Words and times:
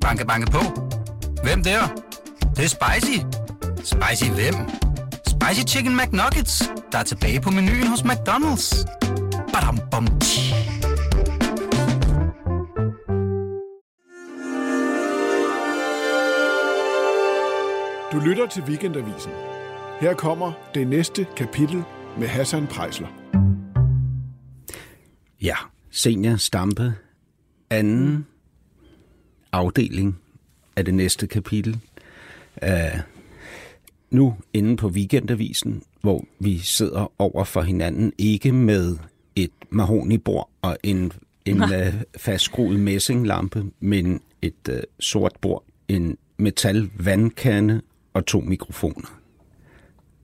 Banke, 0.00 0.26
banke 0.26 0.50
på. 0.50 0.58
Hvem 1.42 1.62
der? 1.62 1.80
Det, 2.40 2.56
det 2.56 2.64
er 2.64 2.68
spicy. 2.68 3.18
Spicy 3.76 4.30
hvem? 4.30 4.54
Spicy 5.26 5.74
Chicken 5.74 5.96
McNuggets, 5.96 6.70
der 6.92 6.98
er 6.98 7.02
tilbage 7.02 7.40
på 7.40 7.50
menuen 7.50 7.86
hos 7.86 8.00
McDonald's. 8.00 8.84
Badum, 9.52 9.78
bom, 9.90 10.06
tji. 10.20 10.54
Du 18.12 18.18
lytter 18.18 18.46
til 18.46 18.62
Weekendavisen. 18.62 19.32
Her 20.00 20.14
kommer 20.14 20.52
det 20.74 20.86
næste 20.86 21.26
kapitel 21.36 21.84
med 22.18 22.28
Hassan 22.28 22.66
Prejsler. 22.66 23.08
Ja, 25.42 25.56
Senior 25.90 26.36
Stampe, 26.36 26.94
anden 27.70 28.26
afdeling 29.52 30.18
af 30.76 30.84
det 30.84 30.94
næste 30.94 31.26
kapitel. 31.26 31.80
Uh, 32.62 33.00
nu 34.10 34.36
inde 34.52 34.76
på 34.76 34.88
Weekendavisen, 34.88 35.82
hvor 36.00 36.24
vi 36.38 36.58
sidder 36.58 37.12
over 37.18 37.44
for 37.44 37.62
hinanden, 37.62 38.12
ikke 38.18 38.52
med 38.52 38.96
et 39.36 39.50
mahonibord 39.70 40.50
og 40.62 40.76
en, 40.82 41.12
en 41.44 41.62
uh, 41.62 41.70
fastskruet 42.16 42.80
messinglampe, 42.80 43.64
men 43.80 44.20
et 44.42 44.68
uh, 44.68 44.74
sort 45.00 45.32
bord, 45.40 45.64
en 45.88 46.16
metal 46.36 46.90
vandkande 46.98 47.80
og 48.14 48.26
to 48.26 48.40
mikrofoner. 48.40 49.20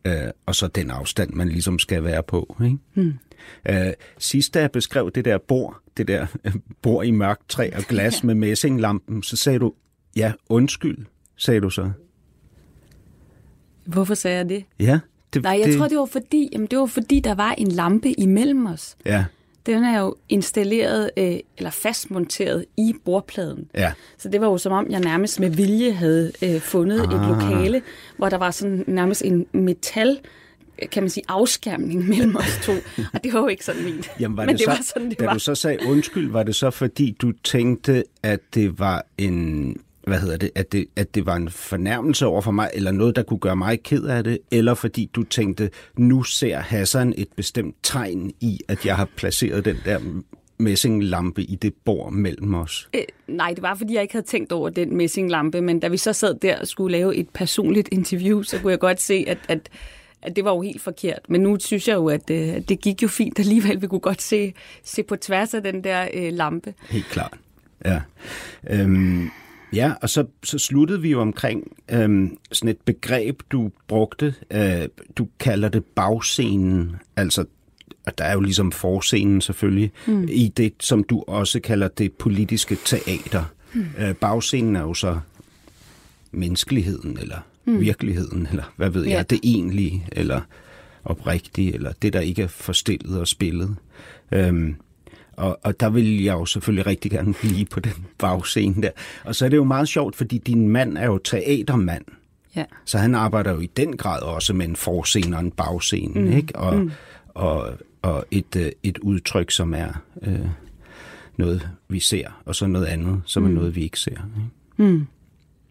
Uh, 0.09 0.31
og 0.47 0.55
så 0.55 0.67
den 0.67 0.91
afstand, 0.91 1.33
man 1.33 1.49
ligesom 1.49 1.79
skal 1.79 2.05
være 2.05 2.23
på. 2.23 2.57
Ikke? 2.65 2.79
Hmm. 2.95 3.13
Uh, 3.71 3.77
sidst 4.19 4.55
da 4.55 4.61
jeg 4.61 4.71
beskrev 4.71 5.11
det 5.15 5.25
der 5.25 5.39
bord, 5.39 5.77
det 5.97 6.09
der 6.09 6.27
øh, 6.45 6.53
bord 6.83 7.07
i 7.07 7.11
mørkt 7.11 7.49
træ 7.49 7.71
og 7.77 7.83
glas 7.83 8.25
med 8.25 8.35
messinglampen, 8.35 9.23
så 9.23 9.37
sagde 9.37 9.59
du, 9.59 9.73
ja, 10.17 10.33
undskyld, 10.49 10.99
sagde 11.37 11.61
du 11.61 11.71
så. 11.71 11.91
Hvorfor 13.85 14.15
sagde 14.15 14.37
jeg 14.37 14.49
det? 14.49 14.65
Ja. 14.81 14.99
Det, 15.35 15.43
Nej, 15.43 15.59
jeg 15.61 15.69
det... 15.69 15.79
tror, 15.79 15.89
det 15.89 15.99
var 15.99 16.05
fordi, 16.07 16.49
jamen, 16.53 16.67
det 16.67 16.79
var 16.79 16.87
fordi, 16.87 17.21
der 17.21 17.35
var 17.35 17.53
en 17.53 17.69
lampe 17.69 18.21
imellem 18.21 18.67
os. 18.67 18.97
Ja, 19.07 19.25
Den 19.67 19.85
er 19.85 20.01
jo 20.01 20.17
installeret, 20.29 21.11
øh, 21.17 21.37
eller 21.57 21.71
fastmonteret 21.71 22.65
i 22.77 22.95
bordpladen. 23.05 23.69
ja. 23.75 23.93
Så 24.19 24.29
det 24.29 24.41
var 24.41 24.47
jo 24.47 24.59
som 24.59 24.73
om, 24.73 24.87
jeg 24.91 25.01
nærmest 25.01 25.41
med 25.41 25.51
vilje 25.51 25.93
havde 25.93 26.33
øh, 26.43 26.61
fundet 26.61 27.01
ah. 27.01 27.15
et 27.15 27.29
lokale, 27.29 27.83
hvor 28.17 28.29
der 28.29 28.37
var 28.37 28.51
sådan 28.51 28.85
nærmest 28.87 29.23
en 29.25 29.47
metal 29.53 30.19
kan 30.93 31.03
man 31.03 31.11
sige, 31.11 31.25
afskærmning 31.29 32.09
mellem 32.09 32.37
os 32.37 32.61
to. 32.63 32.73
Og 33.15 33.25
det 33.25 33.33
var 33.33 33.41
jo 33.41 33.47
ikke 33.47 33.65
sådan 33.65 33.85
ment. 33.85 34.11
Jamen, 34.21 34.37
var 34.37 34.45
Men 34.47 34.49
det, 34.55 34.59
det 34.59 34.65
så, 34.65 34.71
var 34.71 34.83
sådan, 34.95 35.11
det 35.11 35.21
da 35.21 35.25
var. 35.25 35.33
du 35.33 35.39
så 35.39 35.55
sagde 35.55 35.79
undskyld, 35.87 36.31
var 36.31 36.43
det 36.43 36.55
så 36.55 36.71
fordi, 36.71 37.17
du 37.23 37.33
tænkte, 37.45 38.05
at 38.23 38.41
det 38.55 38.79
var 38.79 39.07
en 39.19 39.77
hvad 40.07 40.21
hedder 40.21 40.37
det, 40.37 40.51
at 40.55 40.73
det, 40.73 40.87
at 40.97 41.15
det 41.15 41.27
var 41.27 41.37
en 41.37 41.51
fornærmelse 41.51 42.27
over 42.27 42.41
for 42.41 42.51
mig, 42.51 42.71
eller 42.75 42.91
noget, 42.91 43.17
der 43.17 43.23
kunne 43.23 43.39
gøre 43.39 43.57
mig 43.57 43.83
ked 43.83 44.05
af 44.05 44.25
det, 44.25 44.39
eller 44.51 44.75
fordi 44.75 45.11
du 45.15 45.23
tænkte, 45.23 45.71
nu 45.97 46.23
ser 46.23 46.59
Hassan 46.59 47.15
et 47.17 47.29
bestemt 47.37 47.77
tegn 47.83 48.33
i, 48.41 48.61
at 48.69 48.87
jeg 48.87 48.97
har 48.97 49.09
placeret 49.17 49.65
den 49.65 49.77
der 49.85 49.99
messinglampe 50.59 51.43
i 51.43 51.55
det 51.55 51.75
bord 51.85 52.13
mellem 52.13 52.55
os. 52.55 52.89
Øh, 52.95 53.03
nej, 53.27 53.53
det 53.53 53.63
var, 53.63 53.75
fordi 53.75 53.95
jeg 53.95 54.03
ikke 54.03 54.15
havde 54.15 54.27
tænkt 54.27 54.53
over 54.53 54.69
den 54.69 54.97
messinglampe, 54.97 55.61
men 55.61 55.81
da 55.81 55.89
vi 55.89 55.97
så 55.97 56.13
sad 56.13 56.35
der 56.35 56.59
og 56.59 56.69
skulle 56.69 56.93
lave 56.93 57.17
et 57.17 57.29
personligt 57.29 57.89
interview, 57.93 58.43
så 58.43 58.59
kunne 58.59 58.71
jeg 58.71 58.79
godt 58.79 59.01
se, 59.01 59.25
at, 59.29 59.39
at, 59.49 59.69
at 60.27 60.37
det 60.37 60.45
var 60.45 60.55
jo 60.55 60.61
helt 60.61 60.81
forkert. 60.81 61.21
Men 61.29 61.41
nu 61.41 61.57
synes 61.61 61.89
jeg 61.89 61.95
jo, 61.95 62.09
at, 62.09 62.31
øh, 62.31 62.61
det 62.69 62.81
gik 62.81 63.03
jo 63.03 63.09
fint 63.09 63.39
alligevel. 63.39 63.83
Vi 63.83 63.87
kunne 63.87 64.01
godt 64.01 64.23
se, 64.23 64.55
se 64.85 65.03
på 65.03 65.17
tværs 65.17 65.55
af 65.55 65.63
den 65.63 65.85
der 65.85 66.09
øh, 66.15 66.33
lampe. 66.33 66.75
Helt 66.91 67.07
klart. 67.07 67.33
Ja. 67.85 68.01
Øhm, 68.71 69.31
ja, 69.73 69.93
og 70.03 70.11
så, 70.11 70.27
så 70.45 70.59
sluttede 70.59 71.03
vi 71.03 71.11
jo 71.11 71.21
omkring 71.21 71.73
øhm, 71.91 72.39
sådan 72.53 72.69
et 72.69 72.81
begreb, 72.85 73.43
du 73.51 73.71
brugte. 73.89 74.35
Øh, 74.51 74.89
du 75.17 75.29
kalder 75.41 75.69
det 75.69 75.85
bagscenen. 75.85 76.97
Altså, 77.17 77.45
og 78.07 78.19
der 78.19 78.25
er 78.25 78.33
jo 78.33 78.41
ligesom 78.41 78.73
forscenen 78.73 79.41
selvfølgelig, 79.41 79.93
mm. 80.07 80.29
i 80.31 80.53
det, 80.57 80.73
som 80.81 81.05
du 81.05 81.25
også 81.27 81.61
kalder 81.61 81.89
det 81.89 82.13
politiske 82.13 82.77
teater. 82.85 83.45
Mm. 83.73 83.87
Øh, 83.99 84.15
bagscenen 84.15 84.77
er 84.77 84.81
jo 84.81 84.95
så 84.95 85.19
menneskeligheden, 86.33 87.19
eller 87.21 87.39
mm. 87.67 87.81
virkeligheden, 87.81 88.47
eller 88.51 88.73
hvad 88.77 88.91
ved 88.91 89.03
jeg, 89.05 89.11
Ja. 89.11 89.23
det 89.23 89.41
egentlige, 89.43 90.07
eller 90.13 90.41
oprigtige, 91.05 91.75
eller 91.75 91.93
det, 92.03 92.13
der 92.13 92.21
ikke 92.21 92.43
er 92.43 92.47
forstillet 92.47 93.21
og 93.21 93.29
spillet. 93.29 93.77
Øhm, 94.33 94.77
og, 95.33 95.59
og 95.63 95.81
der 95.81 95.91
vil 95.91 96.23
jeg 96.23 96.33
jo 96.33 96.47
selvfølgelig 96.47 96.87
rigtig 96.87 97.11
gerne 97.11 97.35
blive 97.43 97.65
på 97.65 97.81
den 97.81 98.07
bagscene 98.19 98.83
der. 98.83 98.91
Og 99.25 99.35
så 99.35 99.45
er 99.45 99.49
det 99.49 99.57
jo 99.57 99.65
meget 99.65 99.89
sjovt, 99.89 100.17
fordi 100.17 100.39
din 100.39 100.69
mand 100.69 100.99
er 100.99 101.07
jo 101.07 101.19
teatermand. 101.19 102.05
Ja. 102.57 102.65
Så 102.85 102.99
han 102.99 103.15
arbejder 103.15 103.53
jo 103.53 103.61
i 103.61 103.67
den 103.67 103.97
grad 103.97 104.23
også 104.23 104.55
med 104.55 104.69
en 104.69 104.77
forscene 104.77 105.37
og 105.37 105.43
en 105.43 105.51
bagscene, 105.51 106.21
mm. 106.21 106.33
ikke? 106.33 106.57
Og, 106.57 106.79
mm. 106.79 106.91
og, 107.29 107.73
og 108.03 108.25
et, 108.31 108.57
øh, 108.57 108.73
et 108.83 108.99
udtryk, 108.99 109.51
som 109.51 109.75
er 109.75 110.03
øh, 110.23 110.49
noget, 111.37 111.69
vi 111.89 112.01
ser, 112.01 112.43
og 112.45 112.55
så 112.55 112.67
noget 112.67 112.87
andet, 112.87 113.23
som 113.25 113.43
mm. 113.43 113.49
er 113.49 113.53
noget, 113.55 113.77
vi 113.77 113.83
ikke 113.83 114.01
ser. 114.01 114.11
Ikke? 114.11 114.91
Mm. 114.91 115.07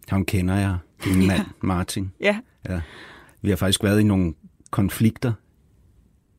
Ham 0.09 0.25
kender 0.25 0.55
jeg, 0.55 0.77
din 1.05 1.27
mand, 1.27 1.41
Martin. 1.61 2.11
Ja. 2.19 2.39
Ja. 2.69 2.81
Vi 3.41 3.49
har 3.49 3.55
faktisk 3.55 3.83
været 3.83 3.99
i 3.99 4.03
nogle 4.03 4.33
konflikter 4.71 5.33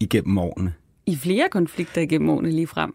igennem 0.00 0.38
årene. 0.38 0.72
I 1.06 1.16
flere 1.16 1.49
konflikter 1.50 2.00
igennem 2.00 2.31
årene 2.31 2.50
lige 2.50 2.66
frem. 2.66 2.94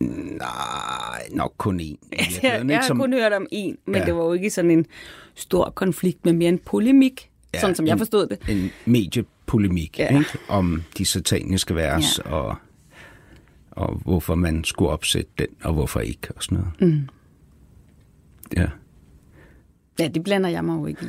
Nej, 0.00 1.28
nok 1.32 1.54
kun 1.58 1.80
én. 1.80 1.84
Jeg, 1.84 1.96
virkeligheden, 2.12 2.42
jeg 2.42 2.60
ikke? 2.62 2.74
har 2.74 2.82
Som- 2.86 2.98
kun 2.98 3.12
hørt 3.12 3.32
om 3.32 3.46
en, 3.50 3.76
men 3.86 3.94
Ja. 3.94 4.00
ja. 4.00 4.06
det 4.06 4.14
var 4.14 4.24
jo 4.24 4.32
ikke 4.32 4.50
sådan 4.50 4.70
en 4.70 4.86
stor 5.34 5.70
konflikt, 5.70 6.24
men 6.24 6.38
mere 6.38 6.48
en 6.48 6.58
polemik, 6.58 7.30
Ja, 7.54 7.58
ja, 7.58 7.60
sådan 7.60 7.76
som 7.76 7.86
jeg 7.86 7.92
en- 7.92 7.98
forstod 7.98 8.26
det. 8.26 8.38
en 8.48 8.70
mediepolemik 8.84 9.98
Ja. 9.98 10.18
ikke? 10.18 10.30
om 10.48 10.82
de 10.98 11.04
sataniske 11.04 11.74
vers 11.74 12.18
ja. 12.24 12.30
og, 12.32 12.56
og 13.70 13.94
hvorfor 13.94 14.34
man 14.34 14.64
skulle 14.64 14.90
opsætte 14.90 15.30
den, 15.38 15.46
og 15.62 15.72
hvorfor 15.72 16.00
ikke, 16.00 16.28
og 16.36 16.42
sådan 16.42 16.58
noget. 16.58 16.94
Mm. 16.94 17.08
Ja. 18.56 18.66
Ja, 20.00 20.08
det 20.08 20.22
blander 20.24 20.48
jeg 20.50 20.64
mig 20.64 20.80
jo 20.80 20.86
ikke 20.86 21.02
i. 21.02 21.08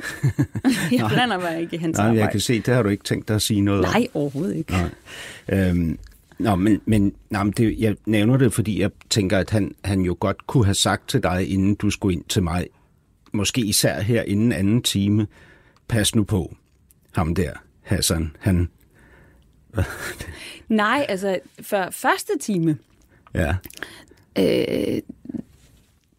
jeg 0.98 1.10
blander 1.14 1.40
mig 1.40 1.62
ikke 1.62 1.76
i 1.76 1.80
hans 1.80 1.98
Nej, 1.98 2.06
arbejde. 2.06 2.24
jeg 2.24 2.32
kan 2.32 2.40
se, 2.40 2.60
det 2.62 2.74
har 2.74 2.84
du 2.84 2.90
ikke 2.90 3.04
tænkt 3.04 3.28
dig 3.28 3.36
at 3.36 3.42
sige 3.42 3.62
noget 3.62 3.86
om. 3.86 3.92
Nej, 3.94 4.08
overhovedet 4.14 4.56
ikke. 4.56 4.72
Nej. 4.72 5.70
Øhm, 5.70 5.98
nå, 6.40 6.56
men, 6.56 6.82
men, 6.86 7.14
nå, 7.30 7.44
men 7.44 7.54
det, 7.58 7.76
jeg 7.80 7.96
nævner 8.06 8.38
det, 8.38 8.54
fordi 8.54 8.82
jeg 8.82 8.92
tænker, 9.10 9.38
at 9.38 9.50
han, 9.50 9.76
han 9.84 10.02
jo 10.02 10.18
godt 10.20 10.48
kunne 10.48 10.66
have 10.66 10.76
sagt 10.76 11.10
til 11.10 11.24
dig, 11.24 11.50
inden 11.52 11.76
du 11.76 11.90
skulle 11.90 12.16
ind 12.16 12.24
til 12.24 12.44
mig, 12.44 12.68
måske 13.34 13.62
især 13.62 14.02
her 14.02 14.22
inden 14.22 14.52
anden 14.52 14.82
time, 14.82 15.28
pas 15.88 16.16
nu 16.16 16.24
på 16.24 16.56
ham 17.12 17.36
der, 17.36 17.52
Hassan, 17.82 18.36
han, 18.40 18.70
Nej, 20.70 21.06
altså 21.10 21.40
før 21.62 21.90
første 21.90 22.32
time, 22.42 22.78
ja, 23.34 23.56
øh, 24.40 25.02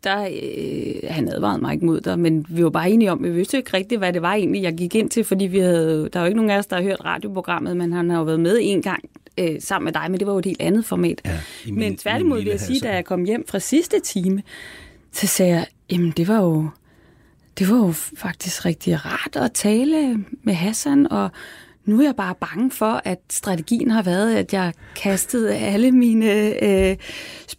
der, 0.04 0.24
øh, 0.24 1.10
han 1.10 1.28
advarede 1.28 1.60
mig 1.62 1.72
ikke 1.74 1.86
mod 1.86 2.00
dig, 2.00 2.18
men 2.18 2.46
vi 2.48 2.64
var 2.64 2.70
bare 2.70 2.90
enige 2.90 3.12
om, 3.12 3.24
at 3.24 3.30
vi 3.30 3.36
vidste 3.36 3.56
ikke 3.56 3.76
rigtigt, 3.76 3.98
hvad 3.98 4.12
det 4.12 4.22
var 4.22 4.34
egentlig, 4.34 4.62
jeg 4.62 4.74
gik 4.74 4.94
ind 4.94 5.10
til, 5.10 5.24
fordi 5.24 5.44
vi 5.46 5.58
havde, 5.58 6.08
der 6.12 6.18
er 6.18 6.24
jo 6.24 6.26
ikke 6.26 6.36
nogen 6.36 6.50
af 6.50 6.58
os, 6.58 6.66
der 6.66 6.76
har 6.76 6.82
hørt 6.82 7.04
radioprogrammet, 7.04 7.76
men 7.76 7.92
han 7.92 8.10
har 8.10 8.18
jo 8.18 8.24
været 8.24 8.40
med 8.40 8.58
en 8.62 8.82
gang 8.82 9.04
øh, 9.38 9.56
sammen 9.60 9.84
med 9.84 9.92
dig, 9.92 10.10
men 10.10 10.18
det 10.20 10.26
var 10.26 10.32
jo 10.32 10.38
et 10.38 10.44
helt 10.44 10.60
andet 10.62 10.84
format. 10.84 11.20
Ja, 11.24 11.38
min- 11.66 11.78
men 11.78 11.96
tværtimod 11.96 12.38
vil 12.38 12.46
jeg 12.48 12.60
sige, 12.60 12.74
Hassan. 12.74 12.88
da 12.90 12.94
jeg 12.94 13.04
kom 13.04 13.24
hjem 13.24 13.44
fra 13.48 13.58
sidste 13.58 14.00
time, 14.00 14.42
så 15.12 15.26
sagde 15.26 15.52
jeg, 15.54 15.66
jamen 15.92 16.10
det 16.16 16.28
var 16.28 16.40
jo, 16.42 16.68
det 17.58 17.70
var 17.70 17.76
jo 17.76 17.92
faktisk 18.16 18.64
rigtig 18.64 19.04
rart 19.06 19.36
at 19.36 19.52
tale 19.52 20.24
med 20.42 20.54
Hassan, 20.54 21.12
og 21.12 21.30
nu 21.84 22.00
er 22.00 22.04
jeg 22.04 22.16
bare 22.16 22.34
bange 22.40 22.70
for, 22.70 23.00
at 23.04 23.18
strategien 23.30 23.90
har 23.90 24.02
været, 24.02 24.34
at 24.36 24.52
jeg 24.52 24.72
kastede 24.96 25.56
alle 25.56 25.92
mine 25.92 26.64
øh, 26.64 26.96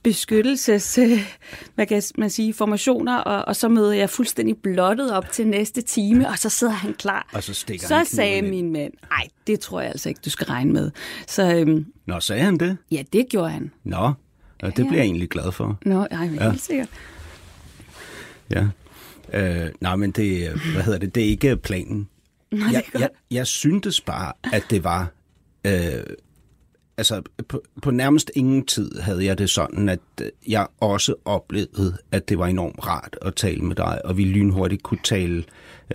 beskyttelses, 0.03 0.97
øh, 0.97 1.33
hvad 1.75 1.85
kan 1.85 2.01
man 2.17 2.29
sige, 2.29 2.53
formationer, 2.53 3.17
og, 3.17 3.45
og 3.47 3.55
så 3.55 3.69
møder 3.69 3.93
jeg 3.93 4.09
fuldstændig 4.09 4.57
blottet 4.57 5.11
op 5.11 5.31
til 5.31 5.47
næste 5.47 5.81
time, 5.81 6.29
og 6.29 6.37
så 6.39 6.49
sidder 6.49 6.73
han 6.73 6.93
klar. 6.93 7.29
Og 7.33 7.43
så 7.43 7.53
stikker 7.53 7.87
så 7.87 7.95
han 7.95 8.05
sagde 8.05 8.37
ind. 8.37 8.47
min 8.49 8.71
mand, 8.73 8.93
nej, 9.09 9.27
det 9.47 9.59
tror 9.59 9.81
jeg 9.81 9.89
altså 9.89 10.09
ikke, 10.09 10.21
du 10.25 10.29
skal 10.29 10.45
regne 10.47 10.73
med. 10.73 10.91
Så 11.27 11.55
øhm, 11.55 11.85
Nå, 12.05 12.19
sagde 12.19 12.41
han 12.41 12.57
det? 12.57 12.77
ja, 12.91 13.03
det 13.13 13.25
gjorde 13.29 13.49
han. 13.49 13.71
Nå, 13.83 14.11
ja, 14.63 14.67
det 14.67 14.75
bliver 14.75 14.93
jeg 14.93 15.03
egentlig 15.03 15.29
glad 15.29 15.51
for. 15.51 15.77
Nå, 15.85 16.07
ej, 16.11 16.25
men 16.25 16.35
Ja. 16.35 16.49
helt 16.49 16.61
sikkert. 16.61 16.89
Ja. 18.49 18.67
Øh, 19.33 19.69
nej, 19.81 19.95
men 19.95 20.11
det, 20.11 20.49
øh, 20.49 20.59
hvad 20.73 20.83
hedder 20.83 20.99
det, 20.99 21.15
det 21.15 21.23
er 21.23 21.27
ikke 21.27 21.57
planen. 21.57 22.07
Nej, 22.59 22.69
jeg, 22.73 22.83
jeg, 22.99 23.09
jeg 23.31 23.47
syntes 23.47 24.01
bare, 24.01 24.33
at 24.53 24.63
det 24.69 24.83
var... 24.83 25.11
Øh, 25.67 26.03
altså, 26.97 27.21
på, 27.47 27.61
på 27.81 27.91
nærmest 27.91 28.31
ingen 28.35 28.65
tid 28.65 28.99
havde 28.99 29.25
jeg 29.25 29.37
det 29.37 29.49
sådan, 29.49 29.89
at 29.89 29.99
øh, 30.21 30.27
jeg 30.47 30.67
også 30.79 31.15
oplevede, 31.25 31.97
at 32.11 32.29
det 32.29 32.39
var 32.39 32.47
enormt 32.47 32.87
rart 32.87 33.17
at 33.21 33.35
tale 33.35 33.61
med 33.61 33.75
dig, 33.75 34.05
og 34.05 34.17
vi 34.17 34.25
lynhurtigt 34.25 34.83
kunne 34.83 35.03
tale 35.03 35.43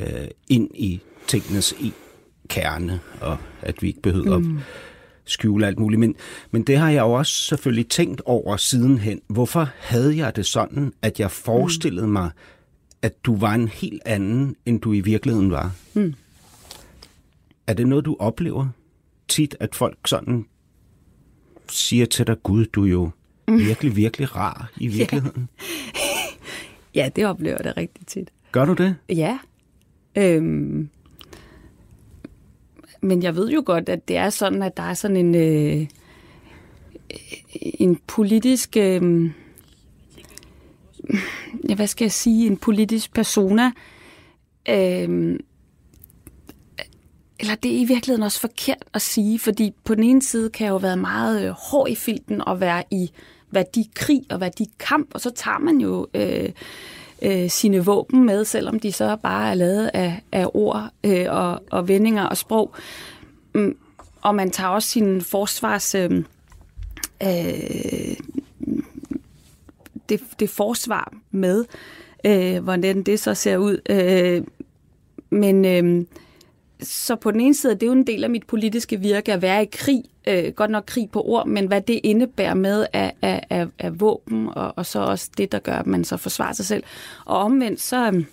øh, 0.00 0.28
ind 0.48 0.70
i 0.74 1.00
tingenes 1.26 1.74
i 1.80 1.92
kerne, 2.48 3.00
og 3.20 3.36
at 3.62 3.82
vi 3.82 3.86
ikke 3.88 4.02
behøvede 4.02 4.40
mm. 4.40 4.56
at 4.56 4.62
skjule 5.24 5.66
alt 5.66 5.78
muligt. 5.78 6.00
Men, 6.00 6.14
men 6.50 6.62
det 6.62 6.78
har 6.78 6.90
jeg 6.90 7.00
jo 7.00 7.12
også 7.12 7.32
selvfølgelig 7.32 7.88
tænkt 7.88 8.22
over 8.24 8.56
sidenhen. 8.56 9.20
Hvorfor 9.28 9.68
havde 9.78 10.16
jeg 10.16 10.36
det 10.36 10.46
sådan, 10.46 10.92
at 11.02 11.20
jeg 11.20 11.30
forestillede 11.30 12.06
mm. 12.06 12.12
mig, 12.12 12.30
at 13.02 13.24
du 13.24 13.36
var 13.36 13.54
en 13.54 13.68
helt 13.68 14.02
anden, 14.06 14.56
end 14.66 14.80
du 14.80 14.92
i 14.92 15.00
virkeligheden 15.00 15.50
var? 15.50 15.70
Mm. 15.94 16.14
Er 17.68 17.72
det 17.72 17.86
noget, 17.86 18.04
du 18.04 18.16
oplever 18.18 18.68
tit, 19.28 19.56
at 19.60 19.74
folk 19.74 19.98
sådan 20.06 20.46
siger 21.68 22.06
til 22.06 22.26
dig, 22.26 22.42
Gud, 22.42 22.64
du 22.66 22.84
er 22.84 22.90
jo 22.90 23.10
mm. 23.48 23.58
virkelig, 23.58 23.96
virkelig 23.96 24.36
rar 24.36 24.70
i 24.76 24.86
virkeligheden? 24.98 25.48
Ja, 26.94 27.02
ja 27.02 27.08
det 27.16 27.26
oplever 27.26 27.56
jeg 27.56 27.64
det 27.64 27.76
rigtig 27.76 28.06
tit. 28.06 28.30
Gør 28.52 28.64
du 28.64 28.72
det? 28.72 28.96
Ja. 29.08 29.38
Øhm, 30.16 30.88
men 33.00 33.22
jeg 33.22 33.36
ved 33.36 33.50
jo 33.50 33.62
godt, 33.66 33.88
at 33.88 34.08
det 34.08 34.16
er 34.16 34.30
sådan, 34.30 34.62
at 34.62 34.76
der 34.76 34.82
er 34.82 34.94
sådan 34.94 35.16
en, 35.16 35.34
øh, 35.34 35.86
en 37.62 38.00
politisk... 38.06 38.76
Øh, 38.76 39.30
ja, 41.68 41.74
hvad 41.74 41.86
skal 41.86 42.04
jeg 42.04 42.12
sige? 42.12 42.46
En 42.46 42.56
politisk 42.56 43.14
persona. 43.14 43.72
Øh, 44.68 45.38
eller 47.40 47.54
det 47.54 47.76
er 47.76 47.80
i 47.80 47.84
virkeligheden 47.84 48.22
også 48.22 48.40
forkert 48.40 48.84
at 48.94 49.02
sige, 49.02 49.38
fordi 49.38 49.74
på 49.84 49.94
den 49.94 50.04
ene 50.04 50.22
side 50.22 50.50
kan 50.50 50.64
jeg 50.64 50.70
jo 50.70 50.76
være 50.76 50.96
meget 50.96 51.44
øh, 51.44 51.50
hård 51.50 51.88
i 51.88 51.94
filten 51.94 52.48
og 52.48 52.60
være 52.60 52.84
i 52.90 53.10
værdikrig 53.50 54.22
og 54.30 54.40
værdikamp, 54.40 55.10
og 55.14 55.20
så 55.20 55.30
tager 55.30 55.58
man 55.58 55.80
jo 55.80 56.06
øh, 56.14 56.50
øh, 57.22 57.50
sine 57.50 57.84
våben 57.84 58.24
med, 58.24 58.44
selvom 58.44 58.80
de 58.80 58.92
så 58.92 59.16
bare 59.16 59.50
er 59.50 59.54
lavet 59.54 59.90
af, 59.94 60.22
af 60.32 60.46
ord 60.54 60.90
øh, 61.04 61.26
og, 61.28 61.62
og 61.70 61.88
vendinger 61.88 62.24
og 62.24 62.36
sprog. 62.36 62.74
Mm, 63.54 63.76
og 64.22 64.34
man 64.34 64.50
tager 64.50 64.70
også 64.70 64.88
sin 64.88 65.20
forsvars... 65.20 65.94
Øh, 65.94 66.24
øh, 67.22 68.16
det, 70.08 70.20
det 70.40 70.50
forsvar 70.50 71.12
med, 71.30 71.64
øh, 72.24 72.64
hvordan 72.64 73.02
det 73.02 73.20
så 73.20 73.34
ser 73.34 73.56
ud. 73.56 73.78
Øh, 73.90 74.44
men 75.30 75.64
øh, 75.64 76.04
så 76.82 77.16
på 77.16 77.30
den 77.30 77.40
ene 77.40 77.54
side, 77.54 77.74
det 77.74 77.82
er 77.82 77.86
jo 77.86 77.92
en 77.92 78.06
del 78.06 78.24
af 78.24 78.30
mit 78.30 78.46
politiske 78.46 79.00
virke 79.00 79.32
at 79.32 79.42
være 79.42 79.62
i 79.62 79.68
krig, 79.72 80.04
øh, 80.26 80.52
godt 80.52 80.70
nok 80.70 80.84
krig 80.86 81.10
på 81.10 81.22
ord, 81.22 81.46
men 81.46 81.66
hvad 81.66 81.80
det 81.80 82.00
indebærer 82.02 82.54
med 82.54 82.86
af, 82.92 83.12
af, 83.22 83.44
af, 83.50 83.66
af 83.78 84.00
våben, 84.00 84.48
og, 84.48 84.72
og 84.76 84.86
så 84.86 85.00
også 85.00 85.30
det, 85.38 85.52
der 85.52 85.58
gør, 85.58 85.76
at 85.76 85.86
man 85.86 86.04
så 86.04 86.16
forsvarer 86.16 86.52
sig 86.52 86.66
selv. 86.66 86.82
Og 87.24 87.38
omvendt, 87.38 87.80
så, 87.80 88.06
øhm, 88.06 88.26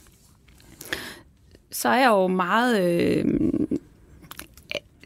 så 1.71 1.89
er 1.89 1.99
jeg 1.99 2.09
jo 2.09 2.27
meget, 2.27 2.81
øh, 2.81 3.25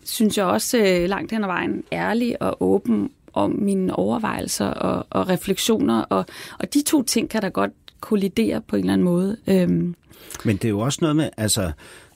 synes 0.03 0.37
jeg 0.37 0.45
også 0.45 0.77
øh, 0.77 1.09
langt 1.09 1.31
hen 1.31 1.43
ad 1.43 1.47
vejen, 1.47 1.83
ærlig 1.91 2.41
og 2.41 2.57
åben 2.59 3.11
om 3.33 3.51
mine 3.51 3.95
overvejelser 3.95 4.67
og, 4.67 5.07
og 5.09 5.29
refleksioner, 5.29 6.01
og, 6.01 6.25
og 6.59 6.73
de 6.73 6.81
to 6.81 7.03
ting 7.03 7.29
kan 7.29 7.41
da 7.41 7.47
godt 7.47 7.71
kollidere 7.99 8.61
på 8.61 8.75
en 8.75 8.79
eller 8.79 8.93
anden 8.93 9.05
måde. 9.05 9.37
Øhm. 9.47 9.95
Men 10.43 10.57
det 10.57 10.65
er 10.65 10.69
jo 10.69 10.79
også 10.79 10.99
noget 11.01 11.15
med, 11.15 11.29
altså, 11.37 11.71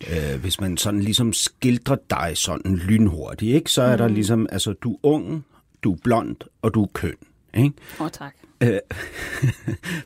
øh, 0.09 0.41
hvis 0.41 0.61
man 0.61 0.77
sådan 0.77 0.99
ligesom 0.99 1.33
skildrer 1.33 1.97
dig 2.09 2.31
sådan 2.35 2.75
lynhurtigt, 2.75 3.55
ikke? 3.55 3.71
så 3.71 3.81
er 3.81 3.91
mm. 3.91 3.97
der 3.97 4.07
ligesom, 4.07 4.47
altså, 4.51 4.73
du 4.73 4.93
er 4.93 4.97
ung, 5.03 5.45
du 5.83 5.93
er 5.93 5.97
blond, 6.03 6.35
og 6.61 6.73
du 6.73 6.83
er 6.83 6.87
køn. 6.93 7.15
Ikke? 7.53 7.73
Åh, 7.99 8.05
oh, 8.05 8.11
tak. 8.11 8.35
Øh, 8.63 8.79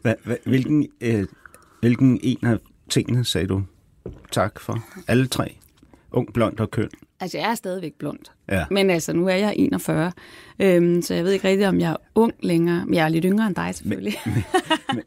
hvilken, 0.45 0.87
øh, 1.01 1.27
hvilken 1.79 2.19
en 2.23 2.37
af 2.43 2.57
tingene 2.89 3.25
sagde 3.25 3.47
du 3.47 3.63
tak 4.31 4.59
for? 4.59 4.83
Alle 5.07 5.27
tre? 5.27 5.57
Ung, 6.11 6.33
blond 6.33 6.59
og 6.59 6.71
køn? 6.71 6.89
Altså, 7.19 7.37
jeg 7.37 7.51
er 7.51 7.55
stadigvæk 7.55 7.93
blond. 7.93 8.19
Ja. 8.51 8.65
Men 8.71 8.89
altså, 8.89 9.13
nu 9.13 9.27
er 9.27 9.35
jeg 9.35 9.53
41, 9.57 10.11
øhm, 10.59 11.01
så 11.01 11.13
jeg 11.13 11.23
ved 11.23 11.31
ikke 11.31 11.47
rigtigt, 11.47 11.67
om 11.67 11.79
jeg 11.79 11.91
er 11.91 11.95
ung 12.15 12.33
længere. 12.39 12.85
Men 12.85 12.93
jeg 12.93 13.05
er 13.05 13.09
lidt 13.09 13.25
yngre 13.25 13.47
end 13.47 13.55
dig, 13.55 13.75
selvfølgelig. 13.75 14.13
Men, 14.25 14.43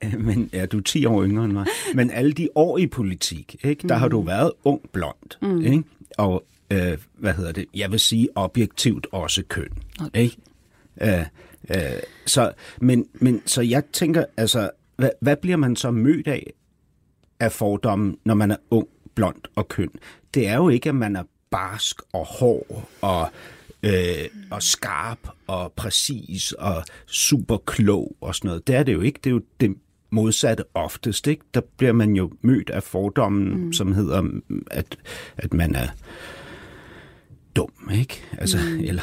men, 0.02 0.26
men 0.26 0.50
ja, 0.52 0.66
du 0.66 0.78
er 0.78 0.82
10 0.82 1.06
år 1.06 1.24
yngre 1.24 1.44
end 1.44 1.52
mig. 1.52 1.66
Men 1.94 2.10
alle 2.10 2.32
de 2.32 2.48
år 2.54 2.78
i 2.78 2.86
politik, 2.86 3.56
ikke, 3.64 3.88
der 3.88 3.94
mm. 3.94 4.00
har 4.00 4.08
du 4.08 4.20
været 4.20 4.52
ung 4.64 4.80
blond. 4.92 5.42
Mm. 5.42 5.60
Ikke? 5.60 5.84
Og, 6.18 6.44
øh, 6.70 6.98
hvad 7.14 7.34
hedder 7.34 7.52
det, 7.52 7.66
jeg 7.74 7.90
vil 7.90 8.00
sige 8.00 8.28
objektivt 8.34 9.06
også 9.12 9.42
køn. 9.48 9.70
Okay. 10.00 10.20
Ikke? 10.20 10.36
Øh, 11.02 11.24
øh, 11.70 11.76
så, 12.26 12.52
men, 12.80 13.06
men, 13.14 13.42
så 13.46 13.62
jeg 13.62 13.82
tænker, 13.92 14.24
altså, 14.36 14.70
hvad, 14.96 15.10
hvad 15.20 15.36
bliver 15.36 15.56
man 15.56 15.76
så 15.76 15.90
mødt 15.90 16.28
af 16.28 16.52
af 17.40 17.52
fordommen, 17.52 18.18
når 18.24 18.34
man 18.34 18.50
er 18.50 18.56
ung, 18.70 18.88
blond 19.14 19.40
og 19.54 19.68
køn? 19.68 19.90
Det 20.34 20.48
er 20.48 20.56
jo 20.56 20.68
ikke, 20.68 20.88
at 20.88 20.94
man 20.94 21.16
er 21.16 21.22
barsk 21.50 22.00
og 22.12 22.26
hård 22.26 22.88
og, 23.00 23.28
øh, 23.82 24.28
og 24.50 24.62
skarp 24.62 25.18
og 25.46 25.72
præcis 25.72 26.52
og 26.52 26.84
super 27.06 27.56
klog 27.56 28.16
og 28.20 28.34
sådan 28.34 28.48
noget. 28.48 28.66
Det 28.66 28.74
er 28.74 28.82
det 28.82 28.92
jo 28.92 29.00
ikke. 29.00 29.20
Det 29.24 29.30
er 29.30 29.34
jo 29.34 29.42
det 29.60 29.76
modsatte 30.10 30.64
oftest. 30.74 31.26
Ikke? 31.26 31.44
Der 31.54 31.60
bliver 31.76 31.92
man 31.92 32.16
jo 32.16 32.32
mødt 32.42 32.70
af 32.70 32.82
fordommen, 32.82 33.64
mm. 33.64 33.72
som 33.72 33.92
hedder, 33.92 34.22
at, 34.70 34.96
at 35.36 35.54
man 35.54 35.74
er 35.74 35.88
dum, 37.56 37.90
ikke? 37.94 38.22
Altså, 38.38 38.58
mm. 38.58 38.80
eller 38.80 39.02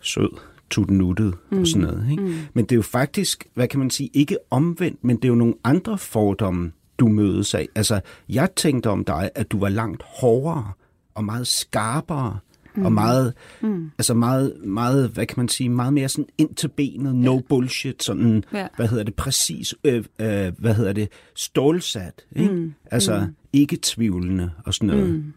sød, 0.00 0.38
tuttenuttet 0.70 1.34
mm. 1.50 1.60
og 1.60 1.66
sådan 1.66 1.82
noget. 1.82 2.10
Ikke? 2.10 2.22
Mm. 2.22 2.34
Men 2.54 2.64
det 2.64 2.72
er 2.72 2.76
jo 2.76 2.82
faktisk, 2.82 3.46
hvad 3.54 3.68
kan 3.68 3.78
man 3.80 3.90
sige, 3.90 4.10
ikke 4.14 4.38
omvendt, 4.50 5.04
men 5.04 5.16
det 5.16 5.24
er 5.24 5.28
jo 5.28 5.34
nogle 5.34 5.54
andre 5.64 5.98
fordomme, 5.98 6.72
du 6.98 7.08
mødes 7.08 7.54
af. 7.54 7.68
Altså, 7.74 8.00
jeg 8.28 8.48
tænkte 8.56 8.90
om 8.90 9.04
dig, 9.04 9.30
at 9.34 9.50
du 9.50 9.58
var 9.58 9.68
langt 9.68 10.02
hårdere 10.02 10.72
og 11.18 11.24
meget 11.24 11.46
skarpere, 11.46 12.38
mm. 12.74 12.84
og 12.84 12.92
meget, 12.92 13.34
mm. 13.60 13.90
altså 13.98 14.14
meget, 14.14 14.56
meget, 14.64 15.08
hvad 15.08 15.26
kan 15.26 15.34
man 15.36 15.48
sige, 15.48 15.68
meget 15.68 15.92
mere 15.92 16.08
sådan 16.08 16.28
ind 16.38 16.54
til 16.54 16.68
benet, 16.68 17.14
no 17.14 17.34
ja. 17.34 17.40
bullshit, 17.48 18.02
sådan, 18.02 18.44
ja. 18.52 18.66
hvad 18.76 18.88
hedder 18.88 19.04
det, 19.04 19.14
præcis, 19.14 19.74
øh, 19.84 20.04
øh, 20.18 20.52
hvad 20.58 20.74
hedder 20.74 20.92
det, 20.92 21.08
stålsat, 21.34 22.24
ikke? 22.36 22.52
Mm. 22.52 22.74
Altså 22.90 23.20
mm. 23.20 23.34
ikke 23.52 23.78
tvivlende 23.82 24.50
og 24.64 24.74
sådan 24.74 24.86
noget. 24.86 25.10
Mm. 25.10 25.32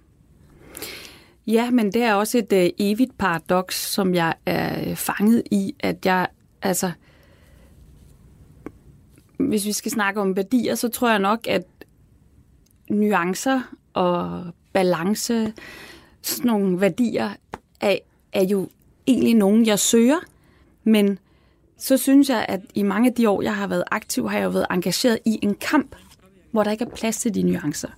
Ja, 1.48 1.72
men 1.72 1.92
det 1.92 2.04
er 2.04 2.14
også 2.14 2.38
et 2.38 2.54
øh, 2.54 2.70
evigt 2.78 3.18
paradoks, 3.18 3.92
som 3.92 4.16
jeg 4.16 4.34
er 4.46 4.96
fanget 4.96 5.44
i, 5.52 5.76
at 5.80 6.06
jeg, 6.06 6.28
altså, 6.62 6.92
hvis 9.38 9.66
vi 9.66 9.72
skal 9.72 9.92
snakke 9.92 10.22
om 10.22 10.36
værdier, 10.36 10.76
så 10.76 10.90
tror 10.90 11.10
jeg 11.10 11.20
nok, 11.20 11.48
at 11.48 11.64
nuancer 12.90 13.62
og 13.94 14.46
balance, 14.74 15.54
sådan 16.22 16.48
nogle 16.48 16.82
værdier, 16.82 17.30
er, 17.82 17.98
er 18.34 18.44
jo 18.44 18.70
egentlig 19.08 19.36
nogen, 19.36 19.66
jeg 19.66 19.80
søger, 19.80 20.20
men 20.84 21.20
så 21.78 21.98
synes 21.98 22.30
jeg, 22.30 22.46
at 22.50 22.62
i 22.76 22.84
mange 22.84 23.10
af 23.10 23.16
de 23.16 23.30
år, 23.30 23.42
jeg 23.42 23.56
har 23.56 23.68
været 23.68 23.84
aktiv, 23.92 24.30
har 24.30 24.38
jeg 24.38 24.46
jo 24.46 24.50
været 24.50 24.68
engageret 24.72 25.20
i 25.26 25.40
en 25.42 25.56
kamp, 25.56 25.96
hvor 26.52 26.64
der 26.64 26.72
ikke 26.72 26.86
er 26.86 26.96
plads 26.96 27.18
til 27.18 27.36
de 27.36 27.44
nuancer. 27.44 27.90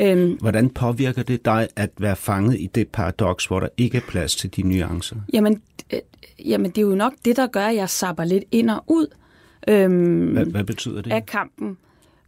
Øhm, 0.00 0.32
Hvordan 0.32 0.70
påvirker 0.70 1.22
det 1.22 1.44
dig 1.44 1.68
at 1.76 1.90
være 1.98 2.16
fanget 2.16 2.60
i 2.60 2.66
det 2.66 2.88
paradoks, 2.88 3.46
hvor 3.46 3.60
der 3.60 3.68
ikke 3.76 3.96
er 3.96 4.02
plads 4.08 4.36
til 4.36 4.56
de 4.56 4.62
nuancer? 4.62 5.16
Jamen, 5.32 5.62
øh, 5.92 6.00
jamen 6.44 6.70
det 6.70 6.78
er 6.78 6.82
jo 6.82 6.94
nok 6.94 7.12
det, 7.24 7.36
der 7.36 7.46
gør, 7.46 7.66
at 7.66 7.76
jeg 7.76 7.90
sapper 7.90 8.24
lidt 8.24 8.44
ind 8.50 8.70
og 8.70 8.84
ud 8.86 9.06
øhm, 9.68 10.32
hvad, 10.32 10.44
hvad 10.44 10.64
betyder 10.64 11.02
det? 11.02 11.12
af 11.12 11.26
kampen. 11.26 11.78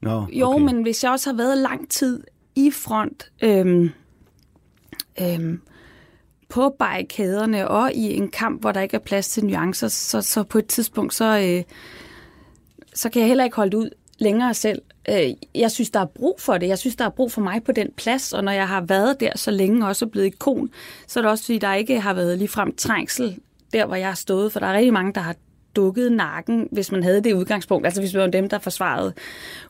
Nå, 0.03 0.11
okay. 0.11 0.41
Jo, 0.41 0.59
men 0.59 0.83
hvis 0.83 1.05
jeg 1.05 1.13
også 1.13 1.31
har 1.31 1.37
været 1.37 1.59
lang 1.59 1.91
tid 1.91 2.25
i 2.59 2.71
front 2.71 3.31
øhm, 3.43 3.91
øhm, 5.21 5.61
på 6.49 6.77
barrikaderne 6.79 7.69
og 7.69 7.93
i 7.93 8.15
en 8.15 8.29
kamp, 8.29 8.61
hvor 8.61 8.73
der 8.73 8.81
ikke 8.81 8.95
er 8.95 9.01
plads 9.01 9.29
til 9.29 9.45
nuancer, 9.45 9.89
så, 9.89 10.23
så 10.23 10.43
på 10.43 10.59
et 10.59 10.67
tidspunkt, 10.67 11.15
så, 11.15 11.39
øh, 11.39 11.65
så 12.95 13.11
kan 13.11 13.21
jeg 13.21 13.29
heller 13.29 13.45
ikke 13.45 13.57
holde 13.57 13.77
ud 13.77 13.91
længere 14.19 14.55
selv. 14.55 14.83
Øh, 15.09 15.31
jeg 15.55 15.71
synes, 15.71 15.91
der 15.91 16.01
er 16.01 16.07
brug 16.07 16.41
for 16.41 16.59
det. 16.59 16.69
Jeg 16.69 16.79
synes, 16.79 16.97
der 16.97 17.05
er 17.05 17.11
brug 17.11 17.33
for 17.33 17.41
mig 17.41 17.65
på 17.65 17.73
den 17.73 17.89
plads, 17.97 18.33
og 18.33 18.45
når 18.45 18.53
jeg 18.53 18.69
har 18.69 18.81
været 18.81 19.21
der 19.21 19.33
så 19.37 19.51
længe, 19.51 19.87
også 19.87 20.07
blevet 20.07 20.27
ikon, 20.27 20.71
så 21.07 21.21
er 21.21 21.23
det 21.23 21.31
også, 21.31 21.45
fordi 21.45 21.59
der 21.59 21.75
ikke 21.75 22.01
har 22.01 22.15
været 22.15 22.39
ligefrem 22.39 22.77
trængsel 22.77 23.41
der, 23.73 23.87
hvor 23.87 23.97
jeg 23.97 24.09
har 24.09 24.15
stået, 24.15 24.53
for 24.53 24.61
der 24.61 24.67
er 24.67 24.77
rigtig 24.77 24.93
mange, 24.93 25.13
der 25.13 25.21
har 25.21 25.35
dukket 25.79 26.13
nakken, 26.13 26.69
hvis 26.73 26.93
man 26.93 27.03
havde 27.03 27.21
det 27.21 27.33
udgangspunkt. 27.33 27.87
Altså 27.87 28.01
hvis 28.01 28.15
vi 28.15 28.19
var 28.19 28.27
dem, 28.27 28.49
der 28.49 28.59
forsvarede 28.59 29.13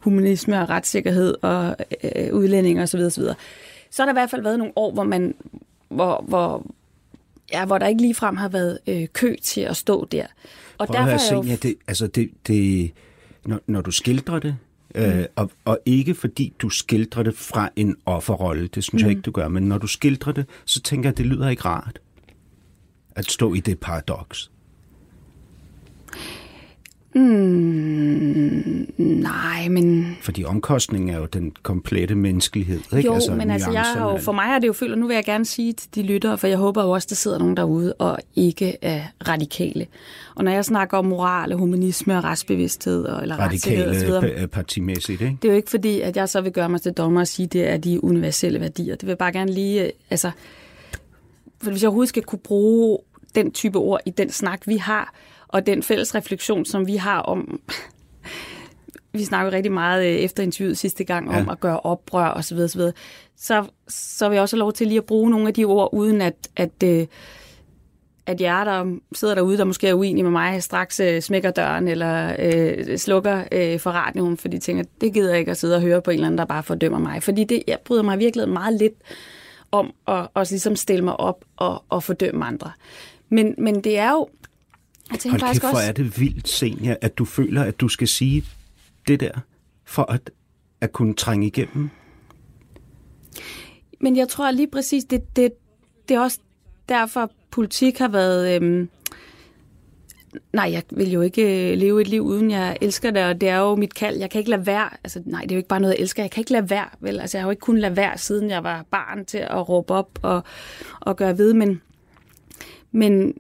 humanisme 0.01 0.63
og 0.63 0.69
retssikkerhed 0.69 1.35
og 1.43 1.77
øh, 2.05 2.35
udlænding 2.35 2.81
osv. 2.81 3.01
osv. 3.01 3.25
Så 3.91 4.03
har 4.03 4.05
der 4.05 4.13
i 4.13 4.21
hvert 4.21 4.31
fald 4.31 4.43
været 4.43 4.59
nogle 4.59 4.73
år, 4.77 4.93
hvor 4.93 5.05
man 5.05 5.35
hvor, 5.89 6.25
hvor, 6.29 6.67
ja, 7.53 7.65
hvor 7.65 7.79
der 7.79 7.87
ikke 7.87 8.03
ligefrem 8.03 8.37
har 8.37 8.49
været 8.49 8.79
øh, 8.87 9.07
kø 9.13 9.37
til 9.43 9.61
at 9.61 9.77
stå 9.77 10.05
der. 10.05 10.27
Og 10.79 10.87
Prøv 10.87 10.97
derfor 10.97 11.15
at 11.15 11.31
høre, 11.31 11.45
jo... 11.45 11.57
det, 11.63 11.75
altså 11.87 12.07
det, 12.07 12.31
det, 12.47 12.91
når, 13.47 13.61
når 13.67 13.81
du 13.81 13.91
skildrer 13.91 14.39
det, 14.39 14.57
øh, 14.95 15.19
mm. 15.19 15.25
og, 15.37 15.51
og 15.65 15.79
ikke 15.87 16.15
fordi 16.15 16.53
du 16.59 16.69
skildrer 16.69 17.23
det 17.23 17.35
fra 17.35 17.69
en 17.77 17.97
offerrolle, 18.07 18.67
det 18.67 18.85
synes 18.85 19.03
mm. 19.03 19.07
jeg 19.07 19.11
ikke, 19.11 19.23
du 19.23 19.31
gør, 19.31 19.49
men 19.49 19.63
når 19.63 19.79
du 19.79 19.87
skildrer 19.87 20.33
det, 20.33 20.47
så 20.65 20.81
tænker 20.81 21.09
jeg, 21.09 21.13
at 21.13 21.19
det 21.19 21.27
lyder 21.27 21.49
ikke 21.49 21.65
rart 21.65 22.01
at 23.17 23.31
stå 23.31 23.55
i 23.55 23.61
det 23.61 23.81
paradoks. 23.81 24.51
Mm, 27.15 28.87
nej, 28.99 29.69
men... 29.69 30.17
Fordi 30.21 30.45
omkostningen 30.45 31.11
er 31.11 31.19
jo 31.19 31.27
den 31.27 31.53
komplette 31.63 32.15
menneskelighed. 32.15 32.81
Ikke? 32.97 33.09
Jo, 33.09 33.15
altså, 33.15 33.35
men 33.35 33.51
altså, 33.51 33.71
jeg 33.71 33.83
har 33.83 34.11
jo, 34.11 34.19
for 34.19 34.33
mig 34.33 34.45
er 34.45 34.59
det 34.59 34.67
jo 34.67 34.73
følt, 34.73 34.93
og 34.93 34.99
nu 34.99 35.07
vil 35.07 35.15
jeg 35.15 35.25
gerne 35.25 35.45
sige 35.45 35.73
til 35.73 35.95
de 35.95 36.03
lyttere, 36.03 36.39
for 36.39 36.47
jeg 36.47 36.59
håber 36.59 36.85
jo 36.85 36.91
også, 36.91 37.07
der 37.11 37.15
sidder 37.15 37.39
nogen 37.39 37.57
derude 37.57 37.93
og 37.93 38.19
ikke 38.37 38.77
er 38.83 39.03
radikale. 39.29 39.87
Og 40.35 40.45
når 40.45 40.53
jeg 40.53 40.65
snakker 40.65 40.99
om 40.99 41.05
moral 41.05 41.53
og 41.53 41.59
humanisme 41.59 42.19
og 42.19 42.25
retsbevidsthed 42.25 43.05
og, 43.05 43.23
eller 43.23 43.37
radikale 43.37 43.91
osv., 43.91 44.09
pa- 44.09 44.47
partimæssigt, 44.47 45.21
ikke? 45.21 45.39
det 45.43 45.49
er 45.49 45.53
jo 45.53 45.57
ikke 45.57 45.71
fordi, 45.71 46.01
at 46.01 46.17
jeg 46.17 46.29
så 46.29 46.41
vil 46.41 46.53
gøre 46.53 46.69
mig 46.69 46.83
til 46.83 46.93
dommer 46.93 47.21
og 47.21 47.29
sige, 47.29 47.47
at 47.47 47.53
det 47.53 47.69
er 47.69 47.77
de 47.77 48.05
universelle 48.05 48.61
værdier. 48.61 48.95
Det 48.95 49.03
vil 49.03 49.11
jeg 49.11 49.19
bare 49.19 49.33
gerne 49.33 49.53
lige, 49.53 49.85
øh, 49.85 49.91
altså, 50.11 50.31
for 51.63 51.71
hvis 51.71 51.83
jeg 51.83 51.89
overhovedet 51.89 52.09
skal 52.09 52.23
kunne 52.23 52.39
bruge 52.39 52.99
den 53.35 53.51
type 53.51 53.79
ord 53.79 54.01
i 54.07 54.11
den 54.11 54.31
snak, 54.31 54.67
vi 54.67 54.77
har, 54.77 55.15
og 55.49 55.67
den 55.67 55.83
fælles 55.83 56.15
refleksion, 56.15 56.65
som 56.65 56.87
vi 56.87 56.97
har 56.97 57.21
om, 57.21 57.61
vi 59.13 59.25
snakkede 59.25 59.57
rigtig 59.57 59.73
meget 59.73 60.07
øh, 60.07 60.13
efter 60.15 60.43
interviewet 60.43 60.79
sidste 60.79 61.05
gang 61.05 61.29
om 61.29 61.45
Ja. 61.47 61.53
at 61.53 61.61
gøre 61.61 61.81
oprør 61.81 62.27
og 62.27 62.45
så 62.45 62.55
videre, 62.55 62.69
så, 62.69 62.79
videre. 62.79 62.93
så, 63.37 63.65
så 63.89 64.29
vil 64.29 64.37
jeg 64.37 64.43
også 64.43 64.57
have 64.57 64.61
lov 64.61 64.73
til 64.73 64.87
lige 64.87 64.99
at 64.99 65.05
bruge 65.05 65.31
nogle 65.31 65.49
af 65.49 65.55
de 65.55 65.65
ord, 65.65 65.89
uden 65.93 66.21
at, 66.21 66.49
at, 66.57 66.83
øh, 66.85 67.07
at 68.27 68.41
jer, 68.41 68.65
der 68.65 68.97
sidder 69.15 69.35
derude, 69.35 69.59
der 69.59 69.65
måske 69.65 69.89
er 69.89 69.95
uenige 69.95 70.23
med 70.23 70.31
mig, 70.31 70.63
straks 70.63 71.01
øh, 71.01 71.23
smækker 71.23 71.51
døren 71.51 71.89
eller 71.89 72.37
øh, 72.39 72.99
slukker 72.99 73.45
øh, 73.53 73.81
for 73.81 73.91
radioen, 73.91 74.37
fordi 74.37 74.57
de 74.57 74.63
tænker, 74.63 74.85
det 75.01 75.15
gider 75.15 75.31
jeg 75.31 75.39
ikke 75.39 75.51
at 75.51 75.57
sidde 75.57 75.77
og 75.77 75.83
høre 75.83 76.03
på 76.03 76.11
en 76.11 76.15
eller 76.15 76.27
anden, 76.27 76.39
der 76.39 76.45
bare 76.45 76.63
fordømmer 76.63 76.99
mig. 76.99 77.23
Fordi 77.23 77.45
det, 77.45 77.63
jeg 77.67 77.79
bryder 77.85 78.03
mig 78.03 78.19
virkelig 78.19 78.49
meget 78.49 78.75
lidt 78.75 78.95
om 79.71 79.93
at 80.09 80.27
også 80.35 80.53
ligesom 80.53 80.77
stille 80.77 81.05
mig 81.05 81.21
op 81.21 81.45
og, 81.57 81.83
og 81.89 82.03
fordømme 82.03 82.45
andre. 82.45 82.71
Men, 83.29 83.55
men 83.59 83.85
det 83.85 83.99
er 83.99 84.11
jo... 84.11 84.29
Jeg 85.11 85.19
tænker 85.19 85.39
Hold 85.39 85.55
kæft, 85.55 85.63
hvor 85.63 85.69
også... 85.69 85.89
er 85.89 85.93
det 85.93 86.21
vildt, 86.21 86.49
Senior, 86.49 86.97
at 87.01 87.19
du 87.19 87.25
føler, 87.25 87.63
at 87.63 87.81
du 87.81 87.89
skal 87.89 88.09
sige 88.09 88.45
det 89.09 89.21
der, 89.21 89.41
for 89.85 90.03
at, 90.03 90.31
at 90.81 90.93
kunne 90.93 91.15
trænge 91.15 91.47
igennem. 91.47 91.91
Men 94.01 94.17
jeg 94.17 94.29
tror 94.29 94.51
lige 94.51 94.71
præcis, 94.71 95.05
det, 95.05 95.37
det, 95.37 95.53
det 96.09 96.15
er 96.15 96.21
også 96.21 96.39
derfor, 96.89 97.31
politik 97.51 97.99
har 97.99 98.09
været... 98.09 98.57
Øhm, 98.57 98.89
nej, 100.53 100.71
jeg 100.73 100.83
vil 100.91 101.13
jo 101.13 101.21
ikke 101.21 101.73
øh, 101.73 101.79
leve 101.79 102.01
et 102.01 102.09
liv, 102.09 102.23
uden 102.23 102.51
jeg 102.51 102.79
elsker 102.81 103.11
det, 103.11 103.25
og 103.25 103.41
det 103.41 103.49
er 103.49 103.59
jo 103.59 103.77
mit 103.77 103.95
kald. 103.95 104.17
Jeg 104.19 104.31
kan 104.31 104.39
ikke 104.39 104.51
lade 104.51 104.67
være. 104.67 104.91
Altså, 105.05 105.23
nej, 105.27 105.41
det 105.41 105.51
er 105.51 105.55
jo 105.55 105.59
ikke 105.59 105.69
bare 105.69 105.81
noget, 105.81 105.95
jeg 105.95 106.01
elsker. 106.03 106.23
Jeg 106.23 106.31
kan 106.31 106.41
ikke 106.41 106.53
lade 106.53 106.71
være, 106.71 106.89
vel? 107.01 107.21
Altså, 107.21 107.39
jeg 107.39 107.43
har 107.43 107.47
jo 107.47 107.51
ikke 107.51 107.61
kunnet 107.61 107.81
lade 107.81 107.97
være, 107.97 108.19
siden 108.19 108.51
jeg 108.51 108.65
var 108.65 108.85
barn, 108.91 109.25
til 109.25 109.39
at 109.39 109.69
råbe 109.69 109.95
op 109.95 110.19
og, 110.23 110.43
og 111.01 111.17
gøre 111.17 111.39
ved, 111.39 111.55
men, 111.55 111.81
men, 112.93 113.35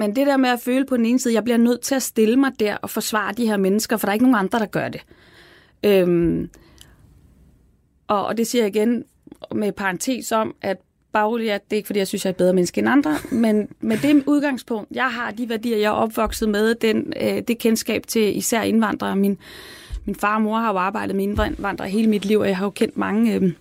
men 0.00 0.16
det 0.16 0.26
der 0.26 0.36
med 0.36 0.50
at 0.50 0.60
føle 0.60 0.86
på 0.86 0.96
den 0.96 1.06
ene 1.06 1.18
side, 1.18 1.34
jeg 1.34 1.44
bliver 1.44 1.56
nødt 1.56 1.80
til 1.80 1.94
at 1.94 2.02
stille 2.02 2.36
mig 2.36 2.52
der 2.60 2.76
og 2.76 2.90
forsvare 2.90 3.32
de 3.32 3.46
her 3.46 3.56
mennesker, 3.56 3.96
for 3.96 4.06
der 4.06 4.10
er 4.10 4.14
ikke 4.14 4.24
nogen 4.24 4.38
andre, 4.38 4.58
der 4.58 4.66
gør 4.66 4.88
det. 4.88 5.00
Øhm, 5.84 6.50
og, 8.08 8.26
og 8.26 8.36
det 8.36 8.46
siger 8.46 8.64
jeg 8.64 8.76
igen 8.76 9.04
med 9.54 9.72
parentes 9.72 10.32
om, 10.32 10.54
at 10.62 10.76
baglig, 11.12 11.46
det 11.46 11.52
er 11.52 11.76
ikke 11.76 11.86
fordi, 11.86 11.98
jeg 11.98 12.08
synes, 12.08 12.24
jeg 12.24 12.30
er 12.30 12.32
et 12.32 12.36
bedre 12.36 12.52
menneske 12.52 12.78
end 12.78 12.88
andre, 12.88 13.16
men 13.32 13.68
med 13.80 13.98
det 13.98 14.24
udgangspunkt, 14.26 14.90
jeg 14.90 15.10
har 15.10 15.30
de 15.30 15.48
værdier, 15.48 15.76
jeg 15.76 15.86
er 15.86 15.90
opvokset 15.90 16.48
med, 16.48 16.74
den, 16.74 17.12
øh, 17.22 17.42
det 17.48 17.58
kendskab 17.58 18.06
til 18.06 18.36
især 18.36 18.62
indvandrere. 18.62 19.16
Min, 19.16 19.38
min 20.04 20.14
far 20.14 20.34
og 20.34 20.42
mor 20.42 20.58
har 20.58 20.72
jo 20.72 20.78
arbejdet 20.78 21.16
med 21.16 21.24
indvandrere 21.24 21.88
hele 21.88 22.10
mit 22.10 22.24
liv, 22.24 22.38
og 22.38 22.48
jeg 22.48 22.56
har 22.56 22.66
jo 22.66 22.70
kendt 22.70 22.96
mange, 22.96 23.34
øh, 23.34 23.52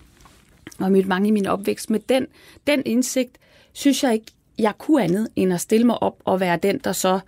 og 0.80 0.92
mødt 0.92 1.08
mange 1.08 1.28
i 1.28 1.32
min 1.32 1.48
opvækst. 1.48 1.90
Med 1.90 2.00
den, 2.00 2.28
den 2.68 2.82
indsigt, 2.86 3.38
synes 3.74 4.04
jeg 4.04 4.14
ikke, 4.14 4.32
jeg 4.60 4.74
kunne 4.78 5.04
andet, 5.04 5.28
end 5.36 5.54
at 5.54 5.62
stille 5.62 5.86
mig 5.86 6.04
op 6.04 6.16
og 6.26 6.40
være 6.40 6.58
den, 6.58 6.80
der 6.84 6.92
så, 6.92 7.20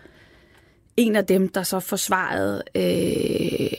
en 0.98 1.16
af 1.16 1.26
dem, 1.26 1.50
der 1.50 1.64
så 1.64 1.80
forsvarede 1.80 2.64
øh, 2.76 3.74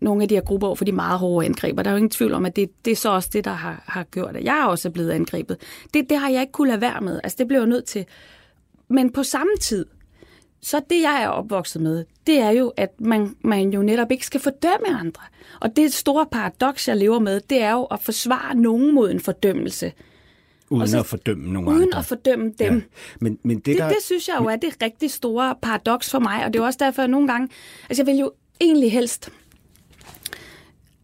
nogle 0.00 0.22
af 0.22 0.28
de 0.28 0.34
her 0.34 0.42
grupper 0.42 0.66
over 0.66 0.76
for 0.76 0.84
de 0.84 0.92
meget 0.92 1.18
hårde 1.18 1.46
angreb. 1.46 1.78
Og 1.78 1.84
der 1.84 1.90
er 1.90 1.94
jo 1.94 1.96
ingen 1.96 2.10
tvivl 2.10 2.32
om, 2.32 2.46
at 2.46 2.56
det, 2.56 2.70
det 2.84 2.90
er 2.90 2.96
så 2.96 3.10
også 3.10 3.30
det, 3.32 3.44
der 3.44 3.50
har, 3.50 3.84
har 3.86 4.04
gjort, 4.04 4.36
at 4.36 4.44
jeg 4.44 4.66
også 4.68 4.88
er 4.88 4.92
blevet 4.92 5.10
angrebet. 5.10 5.56
Det, 5.94 6.10
det 6.10 6.18
har 6.18 6.28
jeg 6.28 6.40
ikke 6.40 6.52
kunne 6.52 6.68
lade 6.68 6.80
være 6.80 7.00
med. 7.00 7.20
Altså, 7.24 7.36
det 7.38 7.48
blev 7.48 7.58
jeg 7.58 7.68
nødt 7.68 7.84
til. 7.84 8.06
Men 8.88 9.12
på 9.12 9.22
samme 9.22 9.52
tid, 9.60 9.86
så 10.62 10.80
det, 10.90 11.02
jeg 11.02 11.22
er 11.22 11.28
opvokset 11.28 11.82
med, 11.82 12.04
det 12.26 12.38
er 12.38 12.50
jo, 12.50 12.72
at 12.76 13.00
man, 13.00 13.36
man 13.40 13.70
jo 13.70 13.82
netop 13.82 14.10
ikke 14.10 14.26
skal 14.26 14.40
fordømme 14.40 14.98
andre. 14.98 15.22
Og 15.60 15.76
det 15.76 15.92
store 15.92 16.26
paradoks, 16.32 16.88
jeg 16.88 16.96
lever 16.96 17.18
med, 17.18 17.40
det 17.40 17.62
er 17.62 17.72
jo 17.72 17.84
at 17.84 18.00
forsvare 18.02 18.54
nogen 18.54 18.94
mod 18.94 19.10
en 19.10 19.20
fordømmelse, 19.20 19.92
Uden 20.70 20.88
så- 20.88 20.98
at 20.98 21.06
fordømme 21.06 21.52
nogen 21.52 21.68
uden 21.68 21.82
andre. 21.82 21.98
at 21.98 22.04
fordømme 22.04 22.52
dem. 22.58 22.74
Ja. 22.74 22.80
Men, 23.20 23.38
men 23.42 23.56
det, 23.56 23.66
Det, 23.66 23.78
der... 23.78 23.88
det 23.88 23.96
synes 24.04 24.28
jeg 24.28 24.36
jo 24.40 24.44
er 24.46 24.56
det 24.56 24.76
rigtig 24.82 25.10
store 25.10 25.54
paradoks 25.62 26.10
for 26.10 26.18
mig, 26.18 26.44
og 26.44 26.52
det 26.52 26.58
er 26.58 26.62
jo 26.62 26.66
også 26.66 26.78
derfor, 26.82 27.02
at 27.02 27.10
nogle 27.10 27.28
gange... 27.28 27.48
Altså, 27.88 28.02
jeg 28.02 28.06
vil 28.06 28.18
jo 28.20 28.32
egentlig 28.60 28.92
helst... 28.92 29.30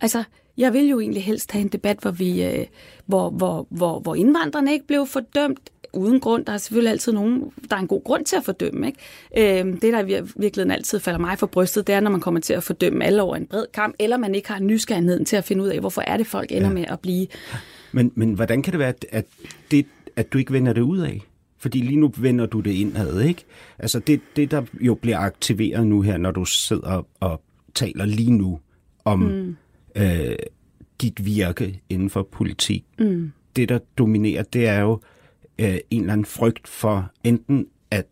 Altså, 0.01 0.25
jeg 0.57 0.73
vil 0.73 0.89
jo 0.89 1.01
egentlig 1.01 1.25
helst 1.25 1.53
have 1.53 1.63
en 1.63 1.69
debat, 1.69 1.99
hvor, 2.03 2.11
vi, 2.11 2.45
øh, 2.45 2.67
hvor, 3.07 3.31
hvor, 3.31 3.67
hvor, 3.71 4.01
hvor 4.01 4.15
indvandrerne 4.15 4.73
ikke 4.73 4.87
blev 4.87 5.07
fordømt 5.07 5.71
uden 5.93 6.21
grund. 6.21 6.45
Der 6.45 6.53
er 6.53 6.59
selvfølgelig 6.59 6.91
altid 6.91 7.13
nogen, 7.13 7.53
der 7.71 7.77
er 7.77 7.81
en 7.81 7.87
god 7.87 8.05
grund 8.05 8.25
til 8.25 8.37
at 8.37 8.45
fordømme. 8.45 8.87
Ikke? 8.87 9.61
Øh, 9.61 9.73
det, 9.73 9.83
der 9.83 10.01
i 10.07 10.19
vir- 10.19 10.33
virkeligheden 10.37 10.71
altid 10.71 11.01
falder 11.01 11.21
mig 11.21 11.39
for 11.39 11.47
brystet, 11.47 11.87
det 11.87 11.95
er, 11.95 12.01
når 12.01 12.11
man 12.11 12.21
kommer 12.21 12.41
til 12.41 12.53
at 12.55 12.63
fordømme 12.63 13.05
alle 13.05 13.23
over 13.23 13.37
en 13.37 13.47
bred 13.47 13.67
kamp, 13.75 13.95
eller 13.99 14.17
man 14.17 14.35
ikke 14.35 14.49
har 14.49 14.61
nysgerrigheden 14.61 15.25
til 15.25 15.37
at 15.37 15.45
finde 15.45 15.63
ud 15.63 15.69
af, 15.69 15.81
hvorfor 15.81 16.03
er 16.07 16.17
det, 16.17 16.27
folk 16.27 16.53
ender 16.53 16.69
ja. 16.69 16.75
med 16.75 16.85
at 16.89 17.01
blive 17.01 17.27
Men, 17.97 18.13
men 18.15 18.33
hvordan 18.33 18.63
kan 18.63 18.73
det 18.73 18.79
være, 18.79 18.89
at, 18.89 19.07
at, 19.11 19.27
det, 19.71 19.87
at 20.17 20.33
du 20.33 20.39
ikke 20.39 20.53
vender 20.53 20.73
det 20.73 20.81
ud 20.81 20.99
af? 20.99 21.21
Fordi 21.59 21.81
lige 21.81 22.01
nu 22.01 22.13
vender 22.17 22.47
du 22.47 22.61
det 22.61 22.71
indad, 22.71 23.21
ikke? 23.21 23.45
Altså 23.79 23.99
det, 23.99 24.21
det, 24.37 24.51
der 24.51 24.63
jo 24.81 24.95
bliver 24.95 25.19
aktiveret 25.19 25.87
nu 25.87 26.01
her, 26.03 26.17
når 26.19 26.31
du 26.31 26.45
sidder 26.45 27.07
og 27.21 27.43
taler 27.75 28.05
lige 28.05 28.31
nu 28.31 28.61
om 29.05 29.19
mm. 29.19 29.57
øh, 29.97 30.37
dit 31.01 31.25
virke 31.25 31.81
inden 31.89 32.11
for 32.11 32.29
politik. 32.33 32.85
Mm. 32.99 33.33
Det, 33.57 33.69
der 33.69 33.79
dominerer, 33.99 34.43
det 34.43 34.67
er 34.67 34.81
jo 34.81 35.01
øh, 35.59 35.79
en 35.91 36.01
eller 36.01 36.13
anden 36.13 36.25
frygt 36.25 36.69
for 36.69 37.11
enten 37.25 37.67
at 37.91 38.07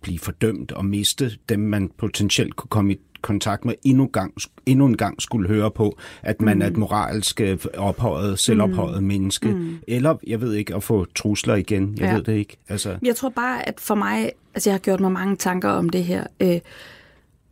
blive 0.00 0.18
fordømt 0.18 0.72
og 0.72 0.84
miste 0.84 1.30
dem, 1.48 1.60
man 1.60 1.90
potentielt 1.96 2.56
kunne 2.56 2.68
komme 2.68 2.92
i 2.92 2.98
kontakt 3.22 3.64
med, 3.64 3.74
endnu, 3.82 4.06
gang, 4.06 4.34
endnu 4.66 4.86
en 4.86 4.96
gang 4.96 5.22
skulle 5.22 5.48
høre 5.48 5.70
på, 5.70 5.98
at 6.22 6.40
man 6.40 6.56
mm. 6.56 6.62
er 6.62 6.66
et 6.66 6.76
moralsk 6.76 7.40
øh, 7.40 7.58
ophøjet, 7.76 8.38
selvophøjet 8.38 9.02
mm. 9.02 9.08
menneske. 9.08 9.48
Mm. 9.48 9.78
Eller, 9.88 10.16
jeg 10.26 10.40
ved 10.40 10.54
ikke, 10.54 10.74
at 10.74 10.82
få 10.82 11.06
trusler 11.14 11.54
igen. 11.54 11.94
Jeg 11.94 12.00
Ja. 12.00 12.06
ja. 12.06 12.14
ved 12.14 12.22
det 12.22 12.32
ikke. 12.36 12.56
Altså, 12.68 12.98
Jeg 13.02 13.16
tror 13.16 13.28
bare, 13.28 13.68
at 13.68 13.80
for 13.80 13.94
mig, 13.94 14.32
altså 14.54 14.70
jeg 14.70 14.74
har 14.74 14.78
gjort 14.78 15.00
mig 15.00 15.12
mange 15.12 15.36
tanker 15.36 15.68
om 15.68 15.88
det 15.88 16.04
her, 16.04 16.24
øh, 16.40 16.60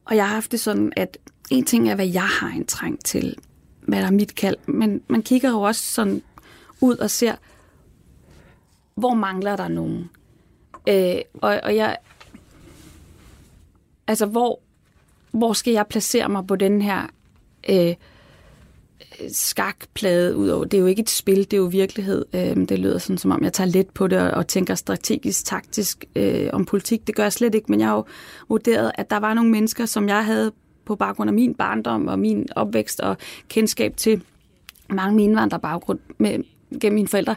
og 0.04 0.16
jeg 0.16 0.26
har 0.26 0.34
haft 0.34 0.52
det 0.52 0.60
sådan, 0.60 0.92
at 0.96 1.18
en 1.50 1.64
ting 1.64 1.90
er, 1.90 1.94
hvad 1.94 2.06
jeg 2.06 2.26
har 2.40 2.48
en 2.48 2.66
trang 2.66 3.04
til, 3.04 3.36
hvad 3.80 4.00
der 4.00 4.06
er 4.06 4.10
mit 4.10 4.34
kald, 4.34 4.56
men 4.66 5.02
man 5.08 5.22
kigger 5.22 5.50
jo 5.50 5.60
også 5.60 5.82
sådan 5.82 6.22
ud 6.80 6.96
og 6.96 7.10
ser, 7.10 7.34
hvor 8.94 9.14
mangler 9.14 9.56
der 9.56 9.68
nogen? 9.68 10.10
Øh, 10.88 11.16
og, 11.34 11.60
og 11.62 11.76
jeg, 11.76 11.96
altså 14.06 14.26
hvor, 14.26 14.60
hvor 15.36 15.52
skal 15.52 15.72
jeg 15.72 15.86
placere 15.86 16.28
mig 16.28 16.46
på 16.46 16.56
den 16.56 16.82
her 16.82 17.06
øh, 17.68 17.94
skakplade 19.32 20.36
ud 20.36 20.48
over. 20.48 20.64
Det 20.64 20.74
er 20.74 20.80
jo 20.80 20.86
ikke 20.86 21.02
et 21.02 21.10
spil, 21.10 21.38
det 21.38 21.52
er 21.52 21.56
jo 21.56 21.64
virkelighed. 21.64 22.24
Øh, 22.32 22.56
det 22.56 22.78
lyder 22.78 22.98
sådan, 22.98 23.18
som 23.18 23.30
om 23.30 23.44
jeg 23.44 23.52
tager 23.52 23.70
let 23.70 23.90
på 23.90 24.06
det 24.06 24.18
og, 24.18 24.30
og 24.30 24.46
tænker 24.46 24.74
strategisk, 24.74 25.44
taktisk 25.44 26.04
øh, 26.16 26.50
om 26.52 26.64
politik. 26.64 27.06
Det 27.06 27.14
gør 27.14 27.22
jeg 27.22 27.32
slet 27.32 27.54
ikke, 27.54 27.66
men 27.70 27.80
jeg 27.80 27.88
har 27.88 27.96
jo 27.96 28.04
vurderet, 28.48 28.92
at 28.94 29.10
der 29.10 29.16
var 29.16 29.34
nogle 29.34 29.50
mennesker, 29.50 29.86
som 29.86 30.08
jeg 30.08 30.24
havde 30.24 30.52
på 30.84 30.96
baggrund 30.96 31.30
af 31.30 31.34
min 31.34 31.54
barndom 31.54 32.08
og 32.08 32.18
min 32.18 32.48
opvækst 32.56 33.00
og 33.00 33.16
kendskab 33.48 33.96
til 33.96 34.22
mange 34.90 35.16
med 35.16 35.24
indvandrerbaggrund 35.24 35.98
med, 36.18 36.38
gennem 36.80 36.94
mine 36.94 37.08
forældre, 37.08 37.36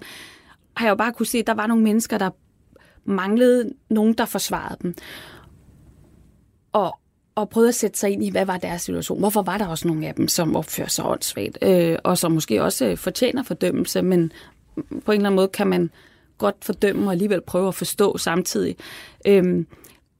har 0.75 0.85
jeg 0.85 0.89
jo 0.89 0.95
bare 0.95 1.13
kunne 1.13 1.25
se, 1.25 1.37
at 1.37 1.47
der 1.47 1.53
var 1.53 1.67
nogle 1.67 1.83
mennesker, 1.83 2.17
der 2.17 2.29
manglede 3.05 3.73
nogen, 3.89 4.13
der 4.13 4.25
forsvarede 4.25 4.77
dem. 4.81 4.95
Og, 6.71 6.99
og 7.39 7.49
prøvede 7.49 7.69
at 7.69 7.75
sætte 7.75 7.99
sig 7.99 8.11
ind 8.11 8.23
i, 8.23 8.29
hvad 8.29 8.45
var 8.45 8.57
deres 8.57 8.81
situation. 8.81 9.19
Hvorfor 9.19 9.41
var 9.41 9.57
der 9.57 9.67
også 9.67 9.87
nogle 9.87 10.07
af 10.07 10.15
dem, 10.15 10.27
som 10.27 10.55
opfører 10.55 10.87
sig 10.87 11.05
åndssvagt, 11.05 11.57
øh, 11.61 11.97
og 12.03 12.17
som 12.17 12.31
måske 12.31 12.63
også 12.63 12.85
øh, 12.85 12.97
fortjener 12.97 13.43
fordømmelse, 13.43 14.01
men 14.01 14.31
på 14.75 15.11
en 15.11 15.17
eller 15.17 15.29
anden 15.29 15.35
måde 15.35 15.47
kan 15.47 15.67
man 15.67 15.89
godt 16.37 16.55
fordømme 16.61 17.07
og 17.07 17.11
alligevel 17.11 17.41
prøve 17.41 17.67
at 17.67 17.75
forstå 17.75 18.17
samtidig. 18.17 18.75
Øhm, 19.27 19.67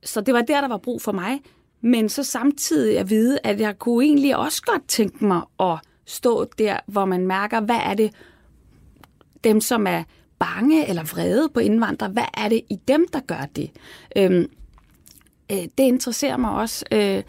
så 0.03 0.21
det 0.21 0.33
var 0.33 0.41
der, 0.41 0.61
der 0.61 0.67
var 0.67 0.77
brug 0.77 1.01
for 1.01 1.11
mig. 1.11 1.39
Men 1.81 2.09
så 2.09 2.23
samtidig 2.23 2.99
at 2.99 3.09
vide, 3.09 3.39
at 3.43 3.59
jeg 3.59 3.79
kunne 3.79 4.05
egentlig 4.05 4.37
også 4.37 4.61
godt 4.61 4.87
tænke 4.87 5.25
mig 5.25 5.41
at 5.59 5.77
stå 6.05 6.45
der, 6.57 6.77
hvor 6.87 7.05
man 7.05 7.27
mærker, 7.27 7.59
hvad 7.59 7.79
er 7.85 7.93
det, 7.93 8.13
dem 9.43 9.61
som 9.61 9.87
er 9.87 10.03
bange 10.39 10.89
eller 10.89 11.03
vrede 11.03 11.49
på 11.53 11.59
indvandrere, 11.59 12.09
hvad 12.09 12.23
er 12.33 12.49
det 12.49 12.61
i 12.69 12.75
dem, 12.87 13.07
der 13.13 13.19
gør 13.19 13.45
det? 13.55 13.71
Øhm, 14.15 14.49
øh, 15.51 15.57
det 15.57 15.83
interesserer 15.83 16.37
mig 16.37 16.51
også. 16.51 16.85
Øh, 16.91 17.23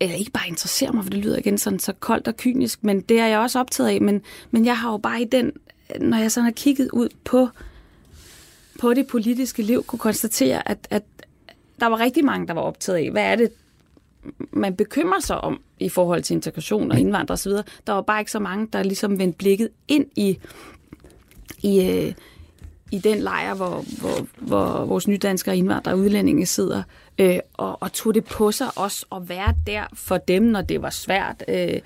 eller 0.00 0.16
ikke 0.16 0.30
bare 0.30 0.48
interesserer 0.48 0.92
mig, 0.92 1.04
for 1.04 1.10
det 1.10 1.18
lyder 1.18 1.38
igen 1.38 1.58
sådan 1.58 1.78
så 1.78 1.92
koldt 1.92 2.28
og 2.28 2.36
kynisk, 2.36 2.84
men 2.84 3.00
det 3.00 3.20
er 3.20 3.26
jeg 3.26 3.38
også 3.38 3.60
optaget 3.60 3.90
af. 3.90 4.00
Men, 4.00 4.22
men 4.50 4.64
jeg 4.64 4.78
har 4.78 4.90
jo 4.90 4.96
bare 4.96 5.22
i 5.22 5.24
den, 5.24 5.52
når 6.00 6.16
jeg 6.16 6.32
sådan 6.32 6.44
har 6.44 6.52
kigget 6.52 6.90
ud 6.90 7.08
på, 7.24 7.48
på 8.80 8.94
det 8.94 9.06
politiske 9.06 9.62
liv, 9.62 9.84
kunne 9.84 9.98
konstatere, 9.98 10.68
at, 10.68 10.86
at 10.90 11.02
der 11.80 11.86
var 11.86 12.00
rigtig 12.00 12.24
mange, 12.24 12.46
der 12.46 12.54
var 12.54 12.60
optaget 12.60 12.98
af, 12.98 13.10
hvad 13.10 13.24
er 13.24 13.36
det, 13.36 13.52
man 14.50 14.76
bekymrer 14.76 15.20
sig 15.20 15.40
om 15.40 15.60
i 15.78 15.88
forhold 15.88 16.22
til 16.22 16.34
integration 16.34 16.92
og 16.92 16.98
indvandrere 16.98 17.34
osv. 17.34 17.52
Der 17.86 17.92
var 17.92 18.02
bare 18.02 18.20
ikke 18.20 18.30
så 18.30 18.38
mange, 18.38 18.68
der 18.72 18.82
ligesom 18.82 19.18
vendte 19.18 19.38
blikket 19.38 19.68
ind 19.88 20.06
i, 20.16 20.38
i, 21.62 21.88
øh, 21.90 22.12
i 22.90 22.98
den 22.98 23.18
lejr, 23.18 23.54
hvor, 23.54 23.84
hvor, 24.00 24.26
hvor 24.38 24.84
vores 24.84 25.08
nydanskere 25.08 25.56
indvandrere 25.56 25.94
og 25.94 25.98
udlændinge 25.98 26.46
sidder, 26.46 26.82
øh, 27.18 27.38
og, 27.54 27.82
og 27.82 27.92
tog 27.92 28.14
det 28.14 28.24
på 28.24 28.52
sig 28.52 28.66
også 28.76 29.06
at 29.12 29.28
være 29.28 29.54
der 29.66 29.84
for 29.92 30.18
dem, 30.18 30.42
når 30.42 30.60
det 30.60 30.82
var 30.82 30.90
svært. 30.90 31.44
Øh, 31.48 31.80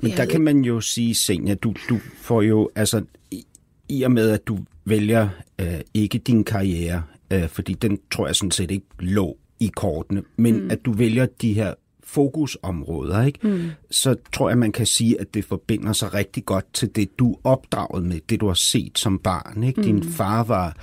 Men 0.00 0.10
der 0.10 0.24
kan 0.24 0.40
man 0.40 0.64
jo 0.64 0.80
sige, 0.80 1.14
Senja, 1.14 1.54
du, 1.54 1.74
du 1.88 1.98
får 2.20 2.42
jo, 2.42 2.70
altså, 2.74 3.02
i, 3.30 3.46
i 3.88 4.02
og 4.02 4.12
med, 4.12 4.30
at 4.30 4.46
du 4.46 4.58
vælger 4.84 5.28
øh, 5.58 5.80
ikke 5.94 6.18
din 6.18 6.44
karriere, 6.44 7.02
øh, 7.30 7.48
fordi 7.48 7.72
den 7.72 7.98
tror 8.10 8.26
jeg 8.26 8.36
sådan 8.36 8.50
set 8.50 8.70
ikke 8.70 8.86
lå 8.98 9.36
i 9.60 9.70
kortene, 9.76 10.22
men 10.36 10.64
mm. 10.64 10.70
at 10.70 10.84
du 10.84 10.92
vælger 10.92 11.26
de 11.26 11.52
her 11.52 11.74
fokusområder, 12.10 13.22
ikke? 13.22 13.38
Mm. 13.42 13.70
så 13.90 14.14
tror 14.32 14.48
jeg, 14.48 14.58
man 14.58 14.72
kan 14.72 14.86
sige, 14.86 15.20
at 15.20 15.34
det 15.34 15.44
forbinder 15.44 15.92
sig 15.92 16.14
rigtig 16.14 16.44
godt 16.44 16.72
til 16.72 16.96
det, 16.96 17.18
du 17.18 17.36
opdraget 17.44 18.04
med, 18.04 18.20
det 18.28 18.40
du 18.40 18.46
har 18.46 18.54
set 18.54 18.98
som 18.98 19.18
barn. 19.18 19.64
Ikke? 19.64 19.80
Mm. 19.80 19.86
Din 19.86 20.02
far 20.02 20.44
var 20.44 20.76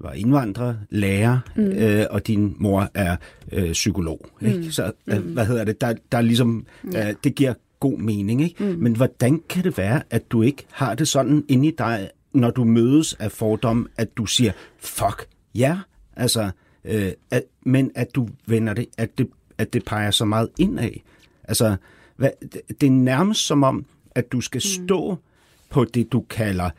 var 0.00 0.12
indvandrer, 0.12 0.74
lærer, 0.90 1.38
mm. 1.56 1.62
øh, 1.62 2.06
og 2.10 2.26
din 2.26 2.56
mor 2.58 2.90
er 2.94 3.16
øh, 3.52 3.72
psykolog. 3.72 4.26
Ikke? 4.42 4.58
Mm. 4.58 4.70
Så 4.70 4.92
øh, 5.06 5.18
hvad 5.18 5.46
hedder 5.46 5.64
det? 5.64 5.80
Der, 5.80 5.94
der 6.12 6.18
er 6.18 6.22
ligesom, 6.22 6.66
ja. 6.92 7.08
øh, 7.08 7.14
det 7.24 7.34
giver 7.34 7.54
god 7.80 7.98
mening. 7.98 8.42
Ikke? 8.42 8.64
Mm. 8.64 8.78
Men 8.78 8.96
hvordan 8.96 9.42
kan 9.48 9.64
det 9.64 9.78
være, 9.78 10.02
at 10.10 10.30
du 10.30 10.42
ikke 10.42 10.66
har 10.70 10.94
det 10.94 11.08
sådan 11.08 11.44
inde 11.48 11.68
i 11.68 11.74
dig, 11.78 12.10
når 12.32 12.50
du 12.50 12.64
mødes 12.64 13.14
af 13.14 13.32
fordom, 13.32 13.88
at 13.96 14.16
du 14.16 14.26
siger, 14.26 14.52
fuck, 14.78 15.26
ja, 15.54 15.78
altså, 16.16 16.50
øh, 16.84 17.12
at, 17.30 17.42
men 17.66 17.90
at 17.94 18.14
du 18.14 18.28
vender 18.46 18.74
det, 18.74 18.86
at 18.98 19.18
det, 19.18 19.28
at 19.58 19.72
det 19.72 19.84
peger 19.84 20.10
så 20.10 20.24
meget 20.24 20.48
indad. 20.58 20.90
Altså, 21.44 21.76
hvad, 22.16 22.30
det 22.80 22.86
er 22.86 22.90
nærmest 22.90 23.46
som 23.46 23.62
om, 23.62 23.84
at 24.14 24.32
du 24.32 24.40
skal 24.40 24.60
stå 24.60 25.14
mm. 25.14 25.20
på 25.70 25.84
det, 25.84 26.12
du 26.12 26.24
kalder 26.30 26.70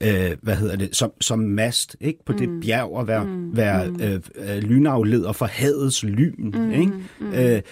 øh, 0.00 0.36
hvad 0.42 0.56
hedder 0.56 0.76
det, 0.76 0.96
som, 0.96 1.12
som 1.20 1.38
mast 1.38 1.96
ikke? 2.00 2.24
på 2.24 2.32
mm. 2.32 2.38
det 2.38 2.60
bjerg 2.60 2.92
og 2.92 3.06
være, 3.06 3.24
mm. 3.24 3.56
være 3.56 3.90
mm. 3.90 4.00
øh, 4.00 4.20
øh, 4.34 4.58
lynafleder 4.58 5.32
for 5.32 5.46
hadets 5.46 6.04
lyn. 6.04 6.50
Mm. 6.54 6.70
Ikke? 6.70 6.92
Mm. 7.20 7.32
Øh, 7.32 7.62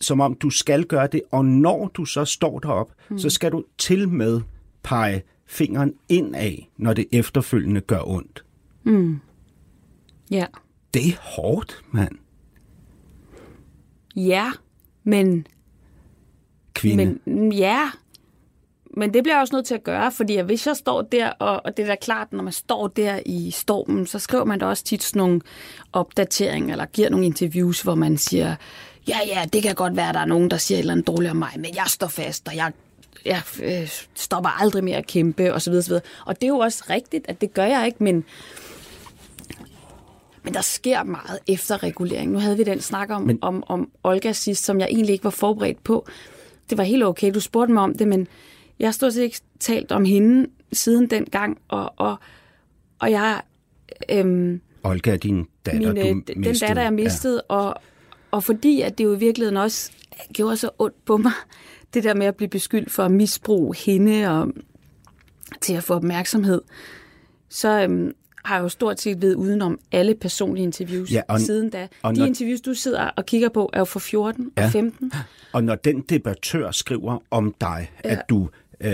som 0.00 0.20
om 0.20 0.34
du 0.34 0.50
skal 0.50 0.84
gøre 0.84 1.06
det, 1.06 1.22
og 1.30 1.44
når 1.44 1.90
du 1.94 2.04
så 2.04 2.24
står 2.24 2.58
derop, 2.58 2.92
mm. 3.10 3.18
så 3.18 3.30
skal 3.30 3.52
du 3.52 3.64
til 3.78 4.08
med 4.08 4.40
pege 4.82 5.22
fingeren 5.46 5.94
ind 6.08 6.36
af, 6.36 6.70
når 6.76 6.92
det 6.92 7.06
efterfølgende 7.12 7.80
gør 7.80 8.08
ondt. 8.08 8.44
Mm. 8.84 9.20
Ja. 10.30 10.46
Det 10.94 11.08
er 11.08 11.16
hårdt, 11.20 11.82
mand. 11.90 12.16
Ja, 14.16 14.50
men... 15.04 15.46
Kvinde. 16.74 17.18
Men, 17.24 17.52
ja, 17.52 17.90
men 18.96 19.14
det 19.14 19.22
bliver 19.22 19.34
jeg 19.34 19.40
også 19.40 19.56
nødt 19.56 19.66
til 19.66 19.74
at 19.74 19.84
gøre, 19.84 20.12
fordi 20.12 20.40
hvis 20.40 20.66
jeg 20.66 20.76
står 20.76 21.02
der, 21.02 21.30
og, 21.30 21.60
og 21.64 21.76
det 21.76 21.82
er 21.82 21.86
da 21.86 21.94
klart, 21.94 22.32
når 22.32 22.42
man 22.42 22.52
står 22.52 22.88
der 22.88 23.20
i 23.26 23.50
stormen, 23.50 24.06
så 24.06 24.18
skriver 24.18 24.44
man 24.44 24.58
da 24.58 24.66
også 24.66 24.84
tit 24.84 25.02
sådan 25.02 25.20
nogle 25.20 25.40
opdateringer, 25.92 26.74
eller 26.74 26.86
giver 26.86 27.10
nogle 27.10 27.26
interviews, 27.26 27.82
hvor 27.82 27.94
man 27.94 28.18
siger, 28.18 28.54
ja, 29.08 29.18
ja, 29.26 29.44
det 29.52 29.62
kan 29.62 29.74
godt 29.74 29.96
være, 29.96 30.08
at 30.08 30.14
der 30.14 30.20
er 30.20 30.24
nogen, 30.24 30.50
der 30.50 30.56
siger 30.56 30.78
et 30.78 30.80
eller 30.80 30.92
andet 30.92 31.06
dårligt 31.06 31.30
om 31.30 31.36
mig, 31.36 31.52
men 31.56 31.74
jeg 31.74 31.84
står 31.86 32.06
fast, 32.06 32.48
og 32.48 32.56
jeg 32.56 32.72
jeg 33.24 33.42
øh, 33.62 33.88
stopper 34.14 34.50
aldrig 34.50 34.84
med 34.84 34.92
at 34.92 35.06
kæmpe, 35.06 35.54
og 35.54 35.62
så 35.62 35.70
videre, 35.70 35.82
så 35.82 35.90
videre. 35.90 36.02
Og 36.26 36.34
det 36.34 36.46
er 36.46 36.48
jo 36.48 36.58
også 36.58 36.84
rigtigt, 36.90 37.24
at 37.28 37.40
det 37.40 37.54
gør 37.54 37.64
jeg 37.64 37.86
ikke, 37.86 38.04
men, 38.04 38.24
men 40.44 40.54
der 40.54 40.60
sker 40.60 41.02
meget 41.02 41.38
efter 41.46 41.82
regulering. 41.82 42.32
Nu 42.32 42.38
havde 42.38 42.56
vi 42.56 42.64
den 42.64 42.80
snak 42.80 43.10
om, 43.10 43.22
men... 43.22 43.38
om, 43.42 43.62
om 43.66 43.90
Olga 44.04 44.32
sidst, 44.32 44.64
som 44.64 44.80
jeg 44.80 44.88
egentlig 44.90 45.12
ikke 45.12 45.24
var 45.24 45.30
forberedt 45.30 45.84
på. 45.84 46.06
Det 46.70 46.78
var 46.78 46.84
helt 46.84 47.04
okay, 47.04 47.34
du 47.34 47.40
spurgte 47.40 47.72
mig 47.72 47.82
om 47.82 47.94
det, 47.94 48.08
men 48.08 48.28
jeg 48.78 48.86
har 48.86 48.92
stort 48.92 49.12
set 49.12 49.22
ikke 49.22 49.40
talt 49.60 49.92
om 49.92 50.04
hende 50.04 50.46
siden 50.72 51.10
den 51.10 51.24
gang, 51.24 51.58
og, 51.68 51.92
og, 51.96 52.16
og 52.98 53.10
jeg... 53.10 53.42
Øhm, 54.08 54.60
Olga 54.82 55.12
er 55.12 55.16
din 55.16 55.46
datter, 55.66 55.92
mine, 55.92 56.14
du 56.14 56.22
Den 56.26 56.40
mistede. 56.40 56.68
datter, 56.68 56.82
jeg 56.82 56.92
mistede, 56.92 57.42
ja. 57.50 57.56
og, 57.56 57.74
og 58.30 58.44
fordi 58.44 58.80
at 58.80 58.98
det 58.98 59.04
jo 59.04 59.14
i 59.14 59.18
virkeligheden 59.18 59.56
også 59.56 59.92
gjorde 60.32 60.56
så 60.56 60.70
ondt 60.78 61.04
på 61.04 61.16
mig, 61.16 61.32
det 61.94 62.04
der 62.04 62.14
med 62.14 62.26
at 62.26 62.36
blive 62.36 62.48
beskyldt 62.48 62.90
for 62.90 63.02
at 63.02 63.10
misbruge 63.10 63.76
hende 63.76 64.40
og 64.40 64.52
til 65.60 65.74
at 65.74 65.84
få 65.84 65.94
opmærksomhed, 65.94 66.60
så 67.48 67.82
øhm, 67.82 68.12
har 68.44 68.58
jo 68.60 68.68
stort 68.68 69.00
set 69.00 69.22
ved 69.22 69.36
udenom 69.36 69.78
alle 69.92 70.14
personlige 70.14 70.64
interviews 70.64 71.12
Ja, 71.12 71.22
og- 71.28 71.40
siden 71.40 71.70
da. 71.70 71.88
og 72.02 72.14
De 72.14 72.18
når- 72.20 72.26
interviews, 72.26 72.60
du 72.60 72.74
sidder 72.74 73.00
og 73.16 73.26
kigger 73.26 73.48
på, 73.48 73.70
er 73.72 73.78
jo 73.78 73.84
fra 73.84 74.00
14 74.00 74.50
Ja. 74.56 74.64
og 74.64 74.70
15. 74.70 75.12
Og 75.52 75.64
når 75.64 75.74
den 75.74 76.00
debattør 76.00 76.70
skriver 76.70 77.18
om 77.30 77.54
dig, 77.60 77.90
ja. 78.04 78.10
at 78.10 78.22
du 78.30 78.48
øh, 78.80 78.90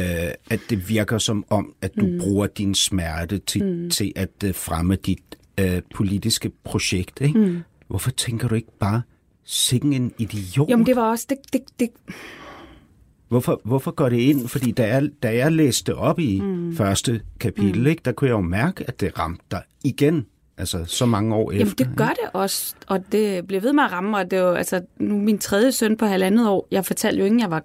at 0.51 0.61
det 0.71 0.89
virker 0.89 1.19
som 1.19 1.45
om, 1.51 1.75
at 1.83 1.91
du 2.01 2.07
mm. 2.07 2.19
bruger 2.19 2.47
din 2.47 2.75
smerte 2.75 3.39
til, 3.39 3.65
mm. 3.65 3.91
til 3.91 4.13
at 4.17 4.31
øh, 4.45 4.55
fremme 4.55 4.97
dit 4.97 5.19
øh, 5.61 5.83
politiske 5.95 6.51
projekt, 6.65 7.21
ikke? 7.21 7.39
Mm. 7.39 7.59
hvorfor 7.89 8.11
tænker 8.11 8.49
du 8.49 8.55
ikke 8.55 8.79
bare, 8.81 9.03
sikken 9.45 9.93
en 9.93 10.13
idiot? 10.19 10.69
Jamen, 10.69 10.87
det 10.87 10.97
var 10.97 11.11
også... 11.11 11.27
Det, 11.29 11.39
det, 11.53 11.61
det, 11.81 11.91
Hvorfor, 13.29 13.61
hvorfor 13.65 13.91
går 13.91 14.09
det 14.09 14.19
ind? 14.19 14.49
Fordi 14.49 14.71
da 14.71 14.87
jeg, 14.87 15.09
da 15.23 15.37
jeg 15.37 15.53
læste 15.53 15.95
op 15.95 16.19
i 16.19 16.41
mm. 16.41 16.77
første 16.77 17.21
kapitel, 17.41 17.81
mm. 17.81 17.87
ikke, 17.87 18.03
der 18.05 18.13
kunne 18.13 18.29
jeg 18.29 18.35
jo 18.35 18.41
mærke, 18.41 18.85
at 18.89 19.01
det 19.01 19.19
ramte 19.19 19.45
dig 19.51 19.63
igen. 19.85 20.27
Altså 20.59 20.85
så 20.85 21.07
mange 21.07 21.35
år 21.35 21.53
Jamen, 21.53 21.67
efter. 21.67 21.85
det 21.85 21.97
gør 21.97 22.09
det 22.09 22.31
også, 22.33 22.75
og 22.87 23.13
det 23.13 23.47
bliver 23.47 23.61
ved 23.61 23.73
med 23.73 23.85
at 23.85 23.93
ramme, 23.93 24.17
og 24.17 24.31
det 24.31 24.39
er 24.39 24.43
jo, 24.43 24.53
altså, 24.53 24.83
nu 24.99 25.19
min 25.19 25.39
tredje 25.39 25.73
søn 25.73 25.97
på 25.97 26.07
halvandet 26.07 26.49
år, 26.49 26.69
jeg 26.71 26.85
fortalte 26.85 27.19
jo 27.19 27.25
ingen, 27.25 27.41
jeg 27.41 27.51
var, 27.51 27.65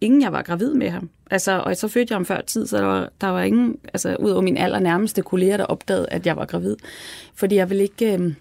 ingen, 0.00 0.22
jeg 0.22 0.32
var 0.32 0.42
gravid 0.42 0.74
med 0.74 0.90
ham. 0.90 1.10
Altså, 1.30 1.62
og 1.66 1.76
så 1.76 1.88
fødte 1.88 2.12
jeg 2.12 2.16
ham 2.16 2.24
før 2.24 2.40
tid, 2.40 2.66
så 2.66 2.76
der 2.76 2.84
var, 2.84 3.08
der 3.20 3.26
var 3.26 3.42
ingen, 3.42 3.76
altså 3.94 4.16
ud 4.16 4.30
over 4.30 4.42
min 4.42 4.56
allernærmeste 4.56 5.22
kolleger, 5.22 5.56
der 5.56 5.64
opdagede, 5.64 6.06
at 6.10 6.26
jeg 6.26 6.36
var 6.36 6.44
gravid. 6.44 6.76
Fordi 7.34 7.54
jeg 7.54 7.70
vil 7.70 7.80
ikke... 7.80 8.14
Øh, 8.14 8.32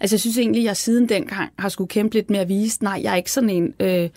altså, 0.00 0.14
jeg 0.14 0.20
synes 0.20 0.38
egentlig, 0.38 0.64
jeg 0.64 0.76
siden 0.76 1.08
dengang 1.08 1.52
har 1.58 1.68
skulle 1.68 1.88
kæmpe 1.88 2.14
lidt 2.14 2.30
med 2.30 2.38
at 2.38 2.48
vise, 2.48 2.84
nej, 2.84 3.00
jeg 3.02 3.12
er 3.12 3.16
ikke 3.16 3.32
sådan 3.32 3.50
en... 3.50 3.74
Øh, 3.80 4.08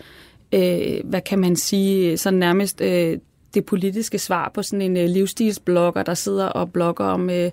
øh, 0.52 1.00
hvad 1.04 1.20
kan 1.20 1.38
man 1.38 1.56
sige, 1.56 2.16
sådan 2.16 2.38
nærmest 2.38 2.80
øh, 2.80 3.18
det 3.54 3.64
politiske 3.64 4.18
svar 4.18 4.50
på 4.54 4.62
sådan 4.62 4.82
en 4.82 4.96
øh, 4.96 5.04
livsstilsblogger, 5.08 6.02
der 6.02 6.14
sidder 6.14 6.46
og 6.46 6.72
blogger 6.72 7.04
om 7.04 7.30
øh, 7.30 7.50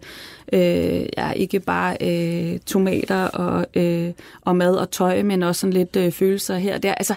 øh, 0.53 1.05
ja, 1.17 1.31
ikke 1.31 1.59
bare 1.59 1.97
øh, 2.01 2.59
tomater 2.59 3.23
og, 3.23 3.65
øh, 3.75 4.11
og 4.41 4.55
mad 4.55 4.75
og 4.75 4.91
tøj, 4.91 5.23
men 5.23 5.43
også 5.43 5.61
sådan 5.61 5.73
lidt 5.73 5.95
øh, 5.95 6.11
følelser 6.11 6.57
her 6.57 6.75
og 6.75 6.83
der. 6.83 6.93
Altså, 6.93 7.15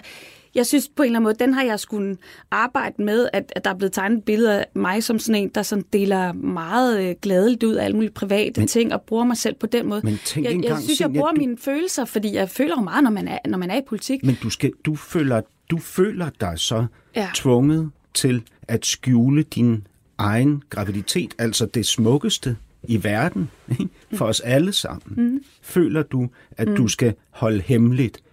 jeg 0.55 0.65
synes 0.65 0.89
på 0.95 1.03
en 1.03 1.05
eller 1.07 1.19
anden 1.19 1.23
måde, 1.23 1.35
den 1.39 1.53
har 1.53 1.63
jeg 1.63 1.79
skulle 1.79 2.17
arbejde 2.51 3.01
med, 3.03 3.29
at, 3.33 3.53
at 3.55 3.63
der 3.65 3.69
er 3.71 3.75
blevet 3.75 3.93
tegnet 3.93 4.23
billeder 4.23 4.59
af 4.59 4.65
mig 4.75 5.03
som 5.03 5.19
sådan 5.19 5.41
en, 5.43 5.49
der 5.55 5.61
sådan 5.61 5.85
deler 5.93 6.33
meget 6.33 7.01
øh, 7.09 7.15
gladeligt 7.21 7.63
ud 7.63 7.73
af 7.75 7.85
alle 7.85 7.95
mulige 7.95 8.11
private 8.11 8.61
Men- 8.61 8.67
ting, 8.67 8.93
og 8.93 9.01
bruger 9.01 9.23
mig 9.23 9.37
selv 9.37 9.55
på 9.55 9.67
den 9.67 9.87
måde. 9.89 10.01
Men 10.03 10.19
tænk 10.25 10.45
jeg, 10.45 10.63
jeg 10.63 10.77
synes, 10.83 11.01
jeg 11.01 11.09
bruger 11.13 11.31
du- 11.31 11.39
mine 11.39 11.57
følelser, 11.57 12.05
fordi 12.05 12.33
jeg 12.35 12.49
føler 12.49 12.75
jo 12.77 12.81
meget, 12.83 13.03
når 13.03 13.11
man 13.11 13.27
er, 13.27 13.37
når 13.47 13.57
man 13.57 13.71
er 13.71 13.77
i 13.77 13.81
politik. 13.87 14.23
Men 14.25 14.37
du, 14.43 14.49
skal, 14.49 14.71
du, 14.85 14.95
føler, 14.95 15.41
du 15.69 15.77
føler 15.77 16.29
dig 16.29 16.59
så 16.59 16.85
ja. 17.15 17.29
Tvunget 17.35 17.91
til 18.13 18.43
at 18.67 18.85
skjule 18.85 19.43
din 19.43 19.87
egen 20.17 20.63
graviditet, 20.69 21.35
altså 21.37 21.65
det 21.65 21.85
smukkeste 21.85 22.57
i 22.83 23.03
verden, 23.03 23.49
ikke? 23.79 23.89
for 24.17 24.25
os 24.25 24.39
alle 24.39 24.73
sammen. 24.73 25.31
Mm. 25.31 25.43
Føler 25.61 26.03
du, 26.03 26.29
at 26.51 26.67
mm. 26.67 26.75
du 26.75 26.87
skal 26.87 27.13
holde 27.29 27.61
hemmeligt, 27.61 28.23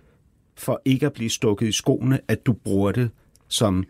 for 0.54 0.82
ikke 0.84 1.06
at 1.06 1.12
blive 1.12 1.30
stukket 1.30 1.68
i 1.68 1.72
skoene, 1.72 2.20
at 2.28 2.46
du 2.46 2.52
bruger 2.52 2.92
det 2.92 3.10
som 3.48 3.84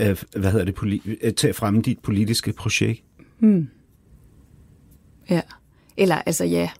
øh, 0.00 0.16
hvad 0.36 0.50
hedder 0.50 0.64
det, 0.64 0.78
poli- 0.78 1.16
øh, 1.22 1.34
til 1.34 1.48
at 1.48 1.54
fremme 1.54 1.82
dit 1.82 1.98
politiske 1.98 2.52
projekt? 2.52 3.04
Ja. 5.30 5.40
Eller 5.96 6.16
altså 6.16 6.44
ja. 6.44 6.70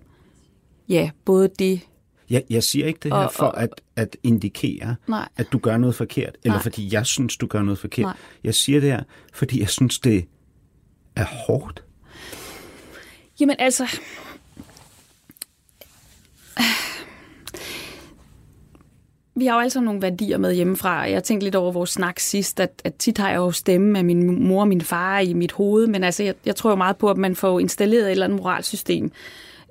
Ja, 0.89 1.11
både 1.25 1.51
det. 1.59 1.81
Jeg, 2.31 2.43
jeg 2.51 2.63
siger 2.63 2.87
ikke 2.87 2.99
det 3.03 3.13
her 3.13 3.19
Og- 3.19 3.33
for 3.33 3.45
og- 3.47 3.63
at, 3.63 3.81
at 3.97 4.17
indikere, 4.23 4.97
Nej. 5.09 5.29
at 5.37 5.47
du 5.53 5.59
gør 5.59 5.77
noget 5.77 5.95
forkert, 5.95 6.37
eller 6.45 6.55
Nej. 6.57 6.63
fordi 6.63 6.89
jeg 6.93 7.07
synes, 7.07 7.37
du 7.37 7.47
gør 7.47 7.63
noget 7.63 7.79
forkert. 7.79 8.05
Nej. 8.05 8.17
Jeg 8.45 8.55
siger 8.55 8.81
det 8.81 8.91
her, 8.91 9.03
fordi 9.33 9.61
jeg 9.61 9.69
synes, 9.69 9.99
det 9.99 10.25
er 11.17 11.25
hårdt. 11.47 11.85
Jamen 13.41 13.57
altså... 13.59 13.87
Vi 19.35 19.47
har 19.47 19.55
jo 19.55 19.61
alle 19.61 19.71
sammen 19.71 19.85
nogle 19.87 20.03
værdier 20.03 20.39
med 20.39 20.55
hjemmefra, 20.55 20.91
jeg 21.01 21.25
tænkte 21.25 21.47
lidt 21.47 21.55
over 21.55 21.73
vores 21.73 21.91
snak 21.91 22.19
sidst, 22.21 22.61
at, 22.61 22.83
at 22.85 22.95
tit 22.95 23.19
har 23.19 23.29
jeg 23.31 23.37
jo 23.37 23.51
stemme 23.53 23.99
af 23.99 24.05
min 24.05 24.45
mor 24.49 24.61
og 24.61 24.69
min 24.69 24.81
far 24.81 25.19
i 25.19 25.33
mit 25.33 25.53
hoved, 25.53 25.87
men 25.87 26.05
altså, 26.05 26.23
jeg, 26.23 26.35
jeg 26.47 26.57
tror 26.57 26.71
jo 26.71 26.77
meget 26.77 26.97
på, 26.97 27.11
at 27.11 27.17
man 27.17 27.37
får 27.37 27.61
installeret 27.61 28.05
et 28.07 28.11
eller 28.11 28.25
andet 28.25 28.39
moralsystem, 28.41 29.13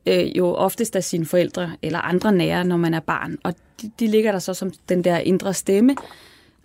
øh, 0.09 0.37
jo 0.37 0.53
oftest 0.53 0.95
af 0.95 1.03
sine 1.03 1.25
forældre 1.25 1.71
eller 1.81 1.99
andre 1.99 2.31
nære, 2.31 2.65
når 2.65 2.77
man 2.77 2.93
er 2.93 2.99
barn, 2.99 3.37
og 3.43 3.53
de, 3.81 3.91
de 3.99 4.07
ligger 4.07 4.31
der 4.31 4.39
så 4.39 4.53
som 4.53 4.71
den 4.89 5.03
der 5.03 5.17
indre 5.17 5.53
stemme 5.53 5.95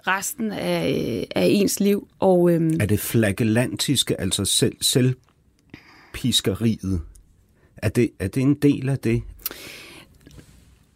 resten 0.07 0.52
af, 0.52 1.26
af 1.37 1.46
ens 1.50 1.80
liv, 1.80 2.09
og... 2.18 2.50
Øhm, 2.50 2.76
Er 2.80 2.87
det 2.87 3.00
flagellantiske, 3.00 4.20
altså 4.20 4.44
selv, 4.44 4.76
selvpiskeriet? 4.80 7.00
Er 7.76 7.88
det, 7.88 8.11
er 8.18 8.28
det 8.28 8.42
en 8.42 8.54
del 8.54 8.88
af 8.88 8.98
det? 8.98 9.22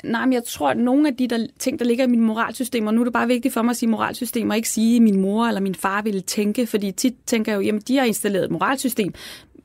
Nej, 0.05 0.27
men 0.27 0.33
jeg 0.33 0.45
tror, 0.45 0.71
at 0.71 0.77
nogle 0.77 1.09
af 1.09 1.17
de 1.17 1.29
der 1.29 1.47
ting, 1.59 1.79
der 1.79 1.85
ligger 1.85 2.05
i 2.05 2.09
min 2.09 2.21
moralsystem, 2.21 2.87
og 2.87 2.95
nu 2.95 3.01
er 3.01 3.05
det 3.05 3.13
bare 3.13 3.27
vigtigt 3.27 3.55
for 3.55 3.63
mig 3.63 3.71
at 3.71 3.77
sige 3.77 3.91
moralsystem, 3.91 4.51
og 4.51 4.57
ikke 4.57 4.69
sige, 4.69 4.97
at 4.97 5.03
min 5.03 5.21
mor 5.21 5.47
eller 5.47 5.61
min 5.61 5.75
far 5.75 6.03
ville 6.03 6.21
tænke, 6.21 6.67
fordi 6.67 6.93
tit 6.93 7.15
tænker 7.27 7.53
jeg 7.53 7.57
jo, 7.57 7.63
jamen 7.63 7.83
de 7.89 7.97
har 7.97 8.05
installeret 8.05 8.45
et 8.45 8.51
moralsystem, 8.51 9.15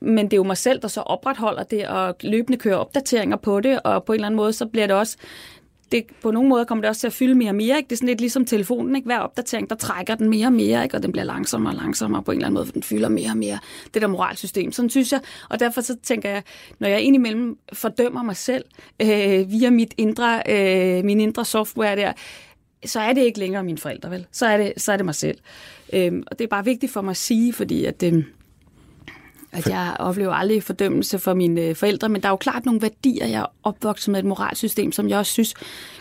men 0.04 0.24
det 0.24 0.32
er 0.32 0.36
jo 0.36 0.42
mig 0.42 0.56
selv, 0.56 0.80
der 0.80 0.88
så 0.88 1.00
opretholder 1.00 1.62
det, 1.62 1.86
og 1.88 2.16
løbende 2.20 2.58
kører 2.58 2.76
opdateringer 2.76 3.36
på 3.36 3.60
det, 3.60 3.80
og 3.82 4.04
på 4.04 4.12
en 4.12 4.14
eller 4.14 4.26
anden 4.26 4.36
måde, 4.36 4.52
så 4.52 4.66
bliver 4.66 4.86
det 4.86 4.96
også 4.96 5.16
det, 5.92 6.06
på 6.22 6.30
nogle 6.30 6.48
måder 6.48 6.64
kommer 6.64 6.82
det 6.82 6.88
også 6.88 7.00
til 7.00 7.06
at 7.06 7.12
fylde 7.12 7.34
mere 7.34 7.50
og 7.50 7.54
mere. 7.54 7.76
Ikke? 7.76 7.88
Det 7.88 7.92
er 7.92 7.96
sådan 7.96 8.08
lidt 8.08 8.20
ligesom 8.20 8.44
telefonen. 8.44 8.96
Ikke? 8.96 9.06
Hver 9.06 9.18
opdatering, 9.18 9.70
der 9.70 9.76
trækker 9.76 10.14
den 10.14 10.30
mere 10.30 10.46
og 10.46 10.52
mere, 10.52 10.82
ikke? 10.82 10.96
og 10.96 11.02
den 11.02 11.12
bliver 11.12 11.24
langsommere 11.24 11.72
og 11.72 11.76
langsommere 11.76 12.22
på 12.22 12.32
en 12.32 12.38
eller 12.38 12.46
anden 12.46 12.54
måde, 12.54 12.66
for 12.66 12.72
den 12.72 12.82
fylder 12.82 13.08
mere 13.08 13.30
og 13.30 13.36
mere. 13.36 13.58
Det 13.94 14.02
der 14.02 14.08
moralsystem. 14.08 14.72
Sådan 14.72 14.90
synes 14.90 15.12
jeg. 15.12 15.20
Og 15.50 15.60
derfor 15.60 15.80
så 15.80 15.96
tænker 16.02 16.30
jeg, 16.30 16.42
når 16.78 16.88
jeg 16.88 17.00
indimellem 17.00 17.58
fordømmer 17.72 18.22
mig 18.22 18.36
selv 18.36 18.64
øh, 19.02 19.50
via 19.50 19.70
mit 19.70 19.94
indre, 19.96 20.42
øh, 20.48 21.04
min 21.04 21.20
indre 21.20 21.44
software 21.44 21.96
der, 21.96 22.12
så 22.84 23.00
er 23.00 23.12
det 23.12 23.22
ikke 23.22 23.38
længere 23.38 23.64
mine 23.64 23.78
forældre, 23.78 24.10
vel? 24.10 24.26
Så 24.32 24.46
er 24.46 24.56
det, 24.56 24.72
så 24.76 24.92
er 24.92 24.96
det 24.96 25.04
mig 25.04 25.14
selv. 25.14 25.38
Øh, 25.92 26.12
og 26.26 26.38
det 26.38 26.44
er 26.44 26.48
bare 26.48 26.64
vigtigt 26.64 26.92
for 26.92 27.00
mig 27.00 27.10
at 27.10 27.16
sige, 27.16 27.52
fordi 27.52 27.84
at... 27.84 28.02
Øh, 28.02 28.24
at 29.54 29.66
jeg 29.66 29.96
oplever 29.98 30.32
aldrig 30.32 30.62
fordømmelse 30.62 31.18
for 31.18 31.34
mine 31.34 31.60
øh, 31.60 31.76
forældre, 31.76 32.08
men 32.08 32.22
der 32.22 32.28
er 32.28 32.32
jo 32.32 32.36
klart 32.36 32.64
nogle 32.64 32.82
værdier, 32.82 33.26
jeg 33.26 33.40
er 33.40 33.46
opvokset 33.62 34.12
med 34.12 34.18
et 34.18 34.26
moralsystem, 34.26 34.92
som 34.92 35.08
jeg 35.08 35.18
også 35.18 35.32
synes 35.32 35.54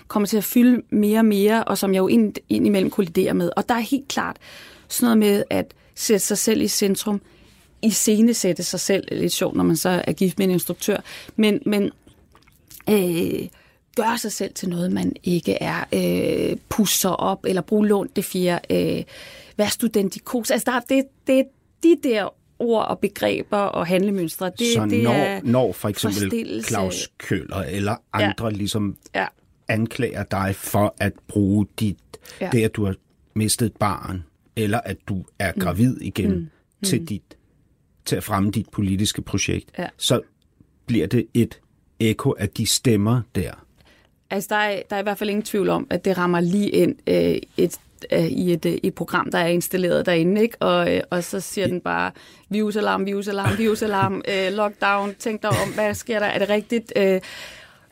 kommer 0.07 0.27
til 0.27 0.37
at 0.37 0.43
fylde 0.43 0.81
mere 0.89 1.19
og 1.19 1.25
mere, 1.25 1.63
og 1.63 1.77
som 1.77 1.93
jeg 1.93 1.99
jo 1.99 2.07
ind, 2.07 2.33
indimellem 2.49 2.91
kolliderer 2.91 3.33
med. 3.33 3.51
Og 3.55 3.69
der 3.69 3.75
er 3.75 3.79
helt 3.79 4.07
klart 4.07 4.37
sådan 4.87 5.05
noget 5.05 5.17
med 5.17 5.43
at 5.49 5.73
sætte 5.95 6.25
sig 6.25 6.37
selv 6.37 6.61
i 6.61 6.67
centrum, 6.67 7.21
i 7.81 7.89
scene 7.89 8.33
sætte 8.33 8.63
sig 8.63 8.79
selv, 8.79 9.07
lidt 9.11 9.33
sjovt, 9.33 9.55
når 9.55 9.63
man 9.63 9.75
så 9.75 10.01
er 10.07 10.13
gift 10.13 10.37
med 10.37 10.45
en 10.45 10.51
instruktør, 10.51 10.97
men, 11.35 11.59
men 11.65 11.91
øh, 12.89 13.47
gøre 13.95 14.17
sig 14.17 14.31
selv 14.31 14.53
til 14.53 14.69
noget, 14.69 14.91
man 14.91 15.13
ikke 15.23 15.53
er, 15.53 15.83
øh, 15.93 16.57
pusser 16.69 17.09
op, 17.09 17.45
eller 17.45 17.61
bruge 17.61 17.87
lånt 17.87 18.15
det 18.15 18.25
fjerde, 18.25 18.97
øh, 18.97 19.03
være 19.57 19.69
studentikos. 19.69 20.51
Altså, 20.51 20.71
der, 20.71 20.79
det, 20.79 21.03
det, 21.27 21.45
de 21.83 21.97
der 22.03 22.29
ord 22.63 22.87
og 22.87 22.99
begreber 22.99 23.57
og 23.57 23.87
handlemønstre. 23.87 24.51
Det, 24.59 24.67
så 24.73 24.85
det 24.85 25.03
når, 25.03 25.11
er 25.11 25.41
når 25.43 25.73
for 25.73 25.89
eksempel 25.89 26.63
Claus 26.63 27.09
Køller 27.17 27.57
eller 27.57 27.95
andre 28.13 28.45
ja. 28.45 28.51
ligesom 28.51 28.97
ja. 29.15 29.25
anklager 29.67 30.23
dig 30.23 30.55
for 30.55 30.95
at 30.99 31.13
bruge 31.27 31.67
dit, 31.79 31.97
ja. 32.41 32.49
det, 32.51 32.63
at 32.63 32.75
du 32.75 32.85
har 32.85 32.95
mistet 33.33 33.65
et 33.65 33.75
barn, 33.75 34.23
eller 34.55 34.79
at 34.85 34.97
du 35.07 35.25
er 35.39 35.51
mm. 35.55 35.61
gravid 35.61 35.97
igen 36.01 36.31
mm. 36.31 36.49
til, 36.85 36.99
mm. 36.99 37.05
dit, 37.05 37.37
til 38.05 38.15
at 38.15 38.23
fremme 38.23 38.51
dit 38.51 38.69
politiske 38.69 39.21
projekt, 39.21 39.71
ja. 39.77 39.87
så 39.97 40.21
bliver 40.85 41.07
det 41.07 41.25
et 41.33 41.59
ekko 41.99 42.33
af 42.39 42.49
de 42.49 42.67
stemmer 42.67 43.21
der. 43.35 43.51
Altså, 44.29 44.47
der 44.49 44.55
er, 44.55 44.81
der 44.89 44.95
er 44.95 44.99
i 44.99 45.03
hvert 45.03 45.17
fald 45.17 45.29
ingen 45.29 45.43
tvivl 45.43 45.69
om, 45.69 45.87
at 45.89 46.05
det 46.05 46.17
rammer 46.17 46.39
lige 46.39 46.69
ind 46.69 46.95
øh, 47.07 47.37
et 47.57 47.79
øh, 48.11 48.25
i 48.25 48.53
et, 48.53 48.65
øh, 48.65 48.77
et 48.83 48.95
program, 48.95 49.31
der 49.31 49.37
er 49.37 49.47
installeret 49.47 50.05
derinde, 50.05 50.41
ikke? 50.41 50.57
Og, 50.59 50.95
øh, 50.95 51.01
og 51.09 51.23
så 51.23 51.39
siger 51.39 51.67
den 51.67 51.81
bare, 51.81 52.11
virusalarm, 52.49 53.05
virusalarm, 53.05 53.57
virusalarm, 53.57 54.21
øh, 54.31 54.53
lockdown, 54.53 55.15
tænk 55.19 55.41
dig 55.41 55.49
om, 55.49 55.73
hvad 55.73 55.93
sker 55.93 56.19
der, 56.19 56.25
er 56.25 56.39
det 56.39 56.49
rigtigt? 56.49 56.93
Øh, 56.95 57.21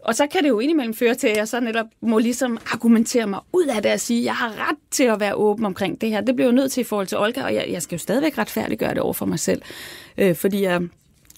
og 0.03 0.15
så 0.15 0.27
kan 0.27 0.43
det 0.43 0.49
jo 0.49 0.59
indimellem 0.59 0.93
føre 0.93 1.15
til, 1.15 1.27
at 1.27 1.37
jeg 1.37 1.47
så 1.47 1.59
netop 1.59 1.85
må 2.01 2.19
ligesom 2.19 2.57
argumentere 2.73 3.27
mig 3.27 3.39
ud 3.53 3.67
af 3.67 3.81
det 3.81 3.93
og 3.93 3.99
sige, 3.99 4.19
at 4.19 4.25
jeg 4.25 4.35
har 4.35 4.69
ret 4.69 4.77
til 4.91 5.03
at 5.03 5.19
være 5.19 5.35
åben 5.35 5.65
omkring 5.65 6.01
det 6.01 6.09
her. 6.09 6.21
Det 6.21 6.35
bliver 6.35 6.47
jo 6.49 6.55
nødt 6.55 6.71
til 6.71 6.81
i 6.81 6.83
forhold 6.83 7.07
til 7.07 7.17
Olga, 7.17 7.43
og 7.43 7.53
jeg, 7.53 7.65
jeg 7.69 7.81
skal 7.81 7.95
jo 7.95 7.99
stadigvæk 7.99 8.37
retfærdiggøre 8.37 8.93
det 8.93 8.99
over 8.99 9.13
for 9.13 9.25
mig 9.25 9.39
selv. 9.39 9.61
Øh, 10.17 10.35
fordi 10.35 10.63
jeg, 10.63 10.81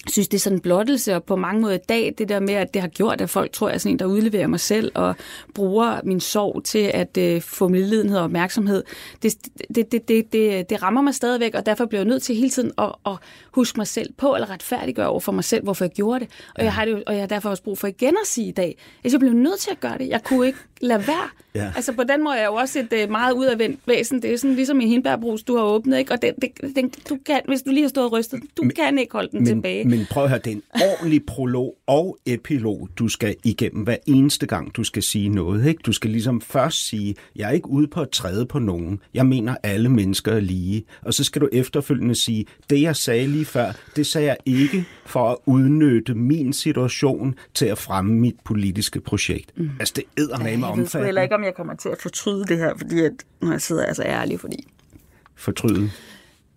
synes, 0.10 0.28
det 0.28 0.38
er 0.38 0.42
sådan 0.42 0.58
en 0.58 0.62
blottelse, 0.62 1.16
og 1.16 1.24
på 1.24 1.36
mange 1.36 1.62
måder 1.62 1.76
i 1.76 1.86
dag, 1.90 2.14
det 2.18 2.30
der 2.30 2.40
med, 2.40 2.54
at 2.54 2.74
det 2.74 2.82
har 2.82 2.90
gjort, 2.90 3.22
at 3.22 3.30
folk 3.30 3.52
tror, 3.52 3.68
jeg 3.68 3.74
er 3.74 3.78
sådan 3.78 3.96
en, 3.96 4.00
der 4.00 4.06
udleverer 4.06 4.48
mig 4.48 4.60
selv 4.60 4.92
og 4.96 5.16
bruger 5.54 6.00
min 6.04 6.20
sorg 6.20 6.64
til 6.64 6.92
at 6.94 7.18
øh, 7.18 7.42
få 7.42 7.68
medlidenhed 7.68 8.18
og 8.18 8.24
opmærksomhed, 8.24 8.84
det, 9.24 9.36
det, 9.76 9.92
det, 9.92 10.08
det, 10.08 10.34
det, 10.34 10.70
det 10.70 10.84
rammer 10.84 11.02
mig 11.02 11.16
stadigvæk, 11.16 11.56
og 11.56 11.66
derfor 11.66 11.86
bliver 11.86 12.02
jeg 12.02 12.08
nødt 12.08 12.24
til 12.24 12.36
hele 12.36 12.50
tiden 12.50 12.72
at, 12.78 12.96
at 13.06 13.14
huske 13.52 13.80
mig 13.80 13.88
selv 13.88 14.14
på, 14.18 14.36
eller 14.36 14.50
retfærdiggøre 14.50 15.08
over 15.08 15.20
for 15.20 15.32
mig 15.32 15.44
selv, 15.44 15.64
hvorfor 15.64 15.86
jeg 15.86 15.92
gjorde 15.92 16.20
det. 16.20 16.30
Og, 16.56 16.64
jeg, 16.64 16.74
har 16.74 16.86
det, 16.86 17.04
og 17.08 17.14
jeg 17.14 17.22
har 17.22 17.28
derfor 17.28 17.50
også 17.50 17.64
brug 17.64 17.78
for 17.78 17.88
igen 17.88 18.16
at 18.24 18.28
sige 18.28 18.48
i 18.48 18.52
dag, 18.52 18.78
at 19.04 19.12
jeg 19.12 19.20
blev 19.20 19.34
nødt 19.34 19.60
til 19.60 19.72
at 19.72 19.80
gøre 19.80 19.98
det. 19.98 20.10
Jeg 20.10 20.24
kunne 20.24 20.48
ikke 20.48 20.60
lade 20.84 21.08
være. 21.08 21.30
Ja. 21.56 21.72
Altså 21.76 21.94
på 21.94 22.04
den 22.04 22.24
måde 22.24 22.36
er 22.36 22.40
jeg 22.40 22.48
jo 22.48 22.54
også 22.54 22.80
et 22.80 23.04
uh, 23.04 23.12
meget 23.12 23.34
udadvendt 23.34 23.80
væsen. 23.86 24.22
Det 24.22 24.34
er 24.34 24.38
sådan 24.38 24.56
ligesom 24.56 24.82
en 24.82 24.88
hindbærbrus, 24.88 25.44
du 25.44 25.58
har 25.58 25.64
åbnet, 25.64 25.98
ikke? 25.98 26.14
og 26.14 26.22
den, 26.22 26.34
den, 26.42 26.76
den, 26.76 26.92
du 27.10 27.18
kan, 27.26 27.42
hvis 27.48 27.62
du 27.62 27.72
lige 27.72 27.82
har 27.82 27.90
stået 27.90 28.06
og 28.06 28.12
rystet, 28.12 28.40
du 28.58 28.64
men, 28.64 28.72
kan 28.72 28.98
ikke 28.98 29.14
holde 29.14 29.30
den 29.32 29.40
men, 29.40 29.46
tilbage. 29.46 29.86
Men 29.86 30.08
prøv 30.12 30.24
at 30.24 30.30
høre, 30.30 30.40
det 30.40 30.52
er 30.52 30.56
en 30.56 30.64
ordentlig 30.82 31.26
prolog 31.26 31.76
og 31.88 32.18
epilog, 32.26 32.90
du 32.98 33.08
skal 33.08 33.36
igennem 33.44 33.84
hver 33.84 33.96
eneste 34.08 34.46
gang, 34.46 34.76
du 34.76 34.84
skal 34.84 35.04
sige 35.04 35.30
noget. 35.30 35.66
Ikke? 35.66 35.82
Du 35.86 35.92
skal 35.92 36.12
ligesom 36.12 36.42
først 36.42 36.88
sige, 36.88 37.16
jeg 37.36 37.48
er 37.48 37.52
ikke 37.52 37.70
ude 37.70 37.88
på 37.88 38.02
at 38.02 38.10
træde 38.10 38.46
på 38.46 38.60
nogen. 38.60 39.00
Jeg 39.14 39.26
mener, 39.26 39.56
alle 39.64 39.90
mennesker 39.90 40.32
er 40.32 40.40
lige. 40.40 40.86
Og 41.02 41.14
så 41.14 41.24
skal 41.24 41.42
du 41.42 41.50
efterfølgende 41.52 42.16
sige, 42.16 42.46
det 42.70 42.82
jeg 42.82 42.96
sagde 42.96 43.28
lige 43.28 43.46
før, 43.46 43.72
det 43.96 44.08
sagde 44.08 44.28
jeg 44.28 44.38
ikke 44.46 44.86
for 45.06 45.32
at 45.32 45.38
udnytte 45.46 46.14
min 46.14 46.54
situation 46.54 47.36
til 47.54 47.66
at 47.66 47.78
fremme 47.78 48.14
mit 48.16 48.36
politiske 48.46 49.00
projekt. 49.00 49.58
Mm. 49.58 49.70
Altså, 49.80 49.94
det 49.96 50.04
æder 50.18 50.38
med 50.38 50.58
mig 50.58 50.73
omfattende. 50.74 50.98
Jeg 50.98 51.02
ved 51.02 51.08
heller 51.08 51.22
ikke, 51.22 51.36
om 51.36 51.44
jeg 51.44 51.56
kommer 51.56 51.76
til 51.76 51.90
at 51.90 51.98
fortryde 52.02 52.46
det 52.46 52.58
her, 52.58 52.74
fordi 52.78 53.00
at, 53.00 53.14
når 53.42 53.52
jeg 53.52 53.62
sidder 53.62 53.86
altså 53.86 54.04
ærlig, 54.04 54.40
fordi... 54.40 54.68
Fortryde? 55.36 55.90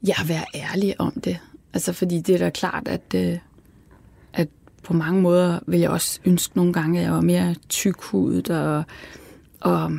Ja, 0.06 0.14
være 0.26 0.44
ærlig 0.54 1.00
om 1.00 1.12
det. 1.24 1.38
Altså, 1.74 1.92
fordi 1.92 2.20
det 2.20 2.34
er 2.34 2.38
da 2.38 2.50
klart, 2.50 2.88
at, 2.88 3.14
øh, 3.14 3.38
at 4.32 4.48
på 4.82 4.92
mange 4.92 5.20
måder 5.20 5.58
vil 5.66 5.80
jeg 5.80 5.90
også 5.90 6.20
ønske 6.24 6.56
nogle 6.56 6.72
gange, 6.72 6.98
at 6.98 7.04
jeg 7.04 7.12
var 7.12 7.20
mere 7.20 7.54
tykhudet 7.68 8.50
og, 8.50 8.84
og 9.60 9.92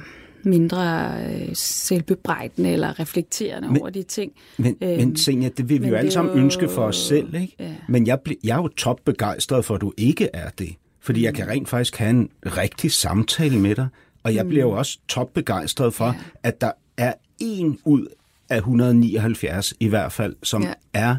mindre 0.44 1.14
øh, 1.26 1.50
selvbebrejdende 1.54 2.72
eller 2.72 3.00
reflekterende 3.00 3.68
men, 3.68 3.82
over 3.82 3.90
de 3.90 4.04
ting. 4.04 4.32
Men, 4.58 4.78
øhm, 4.82 4.98
men 4.98 5.16
Senja, 5.16 5.50
det 5.58 5.70
vil 5.70 5.84
vi 5.84 5.88
jo 5.88 5.96
alle 5.96 6.12
sammen 6.12 6.38
jo... 6.38 6.44
ønske 6.44 6.70
for 6.70 6.84
os 6.84 6.98
selv, 6.98 7.36
ikke? 7.36 7.56
Ja. 7.60 7.76
Men 7.90 8.08
jeg, 8.08 8.20
jeg 8.44 8.58
er 8.58 8.62
jo 8.62 8.68
topbegejstret 8.68 9.66
for, 9.66 9.76
at 9.76 9.82
du 9.82 9.94
ikke 9.98 10.30
er 10.34 10.50
det. 10.50 10.76
Fordi 11.00 11.20
mm. 11.20 11.24
jeg 11.24 11.34
kan 11.34 11.48
rent 11.48 11.70
faktisk 11.70 11.96
have 11.96 12.10
en 12.10 12.30
rigtig 12.46 12.92
samtale 12.92 13.60
med 13.60 13.76
dig. 13.76 13.88
Og 14.28 14.36
jeg 14.36 14.44
mm. 14.44 14.50
bliver 14.50 14.64
jo 14.66 14.72
også 14.72 15.00
topbegejstret 15.08 15.94
for, 15.94 16.06
ja. 16.06 16.14
at 16.44 16.62
der 16.62 16.72
er 16.98 17.14
en 17.40 17.80
ud 17.86 18.08
af 18.50 18.58
179 18.58 19.74
i 19.80 19.88
hvert 19.88 20.12
fald, 20.12 20.36
som 20.44 20.64
ja. 20.64 20.74
er 20.94 21.16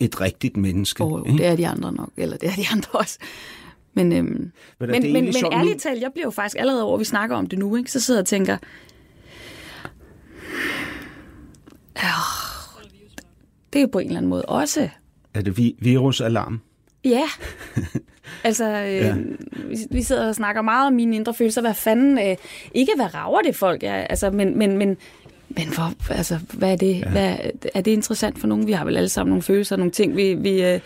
et 0.00 0.20
rigtigt 0.20 0.56
menneske. 0.56 1.04
Oh, 1.04 1.26
det 1.26 1.46
er 1.46 1.56
de 1.56 1.66
andre 1.66 1.92
nok, 1.92 2.10
eller 2.16 2.36
det 2.36 2.48
er 2.48 2.54
de 2.54 2.64
andre 2.72 2.90
også. 2.92 3.18
Men, 3.94 4.12
øhm, 4.12 4.26
men, 4.26 4.52
men, 4.90 5.12
men, 5.12 5.24
men 5.24 5.34
ærligt 5.52 5.80
talt, 5.80 6.02
jeg 6.02 6.10
bliver 6.12 6.26
jo 6.26 6.30
faktisk 6.30 6.56
allerede 6.58 6.84
over, 6.84 6.98
vi 6.98 7.04
snakker 7.04 7.36
om 7.36 7.46
det 7.46 7.58
nu, 7.58 7.76
ikke? 7.76 7.92
så 7.92 8.00
sidder 8.00 8.18
jeg 8.18 8.22
og 8.22 8.28
tænker, 8.28 8.56
det 13.72 13.78
er 13.78 13.80
jo 13.80 13.88
på 13.92 13.98
en 13.98 14.06
eller 14.06 14.18
anden 14.18 14.30
måde 14.30 14.42
også... 14.42 14.88
Er 15.34 15.42
det 15.42 15.58
vi 15.58 15.76
virusalarm? 15.78 16.60
Ja. 17.04 17.24
altså, 18.44 18.64
øh, 18.64 18.94
ja. 18.94 19.14
Vi, 19.68 19.76
vi 19.90 20.02
sidder 20.02 20.28
og 20.28 20.34
snakker 20.34 20.62
meget 20.62 20.86
om 20.86 20.92
mine 20.92 21.16
indre 21.16 21.34
følelser. 21.34 21.60
Hvad 21.60 21.74
fanden... 21.74 22.18
Øh, 22.18 22.36
ikke 22.74 22.92
hvad 22.96 23.14
rager 23.14 23.40
det 23.40 23.56
folk? 23.56 23.82
Ja, 23.82 24.06
altså, 24.10 24.30
men, 24.30 24.58
men, 24.58 24.78
men, 24.78 24.96
men 25.48 25.66
for, 25.66 26.12
altså, 26.12 26.38
hvad 26.52 26.72
er 26.72 26.76
det? 26.76 26.98
Ja. 26.98 27.10
Hvad, 27.10 27.36
er 27.74 27.80
det 27.80 27.90
interessant 27.90 28.38
for 28.38 28.46
nogen? 28.46 28.66
Vi 28.66 28.72
har 28.72 28.84
vel 28.84 28.96
alle 28.96 29.08
sammen 29.08 29.30
nogle 29.30 29.42
følelser, 29.42 29.76
nogle 29.76 29.92
ting, 29.92 30.16
vi, 30.16 30.34
vi, 30.34 30.64
øh, 30.64 30.80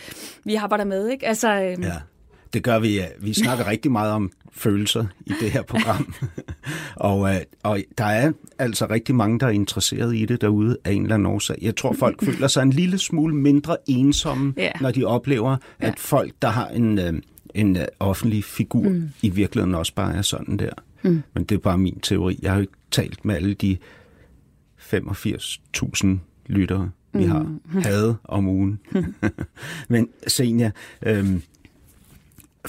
vi 0.45 0.55
arbejder 0.55 0.85
med, 0.85 1.09
ikke? 1.09 1.27
Altså, 1.27 1.55
øh, 1.55 1.83
ja. 1.83 1.93
Det 2.53 2.63
gør 2.63 2.79
vi. 2.79 3.01
Vi 3.21 3.35
snakker 3.35 3.67
rigtig 3.73 3.93
meget 3.93 4.13
om 4.13 4.31
følelser 4.53 5.07
i 5.27 5.33
det 5.41 5.51
her 5.51 5.63
program. 5.63 6.15
og, 6.97 7.35
øh, 7.35 7.41
og 7.63 7.81
der 7.99 8.05
er 8.05 8.33
altså 8.59 8.87
rigtig 8.91 9.15
mange, 9.15 9.41
der 9.41 9.47
er 9.47 9.51
interesseret 9.51 10.17
i 10.17 10.25
det 10.25 10.41
derude 10.41 10.77
af 10.85 10.93
en 10.93 11.03
eller 11.03 11.15
anden 11.15 11.27
årsag. 11.27 11.59
Jeg 11.63 11.77
tror, 11.77 11.93
folk 11.93 12.23
føler 12.27 12.49
sig 12.49 12.63
en 12.63 12.71
lille 12.71 12.99
smule 12.99 13.35
mindre 13.35 13.77
ensomme, 13.87 14.55
ja. 14.57 14.71
når 14.81 14.91
de 14.91 15.05
oplever, 15.05 15.57
ja. 15.81 15.87
at 15.87 15.99
folk, 15.99 16.33
der 16.43 16.49
har 16.49 16.69
en, 16.69 16.99
øh, 16.99 17.13
en 17.55 17.77
øh, 17.77 17.85
offentlig 18.01 18.45
figur, 18.45 18.89
mm. 18.89 19.09
i 19.23 19.31
virkeligheden 19.31 19.75
også 19.75 19.95
bare 19.95 20.17
er 20.17 20.23
sådan 20.23 20.57
der. 20.57 20.73
Mm. 21.03 21.23
Men 21.35 21.45
det 21.45 21.55
er 21.55 21.59
bare 21.59 21.79
min 21.79 22.01
teori. 22.01 22.39
Jeg 22.43 22.51
har 22.51 22.57
jo 22.57 22.61
ikke 22.61 22.73
talt 22.91 23.25
med 23.25 23.35
alle 23.35 23.55
de 23.55 23.77
85.000 24.79 26.07
lyttere, 26.47 26.91
vi 27.13 27.25
mm. 27.25 27.31
har 27.31 27.47
havde 27.81 28.17
om 28.25 28.49
ugen. 28.49 28.81
Men 29.89 30.09
Senja, 30.27 30.71
øhm, 31.07 31.43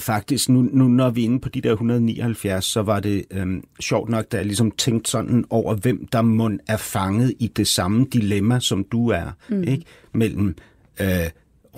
faktisk, 0.00 0.48
nu, 0.48 0.62
nu 0.72 0.88
når 0.88 1.10
vi 1.10 1.20
er 1.20 1.24
inde 1.24 1.40
på 1.40 1.48
de 1.48 1.60
der 1.60 1.72
179, 1.72 2.64
så 2.64 2.82
var 2.82 3.00
det 3.00 3.24
øhm, 3.30 3.64
sjovt 3.80 4.10
nok, 4.10 4.32
da 4.32 4.36
jeg 4.36 4.46
ligesom 4.46 4.70
tænkte 4.70 5.10
sådan 5.10 5.44
over, 5.50 5.74
hvem 5.74 6.06
der 6.12 6.22
må 6.22 6.50
er 6.68 6.76
fanget 6.76 7.34
i 7.38 7.46
det 7.46 7.66
samme 7.66 8.06
dilemma, 8.12 8.60
som 8.60 8.84
du 8.84 9.08
er, 9.08 9.30
mm. 9.48 9.62
ikke? 9.62 9.84
Mellem 10.12 10.54
øh, 11.00 11.06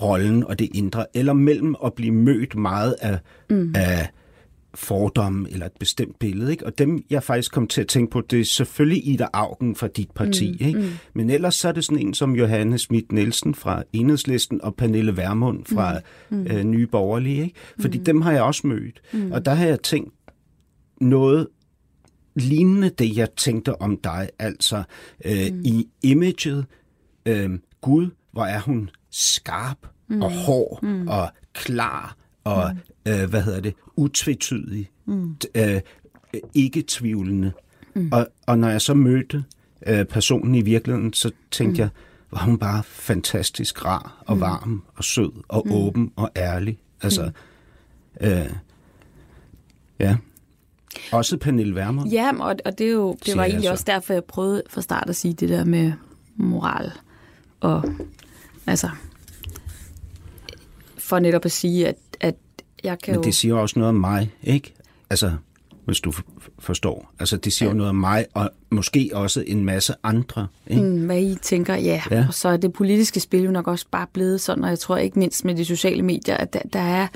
rollen 0.01 0.43
og 0.43 0.59
det 0.59 0.69
indre, 0.73 1.05
eller 1.13 1.33
mellem 1.33 1.75
at 1.85 1.93
blive 1.93 2.13
mødt 2.13 2.55
meget 2.55 2.95
af, 3.01 3.19
mm. 3.49 3.73
af 3.75 4.09
fordomme 4.73 5.51
eller 5.51 5.65
et 5.65 5.71
bestemt 5.79 6.19
billede. 6.19 6.51
Ikke? 6.51 6.65
Og 6.65 6.77
dem, 6.77 7.03
jeg 7.09 7.23
faktisk 7.23 7.51
kom 7.51 7.67
til 7.67 7.81
at 7.81 7.87
tænke 7.87 8.11
på, 8.11 8.21
det 8.21 8.39
er 8.39 8.45
selvfølgelig 8.45 9.07
Ida 9.07 9.27
Augen 9.33 9.75
fra 9.75 9.87
dit 9.87 10.11
parti. 10.11 10.57
Mm, 10.59 10.67
ikke? 10.67 10.79
Mm. 10.79 10.89
Men 11.13 11.29
ellers 11.29 11.55
så 11.55 11.67
er 11.67 11.71
det 11.71 11.85
sådan 11.85 12.07
en 12.07 12.13
som 12.13 12.35
Johanne 12.35 12.77
Schmidt 12.77 13.11
Nielsen 13.11 13.55
fra 13.55 13.83
Enhedslisten 13.93 14.61
og 14.61 14.75
Pernille 14.75 15.17
Vermund 15.17 15.65
fra 15.65 15.99
mm, 16.29 16.37
mm. 16.37 16.47
Øh, 16.47 16.63
Nye 16.63 16.87
Borgerlige. 16.87 17.43
Ikke? 17.43 17.55
Fordi 17.79 17.97
mm. 17.97 18.05
dem 18.05 18.21
har 18.21 18.31
jeg 18.31 18.43
også 18.43 18.67
mødt. 18.67 19.01
Mm. 19.13 19.31
Og 19.31 19.45
der 19.45 19.53
har 19.53 19.65
jeg 19.65 19.81
tænkt, 19.81 20.13
noget 21.01 21.47
lignende 22.35 22.89
det, 22.89 23.17
jeg 23.17 23.31
tænkte 23.31 23.81
om 23.81 23.97
dig. 23.97 24.29
Altså 24.39 24.83
øh, 25.25 25.53
mm. 25.53 25.61
i 25.65 25.87
imaget, 26.03 26.65
øh, 27.25 27.49
Gud, 27.81 28.09
hvor 28.31 28.45
er 28.45 28.59
hun 28.59 28.89
skarp 29.09 29.77
mm. 30.07 30.21
og 30.21 30.31
hård 30.31 30.83
mm. 30.83 31.07
og 31.07 31.29
klar 31.53 32.17
og, 32.43 32.71
mm. 33.05 33.11
øh, 33.11 33.29
hvad 33.29 33.41
hedder 33.41 33.59
det, 33.59 33.73
utvetydig, 33.95 34.89
mm. 35.05 35.35
øh, 35.55 35.81
ikke 36.53 36.83
tvivlende. 36.87 37.51
Mm. 37.93 38.09
Og, 38.11 38.27
og 38.47 38.57
når 38.57 38.69
jeg 38.69 38.81
så 38.81 38.93
mødte 38.93 39.43
øh, 39.87 40.05
personen 40.05 40.55
i 40.55 40.61
virkeligheden, 40.61 41.13
så 41.13 41.31
tænkte 41.51 41.73
mm. 41.73 41.79
jeg, 41.79 41.89
var 42.31 42.43
hun 42.43 42.57
bare 42.57 42.83
fantastisk 42.83 43.85
rar 43.85 44.23
og 44.25 44.35
mm. 44.35 44.41
varm 44.41 44.83
og 44.95 45.03
sød 45.03 45.31
og 45.47 45.63
mm. 45.65 45.71
åben 45.71 46.11
og 46.15 46.31
ærlig. 46.35 46.79
Altså, 47.01 47.31
mm. 48.21 48.27
øh, 48.27 48.49
ja. 49.99 50.17
Også 51.11 51.37
Pernille 51.37 51.75
Wermer. 51.75 52.07
Ja, 52.07 52.31
og, 52.39 52.55
og 52.65 52.77
det, 52.77 52.87
er 52.87 52.91
jo, 52.91 53.17
det 53.25 53.37
var 53.37 53.43
egentlig 53.43 53.71
også 53.71 53.83
derfor, 53.87 54.13
jeg 54.13 54.23
prøvede 54.23 54.63
fra 54.69 54.81
start 54.81 55.09
at 55.09 55.15
sige 55.15 55.33
det 55.33 55.49
der 55.49 55.65
med 55.65 55.93
moral. 56.35 56.91
Og 57.59 57.83
altså, 58.67 58.89
for 60.97 61.19
netop 61.19 61.45
at 61.45 61.51
sige, 61.51 61.87
at 61.87 61.97
jeg 62.83 62.99
kan 62.99 63.15
Men 63.15 63.23
det 63.23 63.35
siger 63.35 63.55
også 63.55 63.79
noget 63.79 63.89
om 63.89 63.95
mig, 63.95 64.31
ikke? 64.43 64.73
Altså, 65.09 65.31
hvis 65.85 65.99
du 65.99 66.13
forstår. 66.59 67.13
Altså, 67.19 67.37
det 67.37 67.53
siger 67.53 67.69
ja. 67.69 67.75
noget 67.75 67.89
om 67.89 67.95
mig, 67.95 68.25
og 68.33 68.51
måske 68.69 69.09
også 69.13 69.43
en 69.47 69.65
masse 69.65 69.93
andre. 70.03 70.47
Ikke? 70.67 70.83
Mm, 70.83 71.05
hvad 71.05 71.21
I 71.21 71.35
tænker, 71.41 71.75
ja. 71.75 72.01
ja. 72.11 72.25
Og 72.27 72.33
så 72.33 72.49
er 72.49 72.57
det 72.57 72.73
politiske 72.73 73.19
spil 73.19 73.43
jo 73.43 73.51
nok 73.51 73.67
også 73.67 73.85
bare 73.91 74.07
blevet 74.13 74.41
sådan, 74.41 74.63
og 74.63 74.69
jeg 74.69 74.79
tror 74.79 74.97
ikke 74.97 75.19
mindst 75.19 75.45
med 75.45 75.55
de 75.55 75.65
sociale 75.65 76.01
medier, 76.01 76.37
at 76.37 76.53
der, 76.53 76.59
der 76.73 76.79
er... 76.79 77.07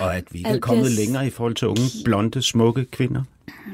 Og 0.00 0.16
at 0.16 0.24
vi 0.30 0.38
ikke 0.38 0.50
er 0.50 0.58
kommet 0.58 0.90
længere 0.90 1.26
i 1.26 1.30
forhold 1.30 1.54
til 1.54 1.68
unge, 1.68 1.82
blonde, 2.04 2.42
smukke 2.42 2.84
kvinder. 2.84 3.22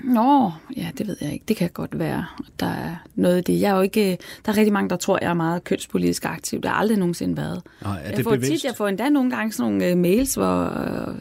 Nå, 0.04 0.52
ja, 0.76 0.90
det 0.98 1.06
ved 1.06 1.16
jeg 1.20 1.32
ikke. 1.32 1.44
Det 1.48 1.56
kan 1.56 1.70
godt 1.70 1.98
være. 1.98 2.26
Der 2.60 2.66
er 2.66 2.96
noget 3.14 3.36
af 3.36 3.44
det. 3.44 3.60
Jeg 3.60 3.70
er 3.70 3.76
jo 3.76 3.82
ikke, 3.82 4.18
der 4.46 4.52
er 4.52 4.56
rigtig 4.56 4.72
mange, 4.72 4.90
der 4.90 4.96
tror, 4.96 5.18
jeg 5.22 5.30
er 5.30 5.34
meget 5.34 5.64
kønspolitisk 5.64 6.24
aktiv. 6.24 6.60
Det 6.60 6.70
har 6.70 6.76
aldrig 6.76 6.98
nogensinde 6.98 7.36
været. 7.36 7.62
Nej, 7.82 8.00
er 8.04 8.08
det 8.08 8.16
jeg 8.16 8.24
får 8.24 8.30
bevidst? 8.30 8.52
tit, 8.52 8.64
jeg 8.64 8.74
får 8.76 8.88
endda 8.88 9.08
nogle 9.08 9.30
gange 9.30 9.52
sådan 9.52 9.72
nogle 9.72 9.92
uh, 9.92 9.98
mails, 9.98 10.34
hvor, 10.34 10.64
uh, 11.08 11.14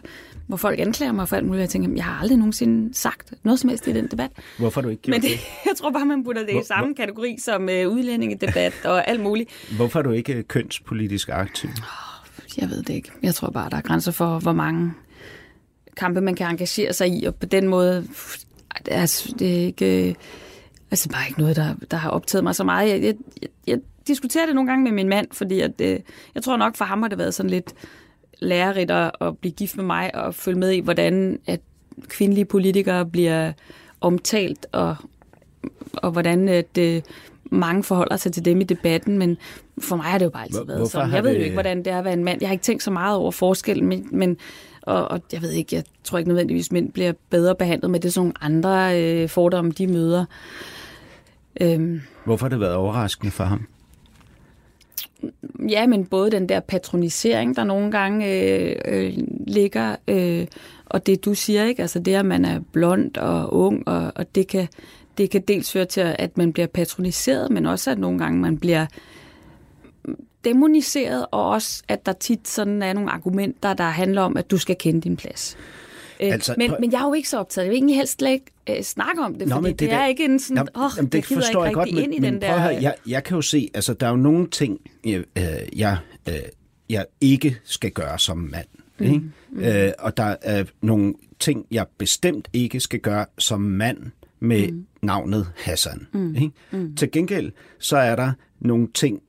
hvor 0.48 0.58
folk 0.58 0.80
anklager 0.80 1.12
mig 1.12 1.30
for 1.30 1.36
alt 1.36 1.46
muligt. 1.46 1.62
Jeg 1.62 1.70
tænker, 1.70 1.90
jeg 1.96 2.04
har 2.04 2.22
aldrig 2.22 2.38
nogensinde 2.38 2.94
sagt 2.96 3.34
noget 3.44 3.60
som 3.60 3.70
helst 3.70 3.88
i 3.88 3.94
den 3.94 4.08
debat. 4.08 4.32
Hvorfor 4.58 4.82
du 4.82 4.90
ikke 4.90 5.02
gjort 5.02 5.14
Men 5.14 5.22
det, 5.22 5.30
det? 5.30 5.40
jeg 5.70 5.74
tror 5.78 5.92
bare, 5.92 6.06
man 6.06 6.24
putter 6.24 6.42
det 6.42 6.54
Hvor, 6.54 6.62
i 6.62 6.66
samme 6.66 6.86
hvor, 6.86 6.96
kategori 6.96 7.38
som 7.40 7.64
uh, 7.64 7.94
udlændingedebat 7.94 8.74
og 8.86 9.08
alt 9.08 9.22
muligt. 9.22 9.50
Hvorfor 9.76 10.00
er 10.00 10.04
du 10.04 10.12
ikke 10.12 10.44
kønspolitisk 10.44 11.30
aktiv? 11.30 11.70
Jeg 12.58 12.70
ved 12.70 12.84
det 12.84 12.94
ikke. 12.94 13.12
Jeg 13.24 13.36
tror 13.36 13.50
bare, 13.50 13.70
der 13.70 13.78
er 13.78 13.82
grænser 13.82 14.12
for, 14.12 14.40
hvor 14.40 14.54
mange 14.54 14.94
kampe 15.98 16.22
man 16.22 16.36
kan 16.36 16.48
engagere 16.48 16.94
sig 16.94 17.08
i, 17.10 17.26
og 17.26 17.36
på 17.36 17.46
den 17.46 17.68
måde 17.68 18.08
det 18.86 18.94
er, 18.94 19.34
det 19.40 19.62
er 19.62 19.66
ikke, 19.66 20.16
altså 20.92 21.10
bare 21.10 21.28
ikke 21.28 21.40
noget, 21.40 21.56
der, 21.56 21.76
der 21.92 21.98
har 21.98 22.10
optaget 22.10 22.44
mig 22.44 22.56
så 22.56 22.64
meget. 22.64 22.90
Jeg, 22.90 23.04
jeg, 23.04 23.16
jeg, 23.68 23.80
diskuterer 24.08 24.46
det 24.46 24.56
nogle 24.56 24.70
gange 24.70 24.84
med 24.84 24.92
min 24.92 25.10
mand, 25.10 25.28
fordi 25.32 25.60
at, 25.60 25.82
øh, 25.82 26.00
jeg 26.36 26.44
tror 26.44 26.58
nok 26.58 26.76
for 26.76 26.86
ham 26.86 27.02
har 27.02 27.10
det 27.10 27.18
været 27.18 27.34
sådan 27.34 27.50
lidt 27.50 27.74
lærerigt 28.40 28.92
at, 28.92 29.38
blive 29.42 29.52
gift 29.52 29.78
med 29.78 29.86
mig 29.86 30.16
og 30.16 30.36
følge 30.36 30.60
med 30.60 30.72
i, 30.72 30.80
hvordan 30.80 31.40
at 31.48 31.60
kvindelige 32.08 32.46
politikere 32.46 33.06
bliver 33.06 33.52
omtalt, 34.02 34.68
og, 34.72 34.96
og 35.94 36.12
hvordan 36.12 36.50
at, 36.50 36.78
øh, 36.78 37.02
mange 37.52 37.84
forholder 37.84 38.18
sig 38.18 38.34
til 38.34 38.46
dem 38.46 38.62
i 38.62 38.64
debatten, 38.64 39.18
men 39.18 39.38
for 39.80 39.96
mig 39.96 40.06
har 40.06 40.18
det 40.18 40.26
jo 40.26 40.30
bare 40.30 40.44
altid 40.44 40.66
været 40.66 40.92
sådan. 40.92 41.12
Jeg 41.12 41.24
ved 41.24 41.36
jo 41.36 41.42
ikke, 41.42 41.54
hvordan 41.54 41.78
det 41.78 41.88
er 41.88 41.98
at 41.98 42.04
være 42.04 42.14
en 42.14 42.24
mand. 42.24 42.38
Jeg 42.42 42.50
har 42.50 42.54
ikke 42.54 42.64
tænkt 42.64 42.84
så 42.84 42.92
meget 42.92 43.18
over 43.18 43.32
forskellen, 43.32 43.88
men, 43.88 44.08
men 44.12 44.38
og, 44.84 45.12
og 45.12 45.22
jeg 45.34 45.42
ved 45.42 45.52
ikke, 45.52 45.76
jeg 45.76 45.84
tror 46.04 46.18
ikke 46.18 46.28
nødvendigvis, 46.30 46.72
mænd 46.72 46.92
bliver 46.92 47.14
bedre 47.30 47.56
behandlet 47.56 47.92
med 47.92 48.00
det, 48.00 48.14
sådan 48.14 48.26
nogle 48.26 48.34
andre 48.42 49.02
øh, 49.02 49.30
fordomme, 49.30 49.72
de 49.72 49.88
møder. 49.88 50.26
Øhm. 51.62 52.02
Hvorfor 52.26 52.46
har 52.46 52.50
det 52.50 52.60
været 52.60 52.74
overraskende 52.74 53.32
for 53.32 53.44
ham? 53.44 53.68
Ja, 55.70 55.88
men 55.88 56.06
både 56.06 56.32
den 56.32 56.50
der 56.50 56.60
patronisering, 56.60 57.56
der 57.56 57.64
nogle 57.64 57.92
gange 57.92 58.28
øh, 58.32 58.76
øh, 58.86 59.14
ligger, 59.48 59.96
øh, 60.08 60.48
og 60.86 61.06
det 61.06 61.26
du 61.26 61.34
siger, 61.34 61.66
ikke? 61.66 61.82
Altså 61.82 62.00
det, 62.00 62.16
at 62.16 62.26
man 62.26 62.46
er 62.46 62.60
blond 62.72 63.18
og 63.18 63.54
ung, 63.54 63.88
og, 63.88 64.12
og 64.16 64.36
det, 64.36 64.48
kan, 64.48 64.68
det 65.18 65.30
kan 65.30 65.42
dels 65.42 65.72
føre 65.72 65.86
til, 65.86 66.16
at 66.20 66.38
man 66.38 66.54
bliver 66.54 66.68
patroniseret, 66.68 67.52
men 67.52 67.66
også 67.66 67.92
at 67.92 68.00
nogle 68.00 68.20
gange 68.20 68.40
man 68.40 68.58
bliver 68.58 68.86
demoniseret, 70.44 71.26
og 71.32 71.50
også, 71.50 71.84
at 71.88 72.06
der 72.06 72.14
tit 72.14 72.48
sådan 72.48 72.82
er 72.82 72.94
nogle 72.94 73.12
argumenter, 73.12 73.74
der 73.74 73.84
handler 73.84 74.22
om, 74.22 74.38
at 74.38 74.52
du 74.52 74.58
skal 74.58 74.76
kende 74.76 75.02
din 75.02 75.18
plads. 75.18 75.58
Øh, 76.20 76.34
altså, 76.34 76.56
men, 76.58 76.74
men 76.80 76.92
jeg 76.92 77.02
er 77.02 77.08
jo 77.08 77.14
ikke 77.14 77.30
så 77.30 77.40
optaget. 77.40 77.66
Jeg 77.66 77.72
vil 77.72 77.78
egentlig 77.78 77.96
helst 77.96 78.20
slet 78.20 78.32
ikke 78.32 78.52
øh, 78.70 78.84
snakke 78.84 79.22
om 79.22 79.36
det, 79.36 79.48
Nå, 79.48 79.56
fordi 79.56 79.70
det, 79.70 79.80
det 79.80 79.92
er 79.92 80.06
ikke 80.06 80.26
en 80.26 80.40
sådan, 80.40 80.68
åh, 80.76 80.84
oh, 80.84 80.92
det 81.04 81.14
jeg 81.14 81.24
forstår 81.24 81.66
ikke 81.66 81.66
jeg 81.66 81.74
godt, 81.74 81.94
men, 81.94 82.04
ind 82.04 82.14
i 82.14 82.20
men 82.20 82.34
den 82.34 82.42
der... 82.42 82.60
Høre, 82.60 82.78
jeg, 82.82 82.96
jeg 83.08 83.24
kan 83.24 83.36
jo 83.36 83.42
se, 83.42 83.70
altså 83.74 83.94
der 83.94 84.06
er 84.06 84.12
jo 84.12 84.18
nogle 84.18 84.48
ting, 84.48 84.80
jeg, 85.06 85.24
øh, 85.38 85.44
jeg, 85.80 85.98
øh, 86.30 86.36
jeg 86.90 87.06
ikke 87.22 87.58
skal 87.64 87.92
gøre 87.92 88.20
som 88.20 88.38
mand. 88.38 88.68
Mm. 89.00 89.06
Ikke? 89.06 89.22
Mm. 89.52 89.60
Øh, 89.60 89.92
og 90.00 90.18
der 90.18 90.36
er 90.42 90.64
nogle 90.82 91.14
ting, 91.40 91.66
jeg 91.72 91.86
bestemt 91.98 92.48
ikke 92.54 92.80
skal 92.80 93.00
gøre 93.00 93.26
som 93.38 93.62
mand 93.62 93.98
med 94.40 94.72
mm. 94.72 94.86
navnet 95.02 95.52
Hassan. 95.56 96.08
Mm. 96.14 96.36
Ikke? 96.36 96.52
Mm. 96.72 96.96
Til 96.96 97.12
gengæld, 97.12 97.52
så 97.80 97.98
er 97.98 98.16
der 98.16 98.32
nogle 98.60 98.88
ting, 98.94 99.22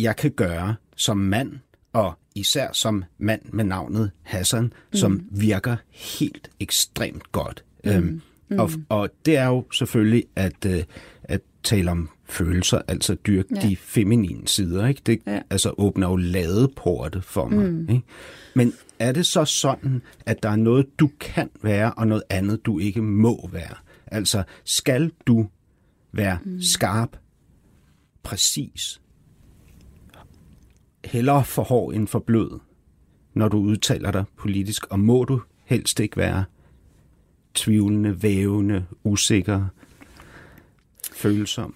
jeg 0.00 0.16
kan 0.16 0.30
gøre 0.30 0.74
som 0.96 1.16
mand, 1.16 1.52
og 1.92 2.18
især 2.34 2.68
som 2.72 3.04
mand 3.18 3.40
med 3.52 3.64
navnet 3.64 4.10
Hassan, 4.22 4.64
mm. 4.64 4.72
som 4.92 5.26
virker 5.30 5.76
helt 5.90 6.50
ekstremt 6.60 7.32
godt. 7.32 7.64
Mm. 7.84 7.90
Øhm, 7.90 8.22
mm. 8.48 8.58
Og, 8.58 8.70
og 8.88 9.10
det 9.26 9.36
er 9.36 9.46
jo 9.46 9.64
selvfølgelig 9.72 10.24
at, 10.36 10.66
øh, 10.66 10.84
at 11.24 11.40
tale 11.62 11.90
om 11.90 12.08
følelser, 12.24 12.80
altså 12.88 13.14
dyrke 13.14 13.48
ja. 13.54 13.68
de 13.68 13.76
feminine 13.76 14.48
sider. 14.48 14.86
Ikke? 14.86 15.02
Det 15.06 15.20
ja. 15.26 15.40
altså, 15.50 15.74
åbner 15.78 16.08
jo 16.08 16.16
ladeporte 16.16 17.22
for 17.22 17.48
mig. 17.48 17.72
Mm. 17.72 17.88
Ikke? 17.88 18.02
Men 18.54 18.72
er 18.98 19.12
det 19.12 19.26
så 19.26 19.44
sådan, 19.44 20.02
at 20.26 20.42
der 20.42 20.48
er 20.48 20.56
noget, 20.56 20.86
du 20.98 21.10
kan 21.20 21.50
være, 21.62 21.92
og 21.92 22.06
noget 22.06 22.22
andet, 22.30 22.66
du 22.66 22.78
ikke 22.78 23.02
må 23.02 23.48
være? 23.52 23.74
Altså, 24.06 24.42
skal 24.64 25.10
du 25.26 25.48
være 26.12 26.38
mm. 26.44 26.62
skarp, 26.62 27.16
præcis, 28.22 29.00
hellere 31.08 31.44
for 31.44 31.62
hård 31.62 31.94
end 31.94 32.08
for 32.08 32.18
blød, 32.18 32.58
når 33.34 33.48
du 33.48 33.58
udtaler 33.58 34.10
dig 34.10 34.24
politisk, 34.36 34.86
og 34.86 35.00
må 35.00 35.24
du 35.24 35.40
helst 35.64 36.00
ikke 36.00 36.16
være 36.16 36.44
tvivlende, 37.54 38.22
vævende, 38.22 38.86
usikker, 39.04 39.66
følsom? 41.12 41.74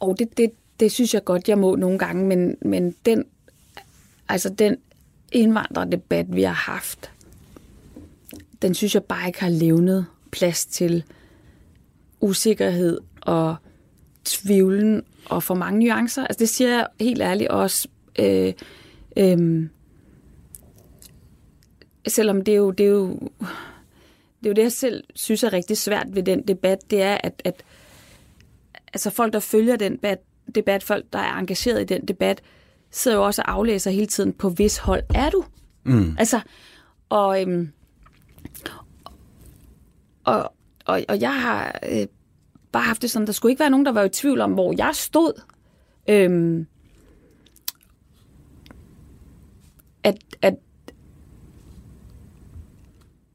Og 0.00 0.18
det, 0.18 0.36
det, 0.36 0.50
det 0.80 0.92
synes 0.92 1.14
jeg 1.14 1.24
godt, 1.24 1.48
jeg 1.48 1.58
må 1.58 1.76
nogle 1.76 1.98
gange, 1.98 2.26
men, 2.26 2.56
men 2.62 2.94
den, 3.06 3.24
altså 4.28 4.48
den 4.48 4.76
indvandrerdebat, 5.32 6.26
vi 6.34 6.42
har 6.42 6.52
haft, 6.52 7.10
den 8.62 8.74
synes 8.74 8.94
jeg 8.94 9.04
bare 9.04 9.26
ikke 9.26 9.40
har 9.40 9.48
levnet 9.48 10.06
plads 10.30 10.66
til 10.66 11.04
usikkerhed 12.20 13.00
og 13.20 13.56
tvivlen 14.24 15.02
og 15.24 15.42
for 15.42 15.54
mange 15.54 15.84
nuancer. 15.84 16.26
Altså 16.26 16.38
det 16.38 16.48
siger 16.48 16.70
jeg 16.70 16.86
helt 17.00 17.22
ærligt 17.22 17.50
også 17.50 17.88
Øh, 18.18 18.52
øh, 19.16 19.68
selvom 22.08 22.44
det 22.44 22.52
er 22.52 22.56
jo, 22.56 22.70
det 22.70 22.86
er 22.86 22.90
jo, 22.90 23.08
det 24.40 24.46
er 24.46 24.48
jo 24.48 24.52
det, 24.52 24.62
jeg 24.62 24.72
selv 24.72 25.04
synes 25.14 25.42
er 25.42 25.52
rigtig 25.52 25.76
svært 25.76 26.06
ved 26.10 26.22
den 26.22 26.48
debat, 26.48 26.90
det 26.90 27.02
er, 27.02 27.18
at, 27.24 27.42
at 27.44 27.64
altså 28.92 29.10
folk, 29.10 29.32
der 29.32 29.40
følger 29.40 29.76
den 29.76 29.92
debat, 29.92 30.18
debat, 30.54 30.82
folk, 30.82 31.04
der 31.12 31.18
er 31.18 31.38
engageret 31.38 31.80
i 31.80 31.84
den 31.84 32.08
debat, 32.08 32.42
sidder 32.90 33.16
jo 33.16 33.24
også 33.24 33.42
og 33.42 33.52
aflæser 33.52 33.90
hele 33.90 34.06
tiden, 34.06 34.32
på 34.32 34.50
hvis 34.50 34.78
hold 34.78 35.02
er 35.14 35.30
du? 35.30 35.44
Mm. 35.84 36.16
Altså, 36.18 36.40
og, 37.08 37.42
øhm, 37.42 37.72
og, 40.24 40.52
og, 40.84 41.02
og 41.08 41.20
jeg 41.20 41.42
har 41.42 41.78
øh, 41.90 42.06
bare 42.72 42.82
haft 42.82 43.02
det 43.02 43.10
sådan, 43.10 43.26
der 43.26 43.32
skulle 43.32 43.52
ikke 43.52 43.60
være 43.60 43.70
nogen, 43.70 43.86
der 43.86 43.92
var 43.92 44.04
i 44.04 44.08
tvivl 44.08 44.40
om, 44.40 44.52
hvor 44.52 44.74
jeg 44.78 44.90
stod. 44.94 45.42
Øhm, 46.08 46.66
at, 50.06 50.16
at, 50.42 50.54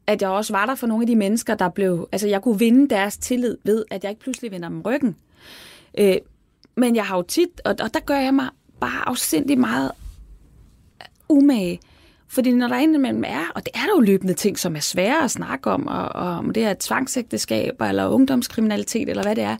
at 0.07 0.21
jeg 0.21 0.29
også 0.29 0.53
var 0.53 0.65
der 0.65 0.75
for 0.75 0.88
nogle 0.88 1.03
af 1.03 1.07
de 1.07 1.15
mennesker, 1.15 1.55
der 1.55 1.69
blev... 1.69 2.10
Altså, 2.12 2.27
jeg 2.27 2.41
kunne 2.41 2.60
vinde 2.60 2.89
deres 2.89 3.17
tillid 3.17 3.57
ved, 3.63 3.86
at 3.91 4.03
jeg 4.03 4.12
ikke 4.12 4.21
pludselig 4.21 4.51
vender 4.51 4.69
dem 4.69 4.81
ryggen. 4.81 5.15
Øh, 5.99 6.15
men 6.75 6.95
jeg 6.95 7.05
har 7.05 7.15
jo 7.17 7.21
tit, 7.21 7.62
og, 7.65 7.75
og 7.81 7.93
der 7.93 7.99
gør 7.99 8.17
jeg 8.17 8.34
mig 8.34 8.49
bare 8.79 9.10
afsindig 9.10 9.60
meget 9.60 9.91
umage. 11.29 11.79
Fordi 12.27 12.51
når 12.51 12.67
der 12.67 12.77
indimellem 12.77 13.23
er, 13.27 13.51
og 13.55 13.65
det 13.65 13.71
er 13.75 13.79
der 13.79 13.95
jo 13.95 13.99
løbende 13.99 14.34
ting, 14.34 14.60
som 14.60 14.75
er 14.75 14.79
svære 14.79 15.23
at 15.23 15.31
snakke 15.31 15.71
om, 15.71 15.88
og, 15.88 16.10
og 16.10 16.27
om 16.38 16.53
det 16.53 16.63
er 16.63 16.73
tvangsægteskaber, 16.79 17.86
eller 17.86 18.07
ungdomskriminalitet, 18.07 19.10
eller 19.10 19.23
hvad 19.23 19.36
det 19.36 19.43
er, 19.43 19.57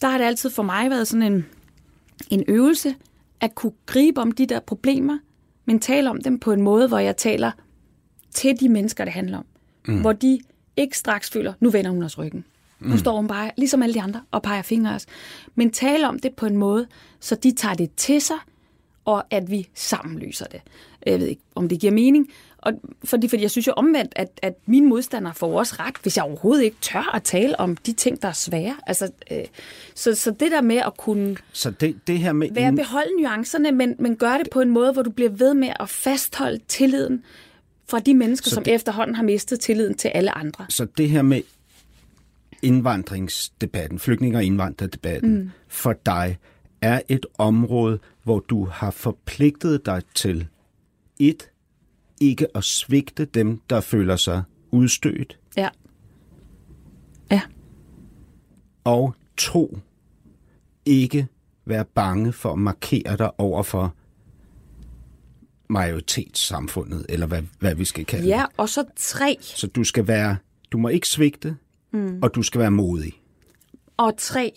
der 0.00 0.08
har 0.08 0.18
det 0.18 0.24
altid 0.24 0.50
for 0.50 0.62
mig 0.62 0.90
været 0.90 1.08
sådan 1.08 1.32
en, 1.32 1.46
en 2.30 2.44
øvelse 2.48 2.94
at 3.40 3.54
kunne 3.54 3.72
gribe 3.86 4.20
om 4.20 4.32
de 4.32 4.46
der 4.46 4.60
problemer, 4.60 5.18
men 5.70 5.80
tale 5.80 6.10
om 6.10 6.22
dem 6.22 6.38
på 6.38 6.52
en 6.52 6.62
måde, 6.62 6.88
hvor 6.88 6.98
jeg 6.98 7.16
taler 7.16 7.50
til 8.34 8.60
de 8.60 8.68
mennesker, 8.68 9.04
det 9.04 9.12
handler 9.12 9.38
om. 9.38 9.46
Mm. 9.88 10.00
Hvor 10.00 10.12
de 10.12 10.40
ikke 10.76 10.98
straks 10.98 11.30
føler, 11.30 11.52
nu 11.60 11.70
vender 11.70 11.90
hun 11.90 12.02
os 12.02 12.18
ryggen. 12.18 12.44
Nu 12.80 12.96
står 12.96 13.16
hun 13.16 13.28
bare, 13.28 13.50
ligesom 13.56 13.82
alle 13.82 13.94
de 13.94 14.00
andre, 14.00 14.22
og 14.30 14.42
peger 14.42 14.62
fingre 14.62 14.94
os. 14.94 15.06
Men 15.54 15.70
tale 15.70 16.08
om 16.08 16.18
det 16.18 16.34
på 16.34 16.46
en 16.46 16.56
måde, 16.56 16.86
så 17.20 17.34
de 17.34 17.52
tager 17.52 17.74
det 17.74 17.90
til 17.96 18.20
sig, 18.20 18.36
og 19.04 19.24
at 19.30 19.50
vi 19.50 19.68
sammen 19.74 20.18
løser 20.18 20.46
det. 20.46 20.60
Jeg 21.06 21.20
ved 21.20 21.26
ikke, 21.26 21.42
om 21.54 21.68
det 21.68 21.80
giver 21.80 21.92
mening. 21.92 22.28
Og 22.62 22.72
fordi, 23.04 23.28
fordi 23.28 23.42
jeg 23.42 23.50
synes 23.50 23.66
jo 23.66 23.72
omvendt, 23.76 24.12
at, 24.16 24.28
at 24.42 24.54
mine 24.66 24.88
modstandere 24.88 25.34
får 25.34 25.58
også 25.58 25.74
ret, 25.78 25.94
hvis 26.02 26.16
jeg 26.16 26.24
overhovedet 26.24 26.64
ikke 26.64 26.76
tør 26.80 27.10
at 27.14 27.22
tale 27.22 27.60
om 27.60 27.76
de 27.76 27.92
ting, 27.92 28.22
der 28.22 28.28
er 28.28 28.32
svære. 28.32 28.76
Altså, 28.86 29.10
øh, 29.30 29.38
så, 29.94 30.14
så 30.14 30.30
det 30.30 30.50
der 30.50 30.60
med 30.60 30.76
at 30.76 30.96
kunne 30.96 31.36
Så 31.52 31.70
det, 31.70 32.00
det 32.06 32.18
her 32.18 32.32
med... 32.32 32.48
være 32.52 32.72
beholde 32.72 33.22
nuancerne, 33.22 33.72
men, 33.72 33.96
men 33.98 34.16
gøre 34.16 34.38
det 34.38 34.50
på 34.52 34.60
en 34.60 34.70
måde, 34.70 34.92
hvor 34.92 35.02
du 35.02 35.10
bliver 35.10 35.30
ved 35.30 35.54
med 35.54 35.72
at 35.80 35.88
fastholde 35.88 36.60
tilliden 36.68 37.24
fra 37.88 37.98
de 37.98 38.14
mennesker, 38.14 38.48
Så 38.48 38.54
som 38.54 38.64
det- 38.64 38.74
efterhånden 38.74 39.14
har 39.16 39.22
mistet 39.22 39.60
tilliden 39.60 39.94
til 39.94 40.08
alle 40.08 40.38
andre. 40.38 40.66
Så 40.68 40.84
det 40.84 41.10
her 41.10 41.22
med 41.22 41.42
indvandringsdebatten, 42.62 43.98
flygtninge- 43.98 44.36
og 44.38 44.44
indvandrerdebatten, 44.44 45.34
mm. 45.38 45.50
for 45.68 45.92
dig 46.06 46.38
er 46.82 47.00
et 47.08 47.26
område, 47.38 47.98
hvor 48.22 48.38
du 48.38 48.64
har 48.64 48.90
forpligtet 48.90 49.86
dig 49.86 50.02
til 50.14 50.46
et, 51.18 51.50
ikke 52.20 52.56
at 52.56 52.64
svigte 52.64 53.24
dem, 53.24 53.60
der 53.70 53.80
føler 53.80 54.16
sig 54.16 54.42
udstødt, 54.70 55.38
Ja. 55.56 55.68
Ja. 57.30 57.40
og 58.84 59.14
to, 59.36 59.78
ikke 60.84 61.26
være 61.64 61.84
bange 61.84 62.32
for 62.32 62.52
at 62.52 62.58
markere 62.58 63.16
dig 63.16 63.40
over 63.40 63.62
for 63.62 63.94
majoritetssamfundet, 65.68 67.06
eller 67.08 67.26
hvad, 67.26 67.42
hvad 67.58 67.74
vi 67.74 67.84
skal 67.84 68.04
kalde 68.04 68.26
Ja, 68.26 68.44
og 68.56 68.68
så 68.68 68.84
tre. 68.96 69.36
Så 69.40 69.66
du 69.66 69.84
skal 69.84 70.06
være, 70.06 70.36
du 70.72 70.78
må 70.78 70.88
ikke 70.88 71.08
svigte, 71.08 71.56
mm. 71.92 72.18
og 72.22 72.34
du 72.34 72.42
skal 72.42 72.60
være 72.60 72.70
modig. 72.70 73.12
Og 73.96 74.16
tre, 74.16 74.52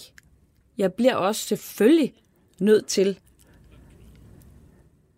jeg 0.77 0.93
bliver 0.93 1.15
også 1.15 1.41
selvfølgelig 1.41 2.13
nødt 2.59 2.85
til 2.85 3.19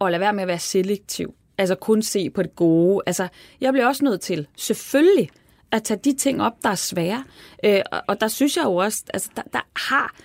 at 0.01 0.11
lade 0.11 0.19
være 0.19 0.33
med 0.33 0.41
at 0.41 0.47
være 0.47 0.59
selektiv. 0.59 1.35
Altså 1.57 1.75
kun 1.75 2.01
se 2.01 2.29
på 2.29 2.43
det 2.43 2.55
gode. 2.55 3.03
Altså, 3.05 3.27
jeg 3.61 3.73
bliver 3.73 3.87
også 3.87 4.03
nødt 4.03 4.21
til, 4.21 4.47
selvfølgelig, 4.57 5.29
at 5.71 5.83
tage 5.83 5.99
de 6.03 6.13
ting 6.13 6.41
op, 6.41 6.53
der 6.63 6.69
er 6.69 6.75
svære. 6.75 7.23
Øh, 7.65 7.81
og, 7.91 8.01
og 8.07 8.21
der 8.21 8.27
synes 8.27 8.57
jeg 8.57 8.65
jo 8.65 8.75
også, 8.75 9.03
altså 9.13 9.29
der, 9.35 9.41
der 9.53 9.67
har 9.75 10.15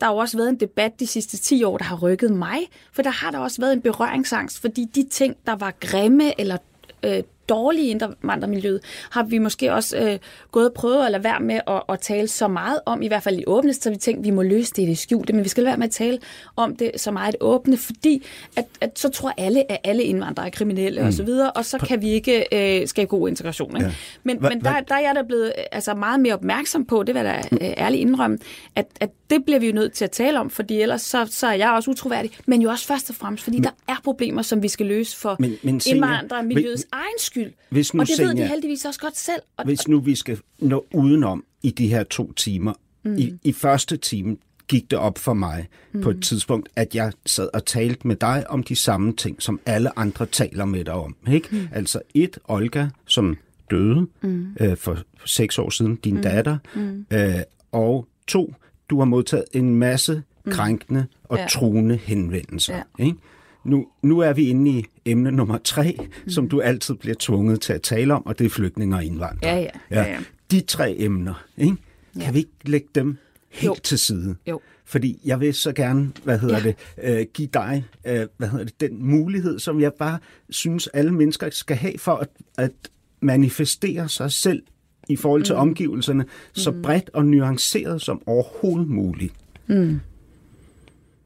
der 0.00 0.06
har 0.06 0.12
jo 0.12 0.18
også 0.18 0.36
været 0.36 0.48
en 0.48 0.60
debat 0.60 1.00
de 1.00 1.06
sidste 1.06 1.36
10 1.36 1.64
år, 1.64 1.78
der 1.78 1.84
har 1.84 1.96
rykket 1.96 2.30
mig, 2.30 2.58
for 2.92 3.02
der 3.02 3.10
har 3.10 3.30
der 3.30 3.38
også 3.38 3.60
været 3.60 3.72
en 3.72 3.82
berøringsangst, 3.82 4.60
fordi 4.60 4.84
de 4.94 5.08
ting, 5.08 5.36
der 5.46 5.56
var 5.56 5.74
grimme 5.80 6.40
eller 6.40 6.56
øh, 7.02 7.22
dårlige 7.56 7.88
indvandrermiljøet, 7.88 8.80
har 9.10 9.22
vi 9.22 9.38
måske 9.38 9.72
også 9.72 9.96
øh, 9.98 10.18
gået 10.52 10.66
og 10.66 10.72
prøvet 10.74 11.04
at 11.06 11.12
lade 11.12 11.24
være 11.24 11.40
med 11.40 11.60
at, 11.66 11.82
at 11.88 12.00
tale 12.00 12.28
så 12.28 12.48
meget 12.48 12.80
om, 12.86 13.02
i 13.02 13.08
hvert 13.08 13.22
fald 13.22 13.38
i 13.38 13.44
åbne, 13.46 13.74
så 13.74 13.90
vi 13.90 13.96
tænkte, 13.96 14.22
vi 14.22 14.30
må 14.30 14.42
løse 14.42 14.72
det 14.76 14.82
i 14.82 14.86
det 14.86 14.98
skjulte, 14.98 15.32
men 15.32 15.44
vi 15.44 15.48
skal 15.48 15.62
lade 15.62 15.70
være 15.70 15.78
med 15.78 15.86
at 15.86 15.92
tale 15.92 16.18
om 16.56 16.76
det 16.76 16.90
så 16.96 17.10
meget 17.10 17.36
åbne, 17.40 17.76
fordi 17.76 18.24
at, 18.56 18.64
at 18.80 18.98
så 18.98 19.08
tror 19.08 19.32
alle, 19.38 19.72
at 19.72 19.78
alle 19.84 20.02
indvandrere 20.02 20.46
er 20.46 20.50
kriminelle 20.50 21.00
mm. 21.00 21.06
og 21.06 21.12
så 21.12 21.22
videre, 21.22 21.50
og 21.50 21.64
så 21.64 21.78
kan 21.78 22.02
vi 22.02 22.10
ikke 22.10 22.44
øh, 22.82 22.88
skabe 22.88 23.08
god 23.08 23.28
integration. 23.28 23.76
Ikke? 23.76 23.86
Ja. 23.86 23.92
Men, 24.24 24.36
Hva- 24.38 24.48
men 24.48 24.60
der, 24.60 24.80
der 24.80 24.94
er 24.94 25.00
jeg 25.00 25.12
da 25.14 25.22
blevet 25.22 25.46
øh, 25.58 25.64
altså 25.72 25.94
meget 25.94 26.20
mere 26.20 26.34
opmærksom 26.34 26.84
på, 26.84 27.02
det 27.02 27.14
vil 27.14 27.22
jeg 27.24 27.44
da 27.50 27.56
øh, 27.66 27.72
ærligt 27.76 28.00
indrømme, 28.00 28.38
at, 28.76 28.86
at 29.00 29.10
det 29.30 29.44
bliver 29.44 29.58
vi 29.60 29.66
jo 29.66 29.72
nødt 29.72 29.92
til 29.92 30.04
at 30.04 30.10
tale 30.10 30.40
om, 30.40 30.50
fordi 30.50 30.80
ellers 30.80 31.02
så, 31.02 31.26
så 31.30 31.46
er 31.46 31.52
jeg 31.52 31.70
også 31.70 31.90
utroværdig, 31.90 32.30
men 32.46 32.62
jo 32.62 32.70
også 32.70 32.86
først 32.86 33.10
og 33.10 33.16
fremmest, 33.16 33.44
fordi 33.44 33.56
men, 33.56 33.64
der 33.64 33.70
er 33.88 33.96
problemer, 34.04 34.42
som 34.42 34.62
vi 34.62 34.68
skal 34.68 34.86
løse 34.86 35.16
for 35.16 35.36
Men- 35.38 35.56
men 35.62 35.80
Senja, 35.80 35.94
indvandrermiljøets 35.96 36.82
hvis- 36.82 36.88
egen 36.92 37.18
skyld. 37.18 37.41
Hvis 37.70 37.94
nu 37.94 38.00
og 38.00 38.06
det 38.06 38.18
ved 38.18 38.26
de 38.26 38.42
Senja- 38.42 38.48
heldigvis 38.48 38.84
også 38.84 39.00
godt 39.00 39.18
selv. 39.18 39.42
Og, 39.56 39.64
Hvis 39.64 39.88
nu 39.88 40.00
vi 40.00 40.14
skal 40.14 40.38
nå 40.58 40.86
udenom 40.94 41.44
i 41.62 41.70
de 41.70 41.88
her 41.88 42.02
to 42.02 42.32
timer. 42.32 42.72
Mm. 43.04 43.16
I, 43.18 43.34
I 43.44 43.52
første 43.52 43.96
time 43.96 44.36
gik 44.68 44.90
det 44.90 44.98
op 44.98 45.18
for 45.18 45.34
mig 45.34 45.68
mm. 45.92 46.00
på 46.00 46.10
et 46.10 46.22
tidspunkt, 46.22 46.68
at 46.76 46.94
jeg 46.94 47.12
sad 47.26 47.48
og 47.54 47.64
talte 47.66 48.06
med 48.08 48.16
dig 48.16 48.44
om 48.50 48.62
de 48.62 48.76
samme 48.76 49.12
ting, 49.12 49.42
som 49.42 49.60
alle 49.66 49.98
andre 49.98 50.26
taler 50.26 50.64
med 50.64 50.84
dig 50.84 50.94
om. 50.94 51.16
Ikke? 51.32 51.48
Mm. 51.50 51.68
Altså 51.72 52.00
et, 52.14 52.38
Olga, 52.44 52.88
som 53.06 53.36
døde 53.70 54.06
mm. 54.22 54.46
øh, 54.60 54.76
for 54.76 54.98
seks 55.24 55.58
år 55.58 55.70
siden, 55.70 55.96
din 55.96 56.14
mm. 56.14 56.22
datter. 56.22 56.58
Mm. 56.74 57.06
Øh, 57.10 57.34
og 57.72 58.08
to, 58.26 58.54
du 58.90 58.98
har 58.98 59.04
modtaget 59.04 59.44
en 59.52 59.74
masse 59.74 60.22
krænkende 60.50 61.06
og 61.24 61.38
ja. 61.38 61.46
truende 61.46 61.96
henvendelser. 61.96 62.76
Ja. 62.98 63.04
Ikke? 63.04 63.16
Nu, 63.64 63.86
nu 64.02 64.18
er 64.18 64.32
vi 64.32 64.48
inde 64.48 64.70
i 64.70 64.84
emne 65.04 65.30
nummer 65.30 65.58
tre, 65.64 65.96
mm. 66.24 66.30
som 66.30 66.48
du 66.48 66.60
altid 66.60 66.94
bliver 66.94 67.16
tvunget 67.18 67.60
til 67.60 67.72
at 67.72 67.82
tale 67.82 68.14
om, 68.14 68.26
og 68.26 68.38
det 68.38 68.44
er 68.44 68.50
flygtninge 68.50 68.96
og 68.96 69.04
indvandrere. 69.04 69.54
Ja, 69.54 69.58
ja. 69.60 69.68
Ja, 69.90 70.02
ja. 70.10 70.18
De 70.50 70.60
tre 70.60 70.94
emner, 70.98 71.44
ikke? 71.56 71.76
kan 72.14 72.22
Ja. 72.22 72.30
vi 72.32 72.38
ikke 72.38 72.50
lægge 72.64 72.88
dem 72.94 73.16
helt 73.50 73.66
Jo. 73.66 73.74
til 73.82 73.98
side? 73.98 74.36
Jo. 74.48 74.60
Fordi 74.84 75.20
jeg 75.24 75.40
vil 75.40 75.54
så 75.54 75.72
gerne, 75.72 76.12
hvad 76.24 76.38
hedder 76.38 76.56
Ja. 76.58 76.62
det, 76.62 77.20
øh, 77.20 77.26
give 77.34 77.48
dig, 77.54 77.84
øh, 78.06 78.26
hvad 78.36 78.48
hedder 78.48 78.64
det, 78.64 78.80
den 78.80 79.04
mulighed, 79.06 79.58
som 79.58 79.80
jeg 79.80 79.92
bare 79.98 80.18
synes, 80.50 80.86
alle 80.86 81.12
mennesker 81.12 81.50
skal 81.50 81.76
have 81.76 81.98
for 81.98 82.12
at, 82.12 82.28
at 82.58 82.72
manifestere 83.20 84.08
sig 84.08 84.32
selv 84.32 84.62
i 85.08 85.16
forhold 85.16 85.42
til 85.42 85.54
mm. 85.54 85.60
omgivelserne, 85.60 86.24
så 86.52 86.72
bredt 86.82 87.10
og 87.12 87.24
nuanceret 87.26 88.02
som 88.02 88.22
overhovedet 88.26 88.88
muligt. 88.88 89.34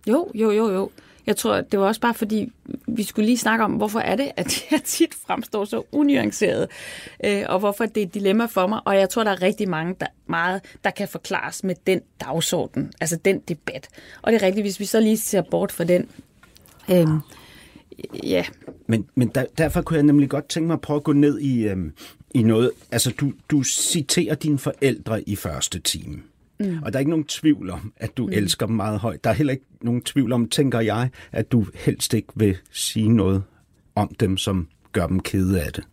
Jo, 0.09 0.31
jo, 0.35 0.51
jo, 0.51 0.71
jo. 0.73 0.91
Jeg 1.27 1.37
tror, 1.37 1.61
det 1.61 1.81
var 1.81 1.87
også 1.87 2.01
bare 2.01 2.15
fordi, 2.15 2.53
vi 2.89 3.03
skulle 3.03 3.27
lige 3.27 3.39
snakke 3.39 3.65
om, 3.65 3.73
hvorfor 3.73 4.01
er 4.01 4.17
det, 4.17 4.31
at 4.37 4.65
jeg 4.71 4.81
tit 4.85 5.15
fremstår 5.27 5.65
så 5.65 5.83
unuanceret, 5.93 6.69
øh, 7.25 7.43
og 7.49 7.59
hvorfor 7.59 7.87
det 7.87 8.03
er 8.03 8.07
et 8.07 8.15
dilemma 8.15 8.45
for 8.45 8.67
mig. 8.67 8.81
Og 8.85 8.97
jeg 8.97 9.09
tror, 9.09 9.25
der 9.25 9.31
er 9.31 9.43
rigtig 9.43 9.69
mange, 9.69 9.95
der, 10.01 10.07
meget, 10.27 10.61
der 10.85 10.91
kan 10.91 11.09
forklares 11.09 11.65
med 11.65 11.75
den 11.87 12.01
dagsorden, 12.21 12.93
altså 13.01 13.17
den 13.17 13.39
debat. 13.39 13.89
Og 14.23 14.33
det 14.33 14.43
er 14.43 14.47
rigtigt, 14.47 14.65
hvis 14.65 14.81
vi 14.81 14.85
så 14.85 15.01
lige 15.01 15.19
ser 15.19 15.43
bort 15.43 15.73
fra 15.73 15.85
den. 15.85 16.09
Øh, 16.91 17.07
ja, 18.25 18.45
Men, 18.87 19.07
men 19.15 19.29
der, 19.29 19.45
derfor 19.59 19.83
kunne 19.83 19.97
jeg 19.97 20.05
nemlig 20.05 20.29
godt 20.31 20.49
tænke 20.49 20.67
mig 20.67 20.75
at 20.75 20.81
prøve 20.81 20.97
at 20.97 21.05
gå 21.05 21.13
ned 21.13 21.39
i, 21.39 21.69
øh, 21.69 21.77
i 22.35 22.43
noget. 22.43 22.71
Altså, 22.91 23.11
du, 23.21 23.33
du 23.51 23.63
citerer 23.63 24.35
dine 24.35 24.59
forældre 24.59 25.29
i 25.29 25.37
første 25.37 25.79
time. 25.79 26.23
Mm. 26.59 26.83
Og 26.83 26.93
der 26.93 26.97
er 26.97 27.01
ikke 27.01 27.11
nogen 27.11 27.25
tvivl 27.25 27.71
om, 27.71 27.93
at 27.97 28.17
du 28.17 28.27
mm. 28.27 28.33
elsker 28.33 28.67
dem 28.67 28.77
meget 28.77 28.99
højt. 28.99 29.25
Der 29.25 29.31
er 29.31 29.35
heller 29.35 29.53
ikke 29.53 29.65
nogen 29.83 30.03
tvivl 30.03 30.33
om, 30.33 30.49
tænker 30.49 30.81
jeg, 30.81 31.11
at 31.33 31.53
du 31.53 31.67
helst 31.75 32.15
ikke 32.15 32.29
vil 32.35 32.57
sige 32.71 33.09
noget 33.09 33.43
om 33.95 34.15
dem, 34.21 34.37
som 34.37 34.69
gør 34.93 35.07
dem 35.07 35.21
kede 35.21 35.63
af 35.63 35.73
det. 35.73 35.85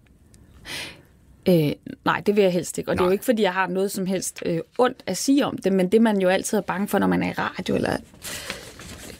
Øh, 1.49 1.71
nej, 2.05 2.21
det 2.25 2.35
vil 2.35 2.41
jeg 2.41 2.53
helst 2.53 2.77
ikke. 2.77 2.91
Og 2.91 2.95
nej. 2.95 3.01
det 3.01 3.05
er 3.05 3.09
jo 3.09 3.11
ikke, 3.11 3.25
fordi 3.25 3.41
jeg 3.41 3.53
har 3.53 3.67
noget 3.67 3.91
som 3.91 4.05
helst 4.05 4.43
øh, 4.45 4.59
ondt 4.77 5.03
at 5.05 5.17
sige 5.17 5.45
om 5.45 5.57
det, 5.57 5.73
men 5.73 5.91
det 5.91 6.01
man 6.01 6.21
jo 6.21 6.29
altid 6.29 6.57
er 6.57 6.61
bange 6.61 6.87
for, 6.87 6.99
når 6.99 7.07
man 7.07 7.23
er 7.23 7.29
i 7.29 7.33
radio 7.33 7.75
eller 7.75 7.97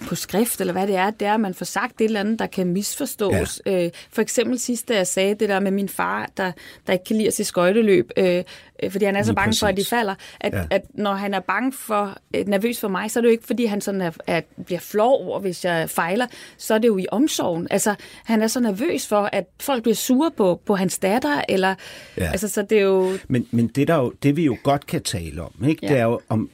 på 0.08 0.16
skrift, 0.16 0.62
eller 0.62 0.74
hvad 0.74 0.88
det 0.88 0.96
er, 0.96 1.10
det 1.10 1.28
er, 1.28 1.34
at 1.34 1.40
man 1.40 1.54
får 1.54 1.66
sagt 1.66 2.02
et 2.02 2.06
eller 2.06 2.20
andet, 2.20 2.40
der 2.40 2.46
kan 2.48 2.68
misforstås. 2.68 3.62
Ja. 3.66 3.86
Øh, 3.86 3.92
for 4.12 4.22
eksempel 4.22 4.60
sidst, 4.60 4.88
da 4.90 4.96
jeg 4.96 5.08
sagde 5.08 5.36
det 5.36 5.50
der 5.50 5.60
med 5.60 5.72
min 5.72 5.90
far, 5.90 6.30
der, 6.38 6.52
der 6.88 6.94
ikke 6.94 7.06
kan 7.06 7.16
lide 7.16 7.28
at 7.28 7.34
se 7.34 7.44
skøjteløb, 7.44 8.12
øh, 8.18 8.44
øh, 8.84 8.92
fordi 8.92 9.06
han 9.06 9.16
er 9.16 9.24
så 9.24 9.32
Lige 9.32 9.36
bange 9.36 9.56
for, 9.60 9.68
at 9.68 9.74
de 9.74 9.80
præcis. 9.80 9.90
falder, 9.90 10.16
at, 10.40 10.54
Ja. 10.54 10.64
at 10.70 10.82
når 10.94 11.14
han 11.14 11.34
er 11.34 11.40
bange 11.40 11.72
for, 11.74 12.18
øh, 12.36 12.48
nervøs 12.48 12.80
for 12.80 12.88
mig, 12.88 13.12
så 13.12 13.20
er 13.20 13.22
det 13.22 13.28
jo 13.28 13.32
ikke, 13.32 13.46
fordi 13.46 13.66
han 13.66 13.82
sådan 13.82 14.02
er, 14.02 14.12
er, 14.28 14.42
bliver 14.66 14.80
flov 14.80 15.26
over, 15.28 15.40
hvis 15.40 15.66
jeg 15.66 15.90
fejler, 15.90 16.28
så 16.58 16.74
er 16.74 16.78
det 16.78 16.88
jo 16.88 16.98
i 16.98 17.06
omsorgen. 17.12 17.68
Altså, 17.72 17.96
han 18.24 18.42
er 18.42 18.48
så 18.48 18.60
nervøs 18.60 19.08
for, 19.08 19.30
at 19.34 19.46
folk 19.62 19.84
bliver 19.84 19.96
sure 19.96 20.32
på, 20.38 20.62
på 20.66 20.76
hans 20.76 21.00
datter, 21.00 21.42
eller, 21.50 21.76
Ja. 22.18 22.32
altså, 22.32 22.48
så 22.48 22.62
det 22.62 22.78
er 22.78 22.82
jo, 22.82 23.18
Men, 23.28 23.48
men 23.52 23.68
det, 23.68 23.88
der 23.88 23.96
jo, 23.96 24.14
det 24.24 24.36
vi 24.36 24.44
jo 24.46 24.58
godt 24.64 24.86
kan 24.86 25.02
tale 25.04 25.42
om, 25.42 25.52
ikke? 25.68 25.80
Ja. 25.86 25.92
det 25.94 25.98
er 26.00 26.04
jo 26.04 26.20
om, 26.30 26.50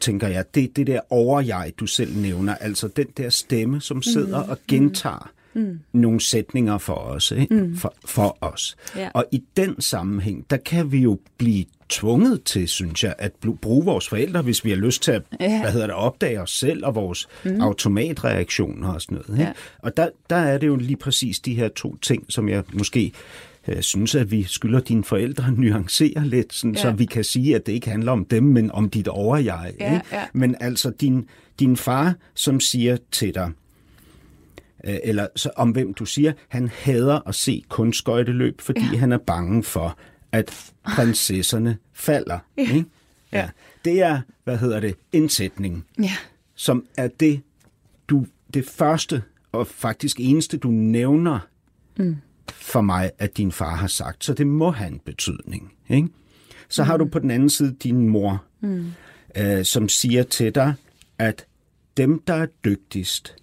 tænker 0.00 0.28
jeg, 0.28 0.44
det, 0.54 0.76
det 0.76 0.86
der 0.86 1.00
overjeg, 1.10 1.72
du 1.80 1.86
selv 1.86 2.16
nævner, 2.16 2.54
altså 2.54 2.88
den 2.88 3.06
der 3.16 3.30
stemme, 3.30 3.80
som 3.80 4.02
sidder 4.02 4.44
mm. 4.44 4.50
og 4.50 4.58
gentager 4.68 5.30
mm. 5.54 5.80
nogle 5.92 6.20
sætninger 6.20 6.78
for 6.78 6.94
os. 6.94 7.30
Ikke? 7.30 7.54
Mm. 7.54 7.76
For, 7.76 7.94
for 8.04 8.38
os. 8.40 8.76
Ja. 8.96 9.08
Og 9.14 9.24
i 9.32 9.42
den 9.56 9.80
sammenhæng, 9.80 10.46
der 10.50 10.56
kan 10.56 10.92
vi 10.92 10.98
jo 10.98 11.18
blive 11.38 11.64
tvunget 11.88 12.42
til, 12.44 12.68
synes 12.68 13.04
jeg, 13.04 13.14
at 13.18 13.32
bruge 13.62 13.84
vores 13.84 14.08
forældre, 14.08 14.42
hvis 14.42 14.64
vi 14.64 14.70
har 14.70 14.76
lyst 14.76 15.02
til 15.02 15.12
at 15.12 15.22
Ja. 15.40 15.60
hvad 15.60 15.72
hedder 15.72 15.86
det, 15.86 15.96
opdage 15.96 16.40
os 16.40 16.50
selv 16.58 16.86
og 16.86 16.94
vores 16.94 17.28
mm. 17.44 17.60
automatreaktioner 17.60 18.92
og 18.92 19.02
sådan 19.02 19.14
noget. 19.14 19.40
Ikke? 19.40 19.42
Ja. 19.42 19.52
Og 19.78 19.96
der, 19.96 20.08
der 20.30 20.36
er 20.36 20.58
det 20.58 20.66
jo 20.66 20.76
lige 20.76 20.96
præcis 20.96 21.40
de 21.40 21.54
her 21.54 21.68
to 21.68 21.96
ting, 21.96 22.24
som 22.28 22.48
jeg 22.48 22.64
måske 22.72 23.12
øh, 23.70 23.82
synes, 23.82 24.14
at 24.14 24.30
vi 24.30 24.42
skylder 24.42 24.80
dine 24.80 25.04
forældre 25.04 25.46
at 25.46 25.58
nuancere 25.58 26.26
lidt, 26.26 26.52
sådan, 26.54 26.74
ja. 26.74 26.80
så 26.80 26.88
Ja. 26.88 26.94
vi 26.94 27.04
kan 27.04 27.24
sige, 27.24 27.56
at 27.56 27.66
det 27.66 27.72
ikke 27.72 27.90
handler 27.90 28.12
om 28.12 28.24
dem, 28.24 28.42
men 28.42 28.70
om 28.70 28.90
dit 28.90 29.08
overjeg. 29.08 29.74
Ja, 29.80 29.94
ikke? 29.94 30.06
ja. 30.12 30.24
Men 30.32 30.56
altså 30.60 30.90
din, 30.90 31.28
din 31.60 31.76
far, 31.76 32.14
som 32.34 32.60
siger 32.60 32.96
til 33.10 33.34
dig, 33.34 33.50
øh, 34.84 34.96
eller 35.04 35.26
så 35.36 35.50
om 35.56 35.70
hvem 35.70 35.94
du 35.94 36.04
siger, 36.04 36.32
han 36.48 36.68
hader 36.68 37.28
at 37.28 37.34
se 37.34 37.64
kunstskøjteløb, 37.68 38.60
fordi 38.60 38.80
ja. 38.92 38.98
han 38.98 39.12
er 39.12 39.18
bange 39.18 39.62
for, 39.62 39.98
at 40.32 40.72
prinsesserne 40.84 41.76
falder. 41.92 42.38
Ja. 42.56 42.62
Ikke? 42.62 42.84
Ja. 43.32 43.48
Det 43.84 44.02
er, 44.02 44.20
hvad 44.44 44.58
hedder 44.58 44.80
det, 44.80 44.94
en 45.12 45.28
sætning, 45.28 45.86
ja, 46.02 46.12
som 46.54 46.84
er 46.96 47.08
det, 47.08 47.40
du, 48.08 48.26
det 48.54 48.66
første 48.66 49.22
og 49.52 49.66
faktisk 49.66 50.16
eneste, 50.20 50.56
du 50.56 50.68
nævner 50.70 51.38
mm. 51.96 52.16
For 52.52 52.80
mig, 52.80 53.10
at 53.18 53.36
din 53.36 53.52
far 53.52 53.76
har 53.76 53.86
sagt, 53.86 54.24
så 54.24 54.34
det 54.34 54.46
må 54.46 54.70
have 54.70 54.90
en 54.90 55.00
betydning. 55.04 55.72
Ikke? 55.88 56.08
Så 56.68 56.82
mm. 56.82 56.86
har 56.86 56.96
du 56.96 57.04
på 57.04 57.18
den 57.18 57.30
anden 57.30 57.50
side 57.50 57.76
din 57.82 58.08
mor, 58.08 58.44
mm. 58.60 58.92
øh, 59.36 59.64
som 59.64 59.88
siger 59.88 60.22
til 60.22 60.54
dig, 60.54 60.74
at 61.18 61.46
dem, 61.96 62.22
der 62.26 62.34
er 62.34 62.46
dygtigst, 62.64 63.36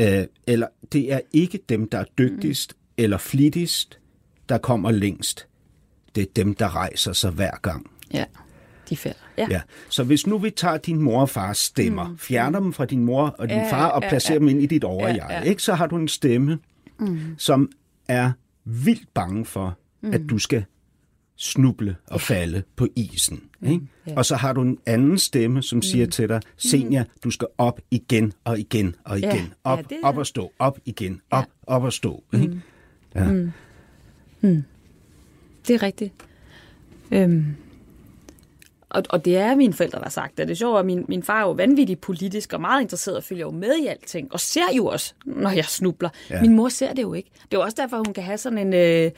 øh, 0.00 0.24
eller 0.46 0.66
det 0.92 1.12
er 1.12 1.20
ikke 1.32 1.58
dem, 1.68 1.88
der 1.88 1.98
er 1.98 2.04
dygtigst 2.18 2.72
mm. 2.72 2.94
eller 2.96 3.18
flittigst, 3.18 3.98
der 4.48 4.58
kommer 4.58 4.90
længst. 4.90 5.46
Det 6.14 6.22
er 6.22 6.26
dem, 6.36 6.54
der 6.54 6.76
rejser 6.76 7.12
sig 7.12 7.30
hver 7.30 7.56
gang. 7.62 7.90
Ja, 8.12 8.24
de 8.90 8.96
falder. 8.96 9.18
Ja. 9.38 9.46
Ja. 9.50 9.60
Så 9.88 10.04
hvis 10.04 10.26
nu 10.26 10.38
vi 10.38 10.50
tager 10.50 10.76
din 10.76 11.00
mor 11.00 11.20
og 11.20 11.28
fars 11.28 11.58
stemmer, 11.58 12.08
mm. 12.08 12.18
fjerner 12.18 12.60
dem 12.60 12.72
fra 12.72 12.84
din 12.84 13.04
mor 13.04 13.26
og 13.38 13.48
din 13.48 13.56
Ja, 13.56 13.72
far 13.72 13.88
og 13.88 14.02
ja, 14.02 14.08
placerer 14.08 14.34
ja. 14.34 14.38
dem 14.38 14.48
ind 14.48 14.62
i 14.62 14.66
dit 14.66 14.84
overjeg, 14.84 15.26
Ja, 15.28 15.38
ja. 15.38 15.42
ikke, 15.42 15.62
så 15.62 15.74
har 15.74 15.86
du 15.86 15.96
en 15.96 16.08
stemme, 16.08 16.58
mm. 16.98 17.18
som 17.38 17.70
er 18.08 18.32
vildt 18.64 19.14
bange 19.14 19.44
for, 19.44 19.78
mm. 20.00 20.12
at 20.12 20.20
du 20.30 20.38
skal 20.38 20.64
snuble 21.36 21.96
og 22.06 22.20
falde 22.20 22.62
på 22.76 22.88
isen. 22.96 23.42
Ikke? 23.62 23.78
Mm. 23.78 23.88
ja. 24.06 24.16
Og 24.16 24.24
så 24.24 24.36
har 24.36 24.52
du 24.52 24.62
en 24.62 24.78
anden 24.86 25.18
stemme, 25.18 25.62
som 25.62 25.82
siger 25.82 26.06
til 26.06 26.28
dig, 26.28 26.40
Senja, 26.56 27.04
du 27.24 27.30
skal 27.30 27.46
op 27.58 27.80
igen 27.90 28.32
og 28.44 28.58
igen 28.58 28.94
og 29.04 29.18
igen. 29.18 29.30
Ja, 29.30 29.46
Op, 29.64 29.90
ja, 29.90 29.96
op 30.02 30.16
og 30.16 30.26
stå, 30.26 30.52
op 30.58 30.78
igen, 30.84 31.20
op, 31.30 31.44
op 31.66 31.82
og 31.82 31.92
stå. 31.92 32.24
Ikke? 32.34 32.60
Ja. 33.14 33.50
Det 35.66 35.74
er 35.74 35.82
rigtigt. 35.82 36.12
Øhm. 37.10 37.56
Og, 38.90 39.02
og 39.10 39.24
det 39.24 39.36
er 39.36 39.54
mine 39.54 39.72
forældre, 39.72 39.98
der 39.98 40.04
har 40.04 40.10
sagt 40.10 40.38
det. 40.38 40.48
Det 40.48 40.54
er 40.54 40.56
sjovt, 40.56 40.78
at 40.78 40.86
min, 40.86 41.04
min 41.08 41.22
far 41.22 41.38
er 41.38 41.46
jo 41.46 41.50
vanvittig 41.50 41.98
politisk 41.98 42.52
og 42.52 42.60
meget 42.60 42.82
interesseret 42.82 43.16
og 43.16 43.24
følger 43.24 43.44
jo 43.44 43.50
med 43.50 43.76
i 43.76 43.86
alting. 43.86 44.32
Og 44.32 44.40
ser 44.40 44.72
jo 44.76 44.86
også, 44.86 45.14
når 45.24 45.50
jeg 45.50 45.64
snubler. 45.64 46.08
Ja. 46.30 46.40
Min 46.40 46.54
mor 46.54 46.68
ser 46.68 46.92
det 46.92 47.02
jo 47.02 47.14
ikke. 47.14 47.30
Det 47.34 47.56
er 47.56 47.58
jo 47.58 47.62
også 47.62 47.76
derfor, 47.80 47.96
hun 47.96 48.14
kan 48.14 48.24
have 48.24 48.38
sådan 48.38 48.58
en... 48.58 48.74
Øh, 48.74 49.10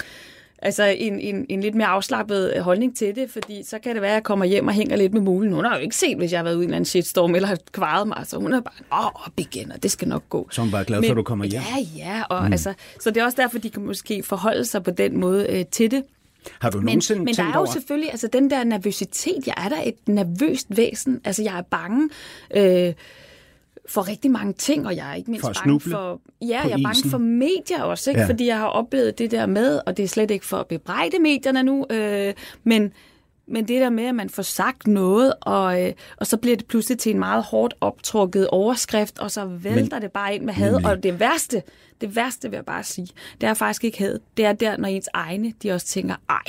Altså 0.63 0.85
en, 0.85 1.21
en, 1.21 1.47
en 1.49 1.61
lidt 1.61 1.75
mere 1.75 1.87
afslappet 1.87 2.63
holdning 2.63 2.97
til 2.97 3.17
det, 3.17 3.31
fordi 3.31 3.63
så 3.63 3.79
kan 3.79 3.95
det 3.95 4.03
være, 4.03 4.11
at 4.11 4.15
jeg 4.15 4.23
kommer 4.23 4.45
hjem 4.45 4.67
og 4.67 4.73
hænger 4.73 4.97
lidt 4.97 5.13
med 5.13 5.21
mulen. 5.21 5.53
Hun 5.53 5.65
har 5.65 5.77
jo 5.77 5.83
ikke 5.83 5.97
set, 5.97 6.17
hvis 6.17 6.33
jeg 6.33 6.39
har 6.39 6.45
været 6.45 6.55
ude 6.55 6.63
i 6.63 6.65
en 6.65 6.69
eller 6.69 6.77
anden 6.77 6.85
shitstorm, 6.85 7.35
eller 7.35 7.49
har 7.49 7.59
kvaret 7.73 8.09
mig. 8.09 8.23
Så 8.25 8.39
hun 8.39 8.53
er 8.55 8.61
bare, 8.61 9.05
åh, 9.05 9.27
op 9.27 9.33
igen, 9.37 9.73
og 9.73 9.83
det 9.83 9.91
skal 9.91 10.09
nok 10.09 10.23
gå. 10.29 10.49
Så 10.51 10.61
hun 10.61 10.71
bare 10.71 10.85
glad 10.85 11.03
for, 11.03 11.11
at 11.11 11.17
du 11.17 11.23
kommer 11.23 11.45
hjem. 11.45 11.63
Ja, 11.63 12.05
ja. 12.05 12.23
Og 12.29 12.47
mm. 12.47 12.53
altså, 12.53 12.75
så 13.01 13.11
det 13.11 13.21
er 13.21 13.25
også 13.25 13.43
derfor, 13.43 13.59
de 13.59 13.71
kan 13.71 13.83
måske 13.83 14.23
forholde 14.23 14.65
sig 14.65 14.83
på 14.83 14.91
den 14.91 15.17
måde 15.17 15.47
øh, 15.49 15.67
til 15.67 15.91
det. 15.91 16.03
Har 16.61 16.71
du 16.71 16.79
Men, 16.79 16.87
nogensinde 16.87 17.19
men 17.19 17.27
der 17.27 17.35
tænkt 17.35 17.49
er 17.51 17.55
jo 17.55 17.59
over... 17.59 17.73
selvfølgelig 17.73 18.11
altså, 18.11 18.29
den 18.33 18.51
der 18.51 18.65
nervøsitet. 18.65 19.47
Jeg 19.47 19.55
er 19.57 19.69
da 19.69 19.77
et 19.85 20.09
nervøst 20.09 20.67
væsen. 20.77 21.21
Altså, 21.25 21.43
jeg 21.43 21.59
er 21.59 21.63
bange 21.63 22.09
øh, 22.57 22.95
for 23.89 24.09
rigtig 24.09 24.31
mange 24.31 24.53
ting, 24.53 24.87
og 24.87 24.97
jeg 24.97 25.11
er 25.11 25.15
ikke 25.15 25.31
mindst 25.31 25.47
For 25.47 25.53
bange 25.65 25.81
for... 25.81 26.21
Ja, 26.43 26.47
jeg 26.47 26.71
er 26.71 26.83
bange 26.85 26.99
isen. 26.99 27.11
for 27.11 27.19
medier 27.19 27.83
også, 27.83 28.11
ikke? 28.11 28.21
Ja. 28.21 28.29
fordi 28.29 28.47
jeg 28.47 28.59
har 28.59 28.67
oplevet 28.67 29.19
det 29.19 29.31
der 29.31 29.47
med, 29.47 29.81
og 29.87 29.97
det 29.97 30.03
er 30.03 30.09
slet 30.09 30.31
ikke 30.31 30.47
for 30.47 30.57
at 30.57 30.67
bebrejde 30.67 31.19
medierne 31.19 31.63
nu, 31.63 31.87
øh, 31.91 32.35
men... 32.65 32.93
Men 33.51 33.69
det 33.69 33.81
der 33.81 33.91
med, 33.91 34.05
at 34.05 34.15
man 34.15 34.31
får 34.31 34.43
sagt 34.43 34.87
noget, 34.87 35.33
og, 35.41 35.83
øh, 35.87 35.93
og 36.17 36.27
så 36.27 36.37
bliver 36.37 36.57
det 36.57 36.67
pludselig 36.67 36.99
til 36.99 37.13
en 37.13 37.19
meget 37.19 37.45
hårdt 37.45 37.75
optrukket 37.81 38.49
overskrift, 38.49 39.19
og 39.19 39.31
så 39.31 39.45
vælter 39.45 39.97
Men- 39.97 40.03
det 40.03 40.13
bare 40.13 40.35
ind 40.35 40.45
med 40.45 40.55
had. 40.55 40.73
Nemlig. 40.73 40.87
Og 40.91 41.03
det 41.03 41.21
værste, 41.21 41.63
det 42.01 42.17
værste 42.17 42.51
vil 42.51 42.57
jeg 42.57 42.65
bare 42.65 42.85
sige, 42.85 43.09
det 43.41 43.49
er 43.49 43.55
faktisk 43.55 43.85
ikke 43.85 43.99
had. 43.99 44.19
Det 44.37 44.45
er 44.45 44.53
der, 44.53 44.77
når 44.77 44.89
ens 44.89 45.09
egne, 45.13 45.53
de 45.63 45.71
også 45.73 45.87
tænker, 45.87 46.15
ej, 46.31 46.43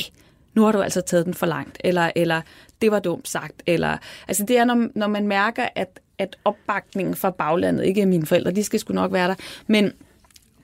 nu 0.53 0.63
har 0.63 0.71
du 0.71 0.81
altså 0.81 1.01
taget 1.01 1.25
den 1.25 1.33
for 1.33 1.45
langt, 1.45 1.77
eller, 1.83 2.11
eller 2.15 2.41
det 2.81 2.91
var 2.91 2.99
dumt 2.99 3.27
sagt. 3.27 3.63
Eller, 3.67 3.97
altså 4.27 4.43
det 4.45 4.57
er, 4.57 4.65
når, 4.65 4.87
når 4.95 5.07
man 5.07 5.27
mærker, 5.27 5.67
at, 5.75 5.99
at 6.17 6.35
opbakningen 6.45 7.15
fra 7.15 7.29
baglandet, 7.31 7.85
ikke 7.85 8.05
mine 8.05 8.25
forældre, 8.25 8.51
de 8.51 8.63
skal 8.63 8.79
sgu 8.79 8.93
nok 8.93 9.13
være 9.13 9.27
der, 9.27 9.35
men 9.67 9.91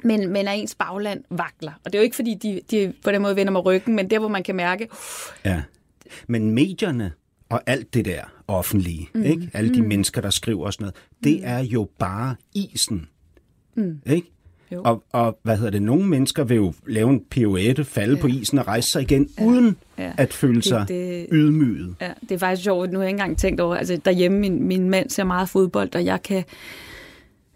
men, 0.03 0.29
men 0.29 0.47
at 0.47 0.59
ens 0.59 0.75
bagland 0.75 1.23
vakler. 1.29 1.71
Og 1.86 1.93
det 1.93 1.95
er 1.95 1.99
jo 1.99 2.03
ikke, 2.03 2.15
fordi 2.15 2.33
de, 2.33 2.61
de 2.71 2.93
på 3.03 3.11
den 3.11 3.21
måde 3.21 3.36
vender 3.36 3.51
mig 3.51 3.65
ryggen, 3.65 3.95
men 3.95 4.09
der, 4.09 4.19
hvor 4.19 4.27
man 4.27 4.43
kan 4.43 4.55
mærke, 4.55 4.88
Ja. 5.45 5.61
Men 6.28 6.51
medierne 6.51 7.12
og 7.49 7.62
alt 7.66 7.93
det 7.93 8.06
der 8.06 8.22
offentlige, 8.47 9.10
mm. 9.16 9.24
ikke? 9.24 9.49
alle 9.53 9.74
de 9.74 9.82
mm. 9.82 9.88
mennesker, 9.88 10.22
der 10.22 10.30
skriver 10.30 10.66
og 10.66 10.74
sådan 10.74 10.84
noget, 10.84 10.95
det 11.24 11.38
mm. 11.39 11.43
er 11.47 11.60
jo 11.60 11.89
bare 11.99 12.36
isen. 12.53 13.08
Mm. 13.76 14.01
Ikke? 14.10 14.32
Jo. 14.72 14.82
Og, 14.86 15.03
og 15.12 15.39
hvad 15.43 15.58
hedder 15.58 15.72
det? 15.72 15.82
Nogle 15.82 16.06
mennesker 16.08 16.43
vil 16.43 16.56
jo 16.58 16.74
lave 16.88 17.10
en 17.10 17.22
pirouette, 17.30 17.86
falde 17.86 18.16
ja. 18.16 18.22
på 18.22 18.28
isen 18.28 18.60
og 18.60 18.68
rejse 18.68 18.89
sig 18.91 19.01
igen, 19.01 19.30
ja. 19.39 19.45
uden 19.45 19.78
Ja. 19.97 20.12
at 20.18 20.34
føle 20.34 20.56
Det- 20.56 20.66
sig 20.66 20.86
det- 20.88 21.28
ydmyget. 21.32 21.95
Ja, 22.01 22.14
det 22.22 22.32
er 22.32 22.38
faktisk 22.38 22.64
sjovt. 22.64 22.91
Nu 22.91 22.97
har 22.97 23.03
jeg 23.03 23.10
ikke 23.10 23.22
engang 23.22 23.38
tænkt 23.38 23.62
over, 23.62 23.76
altså 23.76 23.99
derhjemme, 24.06 24.39
min, 24.39 24.64
min 24.64 24.89
mand 24.89 25.10
ser 25.10 25.24
meget 25.24 25.49
fodbold, 25.49 25.95
og 25.95 26.06
jeg 26.06 26.24
kan, 26.24 26.43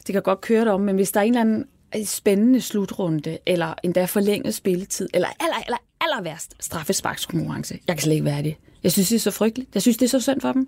det 0.08 0.14
kan 0.14 0.22
godt 0.22 0.42
køre 0.42 0.60
det 0.62 0.68
om, 0.72 0.82
men 0.82 0.96
hvis 0.96 1.12
der 1.12 1.20
er 1.20 1.24
en 1.24 1.30
eller 1.38 1.42
anden 1.42 1.66
spændende 2.06 2.62
slutrunde, 2.62 3.38
eller 3.46 3.74
endda 3.84 4.06
forlænget 4.06 4.54
spilletid, 4.54 5.10
eller 5.14 5.28
aller, 5.40 5.56
aller, 5.66 5.78
aller 6.02 6.22
værst 6.22 6.54
straffesparkskonkurrence, 6.60 7.80
jeg 7.88 7.96
kan 7.96 8.04
slet 8.04 8.14
ikke 8.14 8.26
være 8.26 8.44
det. 8.44 8.56
Jeg 8.84 8.92
synes, 8.92 9.10
det 9.10 9.16
er 9.16 9.20
så 9.20 9.32
frygteligt. 9.32 9.70
Jeg 9.74 9.82
synes, 9.82 9.98
det 9.98 10.06
er 10.06 10.10
så 10.10 10.20
synd 10.20 10.42
for 10.42 10.52
dem. 10.52 10.68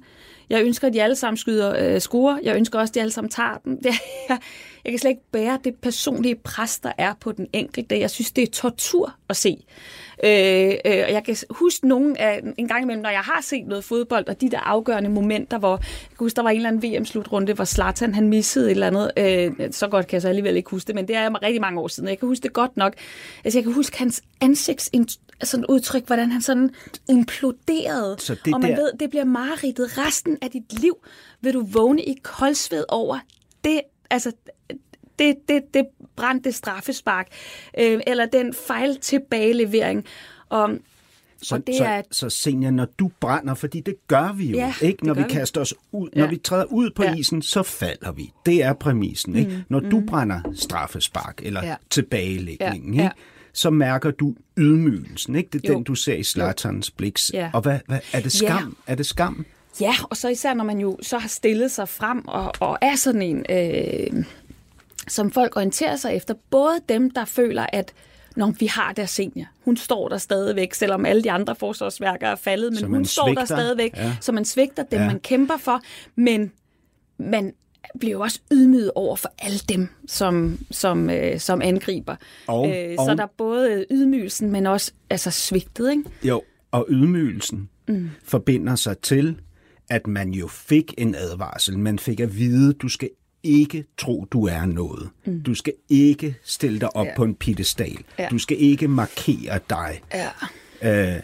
Jeg 0.50 0.64
ønsker, 0.64 0.88
at 0.88 0.94
de 0.94 1.04
alle 1.04 1.16
sammen 1.16 1.38
skyder 1.38 1.94
øh, 1.94 2.02
score. 2.02 2.40
Jeg 2.44 2.56
ønsker 2.56 2.80
også, 2.80 2.92
at 2.92 2.96
de 2.96 3.02
alle 3.02 3.12
sammen 3.12 3.32
tager 3.32 3.58
den. 3.64 3.78
Det, 3.84 3.94
jeg, 4.30 4.40
jeg 4.84 4.92
kan 4.92 5.00
slet 5.00 5.10
ikke 5.12 5.32
bære 5.32 5.60
det 5.64 5.76
personlige 5.76 6.36
pres, 6.36 6.80
der 6.80 6.92
er 6.98 7.14
på 7.20 7.32
den 7.32 7.48
enkelte. 7.54 8.00
Jeg 8.00 8.10
synes, 8.10 8.32
det 8.32 8.42
er 8.42 8.52
tortur 8.52 9.16
at 9.30 9.38
se. 9.38 9.58
Øh, 10.24 10.72
øh, 10.86 11.04
og 11.06 11.12
jeg 11.12 11.22
kan 11.26 11.36
huske 11.50 11.88
nogle 11.88 12.22
af, 12.22 12.42
en 12.58 12.68
gang 12.68 12.84
imellem, 12.84 13.02
når 13.04 13.10
jeg 13.10 13.20
har 13.20 13.42
set 13.42 13.68
noget 13.68 13.84
fodbold, 13.84 14.28
og 14.28 14.42
de 14.42 14.50
der 14.52 14.60
afgørende 14.60 15.10
momenter, 15.10 15.58
hvor 15.58 15.72
jeg 15.78 16.10
kan 16.10 16.18
huske, 16.20 16.36
der 16.36 16.42
var 16.42 16.50
en 16.50 16.56
eller 16.56 16.70
anden 16.70 16.84
VM-slutrunde, 17.00 17.54
hvor 17.54 17.66
Zlatan 17.66 18.14
han 18.16 18.28
missede 18.30 18.66
et 18.66 18.72
eller 18.72 18.88
andet. 18.88 19.12
Øh, 19.18 19.72
så 19.72 19.88
godt 19.88 20.08
kan 20.08 20.14
jeg 20.16 20.22
så 20.22 20.28
alligevel 20.30 20.58
ikke 20.58 20.70
huske 20.70 20.88
det, 20.88 20.96
men 20.96 21.08
det 21.08 21.16
er 21.16 21.42
rigtig 21.44 21.62
mange 21.62 21.80
år 21.82 21.88
siden. 21.88 22.10
Jeg 22.10 22.20
kan 22.20 22.28
huske 22.28 22.44
det 22.44 22.54
godt 22.54 22.78
nok. 22.78 22.94
Altså, 23.44 23.58
jeg 23.60 23.64
kan 23.64 23.74
huske 23.74 23.98
hans 23.98 24.22
ansigts 24.42 24.90
sådan 25.44 25.66
udtryk, 25.66 26.08
hvordan 26.08 26.32
han 26.32 26.42
sådan 26.42 26.70
imploderede. 27.10 28.16
Så 28.20 28.36
det 28.46 28.54
og 28.54 28.62
man 28.62 28.70
der- 28.72 28.76
ved, 28.78 28.92
det 29.00 29.10
bliver 29.10 29.26
mareridtet 29.26 29.98
resten 29.98 30.38
af 30.42 30.52
dit 30.52 30.80
liv. 30.82 30.96
Vil 31.42 31.54
du 31.54 31.66
vågne 31.66 32.04
i 32.04 32.16
koldsved 32.24 32.84
over 32.90 33.20
det, 33.64 33.82
altså 34.10 34.32
det, 35.20 35.36
det, 35.50 35.62
det 35.74 35.86
brændte 36.16 36.52
straffespark, 36.52 37.28
øh, 37.80 38.00
eller 38.08 38.26
den 38.26 38.54
fejl 38.68 38.98
tilbagelevering. 39.00 40.06
Og, 40.50 40.70
Så, 41.44 41.56
og 41.56 41.68
det 41.68 41.76
så, 41.76 41.84
er, 41.86 42.02
så 42.12 42.30
Senja, 42.30 42.70
når 42.70 42.88
du 43.00 43.12
brænder, 43.20 43.54
fordi 43.54 43.80
det 43.80 43.96
gør 44.08 44.34
vi 44.34 44.50
jo, 44.50 44.58
Ja, 44.58 44.74
ikke? 44.82 45.06
Når 45.06 45.14
vi 45.14 45.24
kaster 45.30 45.62
os 45.62 45.74
ud, 45.92 46.10
Ja. 46.16 46.20
når 46.22 46.28
vi 46.28 46.38
træder 46.38 46.66
ud 46.66 46.90
på 46.96 47.04
Ja. 47.04 47.16
isen, 47.16 47.42
så 47.42 47.64
falder 47.64 48.12
vi. 48.12 48.32
Det 48.46 48.64
er 48.64 48.74
præmissen, 48.74 49.36
ikke? 49.36 49.52
Mm. 49.52 49.62
Når 49.70 49.80
du 49.80 50.04
brænder 50.08 50.40
straffespark 50.56 51.42
eller 51.44 51.66
Ja. 51.66 51.76
tilbagelægningen, 51.90 52.94
Ja, 52.94 53.02
ja. 53.02 53.10
ikke? 53.10 53.16
så 53.54 53.70
mærker 53.70 54.12
du 54.12 54.36
ydmygelsen, 54.58 55.36
ikke? 55.36 55.50
Det 55.54 55.66
er 55.66 55.70
Jo. 55.74 55.76
den, 55.78 55.84
du 55.84 55.96
ser 55.96 56.14
i 56.16 56.24
Zlatans 56.24 56.92
blik. 56.92 57.20
Ja. 57.34 57.50
Og 57.54 57.62
hvad, 57.62 57.80
hvad, 57.88 58.00
er 58.14 58.20
det 58.22 58.42
Ja. 58.42 58.48
skam? 58.48 58.78
Er 58.88 58.96
det 58.96 59.06
skam? 59.06 59.46
Ja, 59.82 59.94
og 60.10 60.18
så 60.18 60.30
især 60.30 60.54
når 60.54 60.64
man 60.64 60.80
jo 60.80 60.98
så 61.02 61.18
har 61.18 61.28
stillet 61.30 61.72
sig 61.72 61.90
frem 61.90 62.28
og, 62.28 62.54
og 62.60 62.78
er 62.82 62.96
sådan 62.96 63.22
en, 63.22 63.46
øh, 63.50 64.24
som 65.08 65.32
folk 65.32 65.56
orienterer 65.56 65.96
sig 65.96 66.16
efter. 66.16 66.34
Både 66.50 66.74
dem, 66.90 67.12
der 67.12 67.26
føler, 67.26 67.66
at 67.74 67.94
når 68.36 68.54
vi 68.60 68.66
har 68.66 68.94
der 68.94 69.06
senior. 69.06 69.46
Hun 69.66 69.78
står 69.78 70.10
der 70.10 70.18
stadigvæk, 70.18 70.74
selvom 70.74 71.06
alle 71.06 71.24
de 71.24 71.32
andre 71.32 71.56
forsvarsværker 71.56 72.28
er 72.28 72.36
faldet, 72.36 72.74
men 72.82 72.92
hun 72.94 73.06
står 73.06 73.28
der 73.34 73.46
stadigvæk, 73.46 73.92
Ja. 73.98 74.16
så 74.22 74.32
man 74.32 74.46
svigter 74.46 74.84
dem, 74.84 75.00
Ja. 75.00 75.08
man 75.08 75.20
kæmper 75.20 75.58
for, 75.58 75.82
men 76.16 76.52
man 77.20 77.54
bliver 78.00 78.12
jo 78.12 78.22
også 78.22 78.40
ydmyget 78.52 78.92
over 78.96 79.16
for 79.16 79.32
alle 79.40 79.60
dem, 79.70 79.88
som, 80.08 80.60
som, 80.72 81.10
øh, 81.10 81.40
som 81.40 81.62
angriber. 81.62 82.16
Og- 82.48 82.70
øh, 82.70 82.96
og- 83.00 83.06
Så 83.06 83.16
der 83.16 83.24
er 83.24 83.28
både 83.38 83.86
ydmygelsen, 83.92 84.52
men 84.52 84.66
også 84.66 84.92
altså 85.10 85.32
svigtet, 85.32 85.92
ikke? 85.92 86.04
Jo, 86.24 86.42
og 86.72 86.86
ydmygelsen 86.90 87.70
mm. 87.88 88.10
forbinder 88.24 88.76
sig 88.76 88.98
til, 88.98 89.40
at 89.90 90.08
man 90.08 90.30
jo 90.30 90.48
fik 90.48 90.94
en 90.98 91.16
advarsel. 91.16 91.80
Man 91.80 92.00
fik 92.00 92.20
at 92.20 92.38
vide, 92.38 92.74
du 92.74 92.90
skal 92.90 93.10
ikke 93.44 93.86
tro, 93.98 94.28
du 94.32 94.46
er 94.46 94.66
noget. 94.66 95.10
Mm. 95.26 95.42
Du 95.42 95.54
skal 95.54 95.74
ikke 95.90 96.36
stille 96.44 96.80
dig 96.80 96.96
op 96.96 97.06
ja. 97.06 97.16
På 97.16 97.24
en 97.24 97.36
piedestal. 97.36 97.98
Ja. 98.20 98.28
Du 98.32 98.38
skal 98.38 98.58
ikke 98.60 98.88
markere 98.88 99.60
dig. 99.70 100.02
Ja. 100.14 101.16
Øh, 101.16 101.22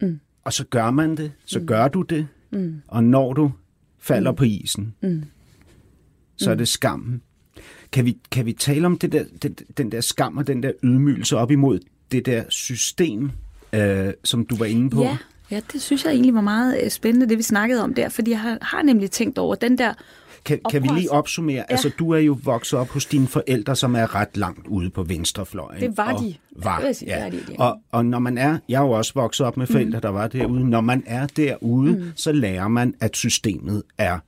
mm. 0.00 0.20
Og 0.44 0.52
så 0.52 0.64
gør 0.64 0.90
man 0.90 1.16
det, 1.16 1.32
så 1.44 1.58
mm. 1.58 1.66
gør 1.66 1.88
du 1.88 2.02
det, 2.02 2.28
mm. 2.50 2.82
og 2.88 3.04
når 3.04 3.32
du 3.32 3.52
falder 3.98 4.30
mm. 4.30 4.36
på 4.36 4.44
isen, 4.44 4.94
mm. 5.02 5.24
så 6.36 6.50
er 6.50 6.54
det 6.54 6.68
skammen. 6.68 7.22
Kan 7.92 8.04
vi, 8.04 8.18
kan 8.30 8.46
vi 8.46 8.52
tale 8.52 8.86
om 8.86 8.98
det 8.98 9.12
der, 9.12 9.24
den, 9.42 9.56
den 9.76 9.92
der 9.92 10.00
skam 10.00 10.36
og 10.36 10.46
den 10.46 10.62
der 10.62 10.72
ydmygelse 10.82 11.36
op 11.36 11.50
imod 11.50 11.78
det 12.12 12.26
der 12.26 12.44
system, 12.48 13.30
øh, 13.72 14.12
som 14.24 14.46
du 14.46 14.56
var 14.56 14.64
inde 14.64 14.90
på? 14.90 15.02
Ja, 15.02 15.16
ja, 15.50 15.60
det 15.72 15.82
synes 15.82 16.04
jeg 16.04 16.12
egentlig 16.12 16.34
var 16.34 16.40
meget 16.40 16.84
øh, 16.84 16.90
spændende, 16.90 17.28
det 17.28 17.38
vi 17.38 17.42
snakkede 17.42 17.82
om 17.82 17.94
der, 17.94 18.08
fordi 18.08 18.30
jeg 18.30 18.40
har, 18.40 18.58
har 18.62 18.82
nemlig 18.82 19.10
tænkt 19.10 19.38
over 19.38 19.54
den 19.54 19.78
der... 19.78 19.94
Kan, 20.44 20.60
kan 20.70 20.82
vi 20.82 20.88
lige 20.88 21.10
opsummere? 21.10 21.56
Ja. 21.56 21.64
Altså, 21.68 21.90
du 21.98 22.10
er 22.10 22.18
jo 22.18 22.38
vokset 22.42 22.78
op 22.78 22.88
hos 22.88 23.06
dine 23.06 23.26
forældre, 23.26 23.76
som 23.76 23.94
er 23.94 24.14
ret 24.14 24.36
langt 24.36 24.66
ude 24.66 24.90
på 24.90 25.02
venstrefløjen. 25.02 25.80
Det 25.80 25.96
var 25.96 26.12
og 26.12 26.20
de. 26.20 26.34
Var, 26.56 26.80
ja. 27.06 27.30
de, 27.30 27.40
ja. 27.50 27.64
Og, 27.64 27.80
og 27.92 28.06
når 28.06 28.18
man 28.18 28.38
er, 28.38 28.58
jeg 28.68 28.78
er 28.78 28.86
jo 28.86 28.90
også 28.90 29.12
vokset 29.14 29.46
op 29.46 29.56
med 29.56 29.66
forældre, 29.66 29.98
mm. 29.98 30.02
der 30.02 30.08
var 30.08 30.28
derude. 30.28 30.70
Når 30.70 30.80
man 30.80 31.02
er 31.06 31.26
derude, 31.26 31.92
mm. 31.92 32.12
så 32.16 32.32
lærer 32.32 32.68
man, 32.68 32.94
at 33.00 33.16
systemet 33.16 33.82
er 33.98 34.18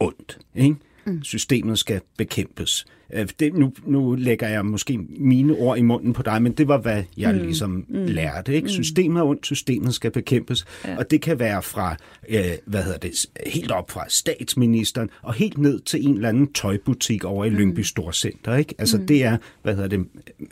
ondt. 0.00 0.38
Ikke? 0.54 0.76
Mm. 1.06 1.22
Systemet 1.22 1.78
skal 1.78 2.00
bekæmpes. 2.18 2.86
Øh, 3.12 3.28
det, 3.40 3.54
nu, 3.54 3.72
nu 3.84 4.14
lægger 4.14 4.48
jeg 4.48 4.66
måske 4.66 4.98
mine 5.18 5.52
ord 5.52 5.78
i 5.78 5.82
munden 5.82 6.12
på 6.12 6.22
dig, 6.22 6.42
men 6.42 6.52
det 6.52 6.68
var, 6.68 6.78
hvad 6.78 7.02
jeg 7.16 7.34
mm. 7.34 7.40
ligesom 7.40 7.70
mm. 7.70 7.84
lærte. 7.88 8.54
Ikke? 8.54 8.68
Systemet 8.68 9.20
er 9.20 9.24
ondt, 9.24 9.46
systemet 9.46 9.94
skal 9.94 10.10
bekæmpes, 10.10 10.64
ja. 10.84 10.96
og 10.98 11.10
det 11.10 11.20
kan 11.20 11.38
være 11.38 11.62
fra, 11.62 11.96
øh, 12.28 12.44
hvad 12.66 12.82
hedder 12.82 12.98
det, 12.98 13.26
helt 13.46 13.70
op 13.70 13.90
fra 13.90 14.04
statsministeren, 14.08 15.10
og 15.22 15.34
helt 15.34 15.58
ned 15.58 15.80
til 15.80 16.06
en 16.06 16.14
eller 16.14 16.28
anden 16.28 16.52
tøjbutik 16.52 17.24
over 17.24 17.44
i 17.44 17.50
mm. 17.50 17.56
Lyngby 17.56 17.80
Storcenter. 17.80 18.54
Ikke? 18.54 18.74
Altså 18.78 18.98
mm. 18.98 19.06
det 19.06 19.24
er, 19.24 19.36
hvad 19.62 19.74
hedder 19.74 19.88
det, 19.88 20.06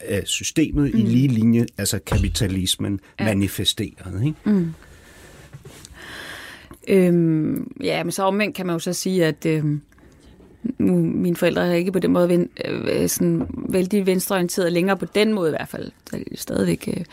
øh, 0.08 0.24
systemet 0.24 0.94
mm. 0.94 1.00
i 1.00 1.02
lige 1.02 1.28
linje, 1.28 1.66
altså 1.78 1.98
kapitalismen 2.06 3.00
ja. 3.20 3.24
manifesteret. 3.24 4.22
Ikke? 4.24 4.36
Mm. 4.44 4.74
Øhm, 6.88 7.72
ja, 7.82 8.04
men 8.04 8.12
så 8.12 8.22
omvendt 8.22 8.56
kan 8.56 8.66
man 8.66 8.74
jo 8.74 8.78
så 8.78 8.92
sige, 8.92 9.26
at 9.26 9.46
øhm, 9.46 9.80
nu, 10.78 10.96
mine 10.98 11.36
forældre 11.36 11.68
er 11.68 11.72
ikke 11.72 11.92
på 11.92 11.98
den 11.98 12.12
måde 12.12 12.28
ven, 12.28 12.50
øh, 12.64 13.08
sådan 13.08 13.46
vældig 13.68 14.06
venstreorienteret 14.06 14.72
længere 14.72 14.96
på 14.96 15.04
den 15.04 15.32
måde 15.32 15.48
i 15.48 15.50
hvert 15.50 15.68
fald. 15.68 15.92
Der 16.10 16.18
er 16.18 16.22
stadigvæk 16.34 16.88
øh, 16.96 17.04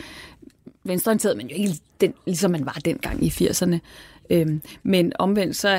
venstreorienteret, 0.83 1.37
men 1.37 1.47
jo 1.47 1.55
ikke 1.55 1.73
den, 2.01 2.13
ligesom 2.25 2.51
man 2.51 2.65
var 2.65 2.81
dengang 2.85 3.23
i 3.23 3.29
80'erne. 3.29 3.77
Øhm, 4.29 4.61
men 4.83 5.11
omvendt 5.19 5.55
så 5.55 5.69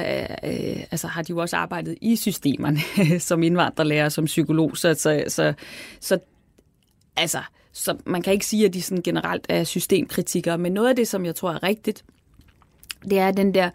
øh, 0.44 0.84
altså, 0.90 1.06
har 1.06 1.22
de 1.22 1.30
jo 1.30 1.38
også 1.38 1.56
arbejdet 1.56 1.98
i 2.00 2.16
systemerne 2.16 2.80
som 3.28 3.42
indvandrerlærer, 3.42 4.08
som 4.08 4.24
psykolog, 4.24 4.76
så, 4.76 4.94
så, 4.94 5.24
så, 5.28 5.52
så 6.00 6.18
altså, 7.16 7.42
så 7.72 7.96
man 8.06 8.22
kan 8.22 8.32
ikke 8.32 8.46
sige, 8.46 8.66
at 8.66 8.74
de 8.74 8.82
sådan 8.82 9.02
generelt 9.02 9.46
er 9.48 9.64
systemkritikere, 9.64 10.58
men 10.58 10.72
noget 10.72 10.88
af 10.88 10.96
det, 10.96 11.08
som 11.08 11.24
jeg 11.24 11.34
tror 11.34 11.52
er 11.52 11.62
rigtigt, 11.62 12.04
det 13.10 13.18
er 13.18 13.30
den 13.30 13.54
der 13.54 13.70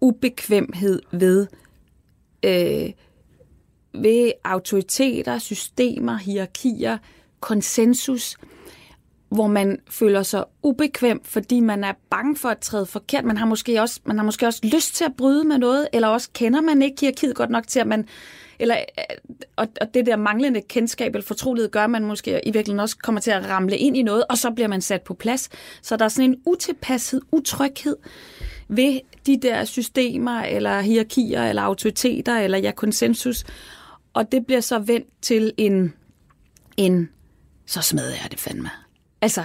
ubekvemhed 0.00 1.02
ved, 1.12 1.46
øh, 2.42 2.90
ved 3.94 4.32
autoriteter, 4.44 5.38
systemer, 5.38 6.16
hierarkier, 6.16 6.98
konsensus, 7.40 8.36
hvor 9.28 9.46
man 9.46 9.78
føler 9.90 10.22
sig 10.22 10.44
ubekvem, 10.62 11.24
fordi 11.24 11.60
man 11.60 11.84
er 11.84 11.92
bange 12.10 12.36
for 12.36 12.48
at 12.48 12.58
træde 12.58 12.86
forkert. 12.86 13.24
Man 13.24 13.36
har 13.36 13.46
måske 13.46 13.80
også, 13.82 14.00
man 14.04 14.18
har 14.18 14.24
måske 14.24 14.46
også 14.46 14.60
lyst 14.62 14.94
til 14.94 15.04
at 15.04 15.14
bryde 15.16 15.44
med 15.44 15.58
noget, 15.58 15.88
eller 15.92 16.08
også 16.08 16.28
kender 16.34 16.60
man 16.60 16.82
ikke 16.82 17.00
hierarkiet 17.00 17.34
godt 17.34 17.50
nok 17.50 17.66
til, 17.66 17.80
at 17.80 17.86
man 17.86 18.08
eller, 18.58 18.76
og, 19.56 19.68
og 19.80 19.94
det 19.94 20.06
der 20.06 20.16
manglende 20.16 20.60
kendskab 20.60 21.14
eller 21.14 21.26
fortrolighed 21.26 21.70
gør, 21.70 21.84
at 21.84 21.90
man 21.90 22.04
måske 22.04 22.30
i 22.30 22.50
virkeligheden 22.50 22.80
også 22.80 22.96
kommer 22.98 23.20
til 23.20 23.30
at 23.30 23.48
ramle 23.48 23.78
ind 23.78 23.96
i 23.96 24.02
noget, 24.02 24.24
og 24.28 24.38
så 24.38 24.50
bliver 24.50 24.68
man 24.68 24.80
sat 24.80 25.02
på 25.02 25.14
plads. 25.14 25.48
Så 25.82 25.96
der 25.96 26.04
er 26.04 26.08
sådan 26.08 26.30
en 26.30 26.36
utilpasset, 26.46 27.20
utryghed 27.32 27.96
ved 28.68 29.00
de 29.26 29.40
der 29.42 29.64
systemer, 29.64 30.42
eller 30.42 30.80
hierarkier, 30.80 31.44
eller 31.44 31.62
autoriteter, 31.62 32.38
eller 32.38 32.58
ja, 32.58 32.70
konsensus. 32.70 33.44
Og 34.18 34.32
det 34.32 34.46
bliver 34.46 34.60
så 34.60 34.78
vendt 34.78 35.08
til 35.22 35.52
en, 35.56 35.94
en 36.76 37.10
så 37.66 37.82
smadrer 37.82 38.16
jeg 38.22 38.30
det 38.30 38.40
fandme. 38.40 38.70
Altså, 39.20 39.44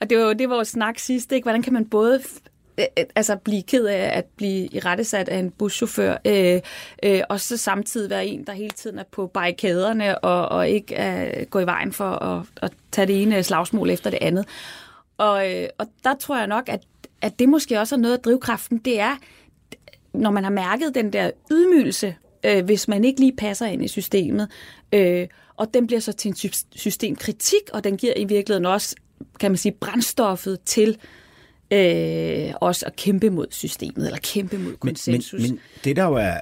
og 0.00 0.10
det 0.10 0.18
var 0.18 0.24
jo 0.24 0.32
det, 0.32 0.50
vores 0.50 0.68
snak 0.68 0.98
sidst, 0.98 1.32
ikke? 1.32 1.44
Hvordan 1.44 1.62
kan 1.62 1.72
man 1.72 1.86
både 1.86 2.22
altså 3.16 3.36
blive 3.36 3.62
ked 3.62 3.84
af 3.86 4.18
at 4.18 4.24
blive 4.24 4.66
i 4.66 4.78
rettesat 4.78 5.28
af 5.28 5.38
en 5.38 5.50
buschauffør, 5.50 6.16
øh, 6.24 6.60
øh, 7.02 7.20
og 7.28 7.40
så 7.40 7.56
samtidig 7.56 8.10
være 8.10 8.26
en, 8.26 8.46
der 8.46 8.52
hele 8.52 8.70
tiden 8.70 8.98
er 8.98 9.04
på 9.10 9.26
barrikaderne 9.26 10.18
og, 10.18 10.48
og 10.48 10.68
ikke 10.68 11.02
øh, 11.02 11.46
gå 11.46 11.58
i 11.58 11.66
vejen 11.66 11.92
for 11.92 12.10
at, 12.10 12.46
at 12.62 12.72
tage 12.92 13.06
det 13.06 13.22
ene 13.22 13.42
slagsmål 13.42 13.90
efter 13.90 14.10
det 14.10 14.18
andet. 14.22 14.46
Og, 15.18 15.52
øh, 15.52 15.68
og 15.78 15.86
der 16.04 16.14
tror 16.14 16.38
jeg 16.38 16.46
nok, 16.46 16.68
at, 16.68 16.82
at 17.20 17.38
det 17.38 17.48
måske 17.48 17.80
også 17.80 17.94
er 17.94 17.98
noget 17.98 18.16
af 18.16 18.22
drivkraften, 18.22 18.78
det 18.78 19.00
er, 19.00 19.16
når 20.12 20.30
man 20.30 20.44
har 20.44 20.50
mærket 20.50 20.94
den 20.94 21.12
der 21.12 21.30
ydmygelse, 21.50 22.16
øh, 22.44 22.64
hvis 22.64 22.88
man 22.88 23.04
ikke 23.04 23.20
lige 23.20 23.36
passer 23.36 23.66
ind 23.66 23.84
i 23.84 23.88
systemet, 23.88 24.48
øh, 24.92 25.28
og 25.56 25.74
den 25.74 25.86
bliver 25.86 26.00
så 26.00 26.12
til 26.12 26.28
en 26.28 26.36
systemkritik, 26.76 27.62
og 27.72 27.84
den 27.84 27.96
giver 27.96 28.12
i 28.16 28.24
virkeligheden 28.24 28.66
også, 28.66 28.96
kan 29.40 29.50
man 29.50 29.58
sige, 29.58 29.72
brændstoffet 29.72 30.58
til 30.64 30.96
øh, 31.70 32.54
også 32.60 32.86
at 32.86 32.96
kæmpe 32.96 33.30
mod 33.30 33.46
systemet, 33.50 34.06
eller 34.06 34.18
kæmpe 34.22 34.58
mod 34.58 34.76
konsensus. 34.76 35.32
Men, 35.32 35.42
men, 35.42 35.50
men 35.50 35.60
det 35.84 35.96
der 35.96 36.04
jo 36.04 36.14
er, 36.14 36.40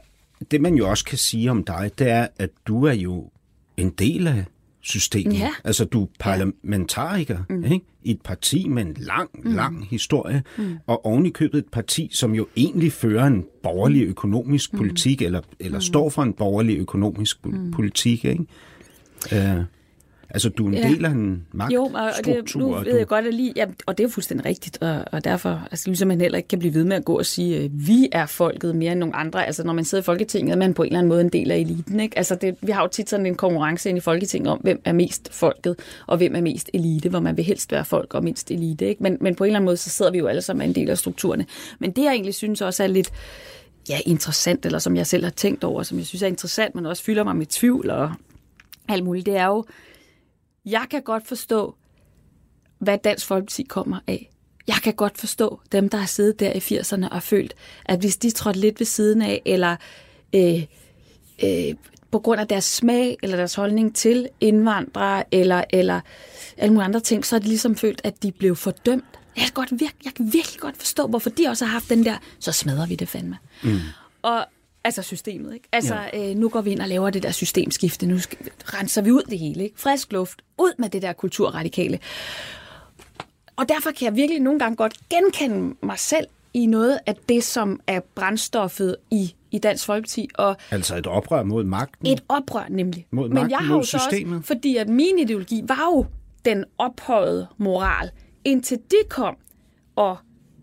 det 0.50 0.60
man 0.60 0.74
jo 0.74 0.90
også 0.90 1.04
kan 1.04 1.18
sige 1.18 1.50
om 1.50 1.64
dig, 1.64 1.90
det 1.98 2.08
er, 2.08 2.26
at 2.38 2.50
du 2.66 2.84
er 2.84 2.92
jo 2.92 3.30
en 3.76 3.90
del 3.90 4.26
af 4.26 4.44
systemet. 4.82 5.38
Ja. 5.38 5.50
Altså, 5.64 5.84
du 5.84 6.02
er 6.02 6.06
parlamentariker 6.18 7.38
mm. 7.48 7.64
ikke? 7.64 7.86
i 8.04 8.10
et 8.10 8.20
parti 8.20 8.68
med 8.68 8.82
en 8.82 8.96
lang, 8.98 9.30
mm. 9.44 9.54
lang 9.54 9.86
historie, 9.90 10.42
mm. 10.58 10.78
og 10.86 11.06
oven 11.06 11.26
i 11.26 11.30
købet 11.30 11.58
et 11.58 11.68
parti, 11.72 12.10
som 12.12 12.34
jo 12.34 12.46
egentlig 12.56 12.92
fører 12.92 13.26
en 13.26 13.44
borgerlig 13.62 14.02
økonomisk 14.02 14.72
mm. 14.72 14.78
politik, 14.78 15.22
eller, 15.22 15.40
eller 15.60 15.78
mm. 15.78 15.82
står 15.82 16.10
for 16.10 16.22
en 16.22 16.32
borgerlig 16.32 16.78
økonomisk 16.78 17.46
mm. 17.46 17.70
politik. 17.70 18.24
Ikke? 18.24 18.44
Uh, 19.32 19.64
Altså, 20.34 20.48
du 20.48 20.64
er 20.64 20.68
en 20.68 20.74
ja. 20.74 20.88
del 20.88 21.04
af 21.04 21.10
en 21.10 21.46
magtstruktur. 21.52 21.98
Jo, 21.98 22.06
og 22.06 22.24
det, 22.24 22.56
nu 22.56 22.74
ved 22.74 22.92
du... 22.92 22.96
jeg 22.96 23.06
godt, 23.06 23.26
at 23.26 23.34
lige, 23.34 23.52
ja, 23.56 23.66
og 23.86 23.98
det 23.98 24.04
er 24.04 24.08
jo 24.08 24.12
fuldstændig 24.12 24.46
rigtigt, 24.46 24.78
og, 24.82 25.04
og 25.12 25.24
derfor, 25.24 25.62
altså 25.70 25.88
ligesom 25.88 26.08
man 26.08 26.20
heller 26.20 26.36
ikke 26.36 26.48
kan 26.48 26.58
blive 26.58 26.74
ved 26.74 26.84
med 26.84 26.96
at 26.96 27.04
gå 27.04 27.18
og 27.18 27.26
sige, 27.26 27.56
at 27.56 27.64
øh, 27.64 27.70
vi 27.72 28.08
er 28.12 28.26
folket 28.26 28.76
mere 28.76 28.92
end 28.92 29.00
nogle 29.00 29.16
andre. 29.16 29.46
Altså, 29.46 29.64
når 29.64 29.72
man 29.72 29.84
sidder 29.84 30.02
i 30.02 30.04
Folketinget, 30.04 30.52
er 30.52 30.56
man 30.56 30.74
på 30.74 30.82
en 30.82 30.86
eller 30.86 30.98
anden 30.98 31.08
måde 31.08 31.20
en 31.20 31.28
del 31.28 31.50
af 31.50 31.56
eliten, 31.56 32.00
ikke? 32.00 32.18
Altså, 32.18 32.34
det, 32.34 32.56
vi 32.60 32.72
har 32.72 32.82
jo 32.82 32.88
tit 32.88 33.10
sådan 33.10 33.26
en 33.26 33.34
konkurrence 33.34 33.88
ind 33.88 33.98
i 33.98 34.00
Folketinget 34.00 34.52
om, 34.52 34.58
hvem 34.58 34.80
er 34.84 34.92
mest 34.92 35.32
folket, 35.32 35.76
og 36.06 36.16
hvem 36.16 36.34
er 36.34 36.40
mest 36.40 36.70
elite, 36.74 37.08
hvor 37.08 37.20
man 37.20 37.36
vil 37.36 37.44
helst 37.44 37.72
være 37.72 37.84
folk 37.84 38.14
og 38.14 38.24
mindst 38.24 38.50
elite, 38.50 38.86
ikke? 38.86 39.02
Men, 39.02 39.18
men 39.20 39.34
på 39.34 39.44
en 39.44 39.48
eller 39.48 39.58
anden 39.58 39.66
måde, 39.66 39.76
så 39.76 39.90
sidder 39.90 40.10
vi 40.10 40.18
jo 40.18 40.26
alle 40.26 40.42
sammen 40.42 40.68
en 40.68 40.74
del 40.74 40.90
af 40.90 40.98
strukturerne. 40.98 41.46
Men 41.78 41.90
det, 41.90 42.02
jeg 42.02 42.12
egentlig 42.12 42.34
synes 42.34 42.60
også 42.60 42.82
er 42.82 42.86
lidt, 42.86 43.12
ja, 43.88 43.98
interessant, 44.06 44.66
eller 44.66 44.78
som 44.78 44.96
jeg 44.96 45.06
selv 45.06 45.24
har 45.24 45.30
tænkt 45.30 45.64
over, 45.64 45.82
som 45.82 45.98
jeg 45.98 46.06
synes 46.06 46.22
er 46.22 46.26
interessant, 46.26 46.74
men 46.74 46.86
også 46.86 47.02
fylder 47.02 47.24
mig 47.24 47.36
med 47.36 47.46
tvivl 47.46 47.90
og 47.90 48.12
alt 48.88 49.04
muligt, 49.04 49.26
det 49.26 49.36
er 49.36 49.46
jo, 49.46 49.64
jeg 50.64 50.86
kan 50.90 51.02
godt 51.02 51.26
forstå, 51.26 51.74
hvad 52.78 52.98
Dansk 53.04 53.26
Folkeparti 53.26 53.62
kommer 53.62 53.98
af. 54.06 54.30
Jeg 54.66 54.76
kan 54.76 54.94
godt 54.94 55.18
forstå 55.18 55.60
dem, 55.72 55.88
der 55.88 55.98
har 55.98 56.06
siddet 56.06 56.40
der 56.40 56.52
i 56.52 56.58
80'erne 56.58 57.08
og 57.08 57.22
følt, 57.22 57.54
at 57.84 58.00
hvis 58.00 58.16
de 58.16 58.30
trådte 58.30 58.60
lidt 58.60 58.80
ved 58.80 58.86
siden 58.86 59.22
af, 59.22 59.42
eller 59.44 59.76
øh, 60.34 60.62
øh, 61.44 61.74
på 62.10 62.18
grund 62.18 62.40
af 62.40 62.48
deres 62.48 62.64
smag 62.64 63.16
eller 63.22 63.36
deres 63.36 63.54
holdning 63.54 63.96
til 63.96 64.28
indvandrere, 64.40 65.24
eller, 65.34 65.64
eller 65.70 66.00
alle 66.56 66.72
mulige 66.72 66.84
andre 66.84 67.00
ting, 67.00 67.26
så 67.26 67.34
har 67.34 67.40
de 67.40 67.48
ligesom 67.48 67.76
følt, 67.76 68.00
at 68.04 68.22
de 68.22 68.32
blev 68.32 68.56
fordømt. 68.56 69.04
Jeg 69.36 69.44
kan, 69.44 69.52
godt 69.54 69.70
virke, 69.80 69.94
jeg 70.04 70.14
kan 70.14 70.32
virkelig 70.32 70.60
godt 70.60 70.76
forstå, 70.76 71.06
hvorfor 71.06 71.30
de 71.30 71.48
også 71.48 71.64
har 71.64 71.72
haft 71.72 71.88
den 71.88 72.04
der, 72.04 72.16
så 72.38 72.52
smadrer 72.52 72.86
vi 72.86 72.94
det 72.94 73.08
fandme. 73.08 73.38
Mm. 73.62 73.78
Og 74.22 74.46
Altså 74.84 75.02
systemet, 75.02 75.54
ikke? 75.54 75.68
Altså, 75.72 75.94
ja. 75.94 76.30
øh, 76.30 76.36
nu 76.36 76.48
går 76.48 76.60
vi 76.60 76.70
ind 76.70 76.80
og 76.80 76.88
laver 76.88 77.10
det 77.10 77.22
der 77.22 77.30
systemskifte. 77.30 78.06
Nu 78.06 78.18
skal, 78.18 78.38
renser 78.64 79.02
vi 79.02 79.10
ud 79.10 79.22
det 79.30 79.38
hele, 79.38 79.64
ikke? 79.64 79.80
Frisk 79.80 80.12
luft. 80.12 80.42
Ud 80.58 80.72
med 80.78 80.88
det 80.88 81.02
der 81.02 81.12
kulturradikale. 81.12 81.98
Og 83.56 83.68
derfor 83.68 83.90
kan 83.90 84.04
jeg 84.04 84.16
virkelig 84.16 84.40
nogle 84.42 84.58
gange 84.58 84.76
godt 84.76 84.94
genkende 85.10 85.74
mig 85.82 85.98
selv 85.98 86.26
i 86.54 86.66
noget 86.66 86.98
af 87.06 87.16
det, 87.28 87.44
som 87.44 87.80
er 87.86 88.00
brændstoffet 88.14 88.96
i, 89.10 89.34
i 89.50 89.58
Dansk 89.58 89.86
Folkeparti. 89.86 90.28
Og 90.34 90.56
altså 90.70 90.96
et 90.96 91.06
oprør 91.06 91.42
mod 91.42 91.64
magten? 91.64 92.06
Et 92.06 92.22
oprør 92.28 92.66
nemlig. 92.68 93.06
Mod 93.10 93.28
magten, 93.28 93.42
Men 93.42 93.50
jeg 93.50 93.58
har 93.58 93.74
mod 93.74 93.84
systemet? 93.84 94.38
Også, 94.38 94.46
fordi 94.46 94.76
at 94.76 94.88
min 94.88 95.18
ideologi 95.18 95.62
var 95.64 95.88
jo 95.94 96.06
den 96.44 96.64
ophøjede 96.78 97.46
moral, 97.58 98.10
indtil 98.44 98.78
de 98.78 98.96
kom 99.08 99.36
og, 99.96 100.16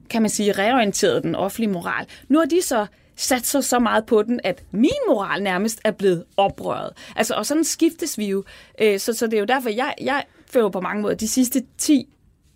kan 0.09 0.21
man 0.21 0.29
sige, 0.29 0.51
reorienterede 0.51 1.21
den 1.21 1.35
offentlige 1.35 1.71
moral. 1.71 2.05
Nu 2.27 2.39
er 2.39 2.45
de 2.45 2.61
så 2.61 2.85
satser 3.19 3.61
så 3.61 3.79
meget 3.79 4.05
på 4.05 4.23
den, 4.23 4.39
at 4.43 4.63
min 4.71 4.91
moral 5.07 5.43
nærmest 5.43 5.81
er 5.83 5.91
blevet 5.91 6.23
oprøret. 6.37 6.89
Altså, 7.15 7.33
og 7.33 7.45
sådan 7.45 7.63
skiftes 7.63 8.17
vi 8.17 8.25
jo. 8.25 8.43
Øh, 8.81 8.99
så, 8.99 9.13
så 9.13 9.25
det 9.25 9.33
er 9.33 9.39
jo 9.39 9.45
derfor, 9.45 9.69
jeg, 9.69 9.93
jeg 10.01 10.23
føler 10.51 10.69
på 10.69 10.81
mange 10.81 11.01
måder 11.01 11.15
de 11.15 11.27
sidste 11.27 11.63
10, 11.77 12.07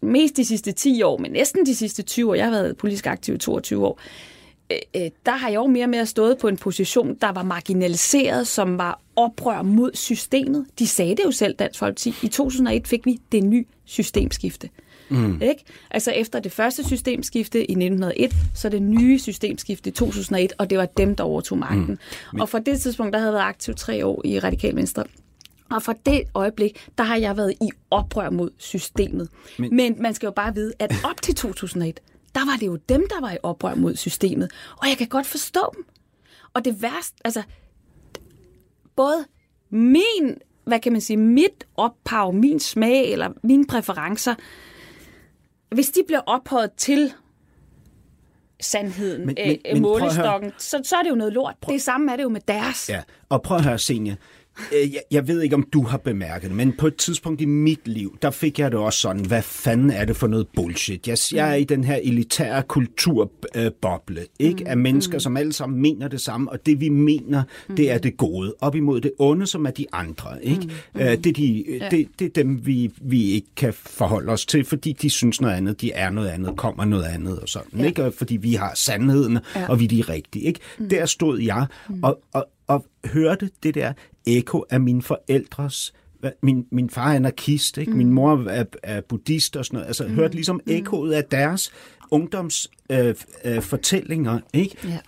mest 0.02 0.38
de 0.38 0.46
sidste 0.46 0.72
10 0.72 1.04
år, 1.04 1.18
men 1.18 1.32
næsten 1.32 1.66
de 1.66 1.76
sidste 1.76 2.04
20 2.04 2.30
år, 2.30 2.36
jeg 2.36 2.46
har 2.46 2.52
været 2.52 2.78
politisk 2.78 3.08
aktiv 3.08 3.36
i 3.36 3.38
22 3.38 3.86
år, 3.86 4.00
øh, 4.72 4.78
øh, 4.96 5.12
der 5.26 5.32
har 5.32 5.50
jeg 5.50 5.56
jo 5.56 5.68
mere 5.68 5.86
og 5.86 5.90
mere 5.90 6.06
stået 6.06 6.38
på 6.38 6.48
en 6.48 6.58
position, 6.58 7.16
der 7.22 7.32
var 7.32 7.44
marginaliseret, 7.44 8.48
som 8.48 8.78
var 8.78 9.02
oprør 9.16 9.62
mod 9.62 9.92
systemet. 9.94 10.66
De 10.80 10.88
sagde 10.88 11.16
det 11.16 11.24
jo 11.26 11.32
selv, 11.32 11.56
Dansk 11.56 11.80
Folkeparti. 11.80 12.16
I 12.24 12.28
2001 12.28 12.88
fik 12.88 13.06
vi 13.06 13.20
det 13.32 13.44
nye 13.44 13.66
systemskifte. 13.86 14.70
Mm. 15.10 15.42
Ikke? 15.42 15.64
Altså 15.92 16.12
efter 16.12 16.40
det 16.40 16.52
første 16.52 16.84
systemskifte 16.84 17.60
i 17.60 17.72
1901, 17.72 18.34
så 18.54 18.70
det 18.70 18.82
nye 18.82 19.20
systemskifte 19.20 19.90
i 19.90 19.94
2001, 19.94 20.54
og 20.58 20.70
det 20.70 20.78
var 20.78 20.86
dem, 20.86 21.16
der 21.16 21.24
overtog 21.24 21.58
magten. 21.58 21.80
Mm. 21.80 21.98
Men... 22.34 22.42
Og 22.42 22.50
fra 22.50 22.60
det 22.60 22.82
tidspunkt, 22.82 23.14
der 23.14 23.20
havde 23.20 23.32
jeg 23.32 23.34
været 23.34 23.50
aktiv 23.50 23.76
tre 23.76 24.06
år 24.06 24.22
i 24.26 24.40
Radikal 24.40 24.76
Venstre. 24.76 25.04
Og 25.72 25.84
fra 25.84 25.94
det 26.06 26.24
øjeblik, 26.34 26.88
der 26.98 27.04
har 27.04 27.16
jeg 27.16 27.38
været 27.38 27.54
i 27.62 27.70
oprør 27.92 28.30
mod 28.30 28.50
systemet. 28.58 29.30
Men, 29.58 29.76
Men 29.76 29.96
man 30.02 30.14
skal 30.14 30.28
jo 30.28 30.32
bare 30.32 30.56
vide, 30.56 30.74
at 30.80 30.92
op 31.04 31.22
til 31.22 31.36
2001, 31.36 32.00
der 32.36 32.46
var 32.46 32.58
det 32.60 32.68
jo 32.68 32.76
dem, 32.76 33.08
der 33.10 33.22
var 33.22 33.32
i 33.32 33.38
oprør 33.44 33.76
mod 33.76 33.96
systemet. 33.96 34.52
Og 34.78 34.88
jeg 34.90 34.98
kan 34.98 35.08
godt 35.08 35.26
forstå 35.26 35.74
dem. 35.76 35.86
Og 36.54 36.66
det 36.66 36.82
værste, 36.82 37.16
altså, 37.26 37.44
både 38.96 39.26
min, 39.70 40.38
hvad 40.66 40.80
kan 40.80 40.92
man 40.92 41.02
sige, 41.02 41.18
mit 41.18 41.66
ophav, 41.76 42.34
min 42.34 42.60
smag 42.60 43.12
eller 43.12 43.30
mine 43.44 43.66
præferencer, 43.66 44.36
hvis 45.74 45.90
de 45.90 46.02
bliver 46.08 46.22
ophøjet 46.26 46.72
til 46.78 47.14
sandheden, 48.62 49.26
men, 49.26 49.36
men, 49.46 49.58
øh, 49.76 49.82
målestokken, 49.82 50.52
så, 50.58 50.82
så 50.84 50.96
er 50.96 51.04
det 51.04 51.10
jo 51.10 51.16
noget 51.16 51.34
lort. 51.34 51.56
Prøv. 51.62 51.74
Det 51.74 51.82
samme 51.82 52.12
er 52.12 52.16
det 52.16 52.24
jo 52.24 52.30
med 52.30 52.42
deres. 52.48 52.90
Ja, 52.90 53.02
og 53.30 53.42
prøv 53.42 53.58
at 53.58 53.64
høre, 53.64 53.80
Senja. 53.80 54.16
Øh, 54.76 54.94
jeg, 54.94 55.02
jeg 55.12 55.28
ved 55.28 55.42
ikke, 55.42 55.56
om 55.56 55.64
du 55.74 55.84
har 55.84 55.98
bemærket 55.98 56.50
det, 56.50 56.58
men 56.58 56.74
på 56.78 56.88
et 56.88 56.96
tidspunkt 56.96 57.42
i 57.42 57.46
mit 57.46 57.88
liv, 57.88 58.18
der 58.22 58.32
fik 58.32 58.60
jeg 58.60 58.72
det 58.72 58.80
også 58.80 59.00
sådan, 59.00 59.26
hvad 59.26 59.42
fanden 59.42 59.90
er 59.90 60.06
det 60.06 60.16
for 60.16 60.28
noget 60.28 60.48
bullshit? 60.56 61.08
Jeg, 61.08 61.18
jeg 61.34 61.52
er 61.52 61.56
i 61.56 61.64
den 61.64 61.84
her 61.84 61.96
elitære 61.96 62.64
kulturboble, 62.64 64.20
øh, 64.20 64.26
ikke? 64.40 64.68
Af 64.68 64.78
mennesker, 64.78 65.20
som 65.20 65.38
alle 65.38 65.54
sammen 65.54 65.82
mener 65.82 66.08
det 66.08 66.22
samme, 66.22 66.52
og 66.52 66.66
det 66.66 66.80
vi 66.80 66.90
mener, 66.90 67.44
det 67.78 67.92
er 67.92 67.98
det 67.98 68.18
gode. 68.18 68.54
Op 68.62 68.76
imod 68.76 69.02
det 69.02 69.12
onde, 69.20 69.48
som 69.48 69.66
er 69.66 69.72
de 69.72 69.86
andre, 69.92 70.46
ikke? 70.46 70.70
Øh, 70.96 71.02
det, 71.02 71.26
er 71.26 71.34
de, 71.34 71.66
det, 71.92 72.08
det 72.20 72.26
er 72.26 72.44
dem, 72.44 72.66
vi, 72.66 72.92
vi 73.02 73.32
ikke 73.32 73.48
kan 73.56 73.74
forholde 73.74 74.32
os 74.32 74.46
til, 74.46 74.66
fordi 74.66 74.94
de 74.94 75.10
synes 75.10 75.42
noget 75.42 75.56
andet, 75.56 75.82
de 75.82 75.92
er 75.92 76.10
noget 76.10 76.30
andet, 76.30 76.58
kommer 76.58 76.86
noget 76.86 77.04
andet 77.04 77.40
og 77.40 77.50
sådan, 77.50 77.86
ikke? 77.86 78.12
Fordi 78.12 78.38
vi 78.38 78.54
har 78.54 78.72
sandheden, 78.76 79.40
og 79.70 79.80
vi 79.80 79.84
er 79.84 79.90
de 79.90 80.02
rigtige, 80.02 80.46
ikke? 80.46 80.60
Der 80.90 81.06
stod 81.06 81.40
jeg 81.40 81.66
og, 82.04 82.20
og, 82.34 82.46
og 82.68 82.86
hørte 83.06 83.50
det 83.64 83.76
der 83.76 83.94
ekko 84.26 84.66
af 84.70 84.82
mine 84.82 85.02
forældres 85.02 85.94
min, 86.44 86.66
min 86.72 86.90
far 86.90 87.12
er 87.12 87.16
anarkist, 87.16 87.78
ikke? 87.78 87.92
Mm. 87.92 87.98
min 87.98 88.10
mor 88.10 88.50
er, 88.50 88.64
er 88.84 89.02
buddhist 89.02 89.56
og 89.56 89.66
sådan 89.66 89.76
noget. 89.78 89.88
Altså, 89.88 90.08
mm. 90.08 90.14
hørte 90.14 90.36
ligesom 90.36 90.60
ekkoet 90.68 91.14
af 91.14 91.24
deres 91.24 91.72
ungdomsfortællinger, 92.12 93.16
øh, 93.46 93.56
øh, 93.56 93.62
fortællinger, 93.62 94.40
ikke? 94.54 94.78
Ja 94.84 95.00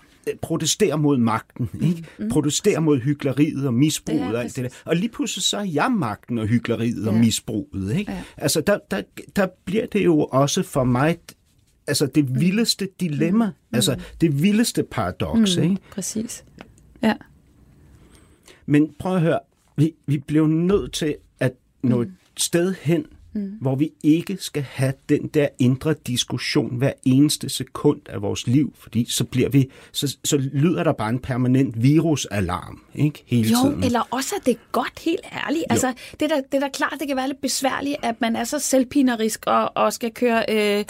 protestere 0.41 0.97
mod 0.97 1.17
magten, 1.17 1.69
ikke? 1.81 2.03
Mm. 2.19 2.29
Protestere 2.29 2.81
mod 2.81 2.99
hyggeleriet 2.99 3.67
og 3.67 3.73
misbruget 3.73 4.35
og 4.35 4.43
alt 4.43 4.55
det 4.55 4.63
der. 4.63 4.69
Og 4.85 4.95
lige 4.95 5.09
pludselig 5.09 5.43
så 5.43 5.57
er 5.57 5.63
jeg 5.63 5.91
magten 5.91 6.37
og 6.37 6.47
hyggeleriet 6.47 7.03
ja. 7.03 7.09
og 7.09 7.15
misbruget, 7.15 7.95
ikke? 7.97 8.11
Ja. 8.11 8.23
Altså 8.37 8.61
der, 8.61 8.77
der, 8.91 9.01
der 9.35 9.47
bliver 9.65 9.85
det 9.85 10.05
jo 10.05 10.19
også 10.19 10.63
for 10.63 10.83
mig 10.83 11.17
altså 11.87 12.05
det 12.05 12.39
vildeste 12.39 12.87
dilemma, 12.99 13.45
mm. 13.45 13.75
altså 13.75 13.99
det 14.21 14.43
vildeste 14.43 14.83
paradoks, 14.83 15.57
mm. 15.57 15.63
ikke? 15.63 15.77
Præcis. 15.91 16.43
Ja. 17.03 17.13
Men 18.65 18.95
prøv 18.99 19.15
at 19.15 19.21
høre, 19.21 19.39
vi, 19.75 19.93
vi 20.05 20.17
blev 20.17 20.47
nødt 20.47 20.93
til 20.93 21.15
at 21.39 21.53
nå 21.83 22.01
et 22.01 22.11
sted 22.37 22.75
hen, 22.81 23.05
mm. 23.33 23.57
hvor 23.61 23.75
vi 23.75 23.91
ikke 24.03 24.37
skal 24.39 24.63
have 24.63 24.93
den 25.09 25.27
der 25.27 25.47
indre 25.59 25.93
diskussion 26.07 26.75
hver 26.75 26.91
eneste 27.05 27.49
sekund 27.49 28.01
af 28.09 28.21
vores 28.21 28.47
liv, 28.47 28.73
fordi 28.79 29.05
så 29.09 29.23
bliver 29.23 29.49
vi, 29.49 29.69
så, 29.91 30.17
så 30.23 30.37
lyder 30.37 30.83
der 30.83 30.93
bare 30.93 31.09
en 31.09 31.19
permanent 31.19 31.83
virusalarm, 31.83 32.83
ikke? 32.95 33.23
Hele 33.25 33.49
jo, 33.49 33.55
tiden. 33.63 33.83
eller 33.83 34.07
også 34.11 34.35
er 34.35 34.39
det 34.39 34.57
godt, 34.71 34.99
helt 34.99 35.25
ærligt. 35.45 35.61
Jo. 35.61 35.65
Altså, 35.69 35.93
det 36.19 36.31
er, 36.31 36.35
da, 36.35 36.41
det 36.51 36.63
er 36.63 36.69
klart, 36.69 36.93
det 36.99 37.07
kan 37.07 37.17
være 37.17 37.27
lidt 37.27 37.41
besværligt, 37.41 37.97
at 38.03 38.21
man 38.21 38.35
er 38.35 38.43
så 38.43 38.59
selvpinerisk 38.59 39.43
og, 39.47 39.71
og 39.75 39.93
skal 39.93 40.13
køre, 40.13 40.45
øh, 40.49 40.85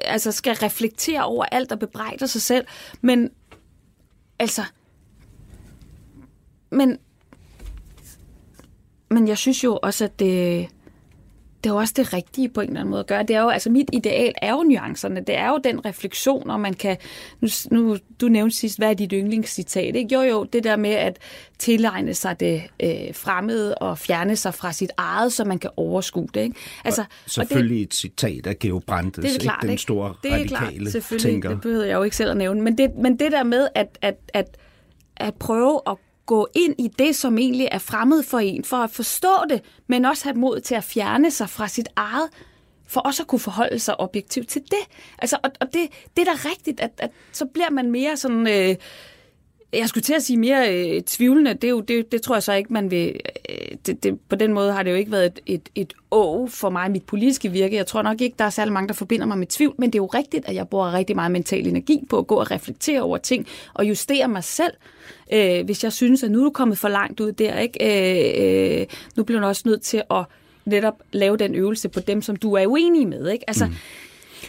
altså 0.00 0.32
skal 0.32 0.54
reflektere 0.54 1.24
over 1.24 1.44
alt 1.44 1.72
og 1.72 1.78
bebrejde 1.78 2.28
sig 2.28 2.42
selv, 2.42 2.66
men 3.00 3.30
altså, 4.38 4.62
men, 6.76 6.98
men 9.10 9.28
jeg 9.28 9.38
synes 9.38 9.64
jo 9.64 9.78
også, 9.82 10.04
at 10.04 10.18
det, 10.18 10.68
det 11.64 11.70
er 11.70 11.74
jo 11.74 11.80
også 11.80 11.94
det 11.96 12.12
rigtige 12.12 12.48
på 12.48 12.60
en 12.60 12.68
eller 12.68 12.80
anden 12.80 12.90
måde 12.90 13.00
at 13.00 13.06
gøre. 13.06 13.22
Det 13.22 13.36
er 13.36 13.40
jo, 13.40 13.48
altså 13.48 13.70
mit 13.70 13.90
ideal 13.92 14.32
er 14.42 14.50
jo 14.52 14.62
nuancerne. 14.62 15.20
Det 15.20 15.36
er 15.36 15.48
jo 15.48 15.60
den 15.64 15.84
refleksion, 15.84 16.50
og 16.50 16.60
man 16.60 16.74
kan... 16.74 16.96
Nu, 17.40 17.48
nu 17.70 17.96
du 18.20 18.28
nævnte 18.28 18.56
sidst, 18.56 18.78
hvad 18.78 18.90
er 18.90 18.94
dit 18.94 19.12
yndlingscitat? 19.12 19.96
Ikke? 19.96 20.14
Jo, 20.14 20.20
jo, 20.20 20.44
det 20.44 20.64
der 20.64 20.76
med 20.76 20.90
at 20.90 21.18
tilegne 21.58 22.14
sig 22.14 22.40
det 22.40 22.62
øh, 22.82 23.14
fremmede 23.14 23.74
og 23.74 23.98
fjerne 23.98 24.36
sig 24.36 24.54
fra 24.54 24.72
sit 24.72 24.90
eget, 24.96 25.32
så 25.32 25.44
man 25.44 25.58
kan 25.58 25.70
overskue 25.76 26.28
det. 26.34 26.40
Ikke? 26.40 26.56
Altså, 26.84 27.02
og 27.02 27.30
selvfølgelig 27.30 27.74
og 27.74 27.78
det, 27.78 27.86
et 27.86 27.94
citat 27.94 28.46
af 28.46 28.58
Geo 28.58 28.82
Brandes, 28.86 29.14
det 29.14 29.36
er 29.36 29.40
klart, 29.40 29.64
ikke? 29.64 29.70
den 29.70 29.78
store 29.78 30.14
det 30.22 30.32
er 30.32 30.34
radikale 30.34 30.78
klart, 30.78 30.92
selvfølgelig, 30.92 31.32
tænker. 31.32 31.48
Det 31.48 31.60
behøver 31.60 31.84
jeg 31.84 31.94
jo 31.94 32.02
ikke 32.02 32.16
selv 32.16 32.30
at 32.30 32.36
nævne. 32.36 32.62
Men 32.62 32.78
det, 32.78 32.94
men 32.96 33.18
det 33.18 33.32
der 33.32 33.42
med 33.42 33.68
at, 33.74 33.98
at, 34.02 34.16
at, 34.34 34.56
at 35.16 35.34
prøve 35.34 35.80
at 35.86 35.96
gå 36.26 36.48
ind 36.54 36.74
i 36.78 36.88
det, 36.98 37.16
som 37.16 37.38
egentlig 37.38 37.68
er 37.72 37.78
fremmed 37.78 38.22
for 38.22 38.38
en, 38.38 38.64
for 38.64 38.76
at 38.76 38.90
forstå 38.90 39.34
det, 39.48 39.62
men 39.86 40.04
også 40.04 40.24
have 40.24 40.36
mod 40.36 40.60
til 40.60 40.74
at 40.74 40.84
fjerne 40.84 41.30
sig 41.30 41.50
fra 41.50 41.68
sit 41.68 41.88
eget, 41.96 42.28
for 42.86 43.00
også 43.00 43.22
at 43.22 43.26
kunne 43.26 43.38
forholde 43.38 43.78
sig 43.78 44.00
objektivt 44.00 44.48
til 44.48 44.62
det. 44.62 44.96
Altså, 45.18 45.38
og, 45.42 45.50
og 45.60 45.66
det, 45.72 45.88
det 46.16 46.28
er 46.28 46.32
da 46.32 46.48
rigtigt, 46.50 46.80
at, 46.80 46.90
at 46.98 47.10
så 47.32 47.46
bliver 47.46 47.70
man 47.70 47.90
mere 47.90 48.16
sådan... 48.16 48.48
Øh, 48.48 48.76
jeg 49.78 49.88
skulle 49.88 50.02
til 50.02 50.14
at 50.14 50.22
sige 50.22 50.36
mere 50.36 50.74
øh, 50.74 51.02
tvivlende, 51.02 51.54
det, 51.54 51.64
er 51.64 51.68
jo, 51.68 51.80
det, 51.80 52.12
det 52.12 52.22
tror 52.22 52.34
jeg 52.34 52.42
så 52.42 52.52
ikke, 52.52 52.72
man 52.72 52.90
vil... 52.90 53.20
Øh, 53.48 53.76
det, 53.86 54.02
det, 54.02 54.20
på 54.28 54.36
den 54.36 54.52
måde 54.52 54.72
har 54.72 54.82
det 54.82 54.90
jo 54.90 54.96
ikke 54.96 55.12
været 55.12 55.26
et, 55.26 55.40
et, 55.46 55.68
et 55.74 55.94
å 56.10 56.46
for 56.46 56.70
mig, 56.70 56.90
mit 56.90 57.02
politiske 57.02 57.48
virke. 57.48 57.76
Jeg 57.76 57.86
tror 57.86 58.02
nok 58.02 58.20
ikke, 58.20 58.34
der 58.38 58.44
er 58.44 58.50
særlig 58.50 58.72
mange, 58.72 58.88
der 58.88 58.94
forbinder 58.94 59.26
mig 59.26 59.38
med 59.38 59.46
tvivl, 59.46 59.74
men 59.78 59.90
det 59.90 59.98
er 59.98 60.02
jo 60.02 60.06
rigtigt, 60.06 60.48
at 60.48 60.54
jeg 60.54 60.68
bruger 60.68 60.92
rigtig 60.92 61.16
meget 61.16 61.32
mental 61.32 61.66
energi 61.66 62.00
på 62.10 62.18
at 62.18 62.26
gå 62.26 62.34
og 62.34 62.50
reflektere 62.50 63.02
over 63.02 63.18
ting 63.18 63.46
og 63.74 63.88
justere 63.88 64.28
mig 64.28 64.44
selv, 64.44 64.72
øh, 65.32 65.64
hvis 65.64 65.84
jeg 65.84 65.92
synes, 65.92 66.22
at 66.22 66.30
nu 66.30 66.40
er 66.40 66.44
du 66.44 66.50
kommet 66.50 66.78
for 66.78 66.88
langt 66.88 67.20
ud 67.20 67.32
der. 67.32 67.58
Ikke? 67.58 67.78
Øh, 67.80 68.80
øh, 68.80 68.86
nu 69.16 69.24
bliver 69.24 69.40
du 69.40 69.46
også 69.46 69.62
nødt 69.66 69.82
til 69.82 70.02
at 70.10 70.24
netop 70.64 71.02
lave 71.12 71.36
den 71.36 71.54
øvelse 71.54 71.88
på 71.88 72.00
dem, 72.00 72.22
som 72.22 72.36
du 72.36 72.52
er 72.52 72.66
uenig 72.66 73.08
med. 73.08 73.28
Ikke? 73.28 73.44
Altså, 73.48 73.66
mm. 73.66 73.74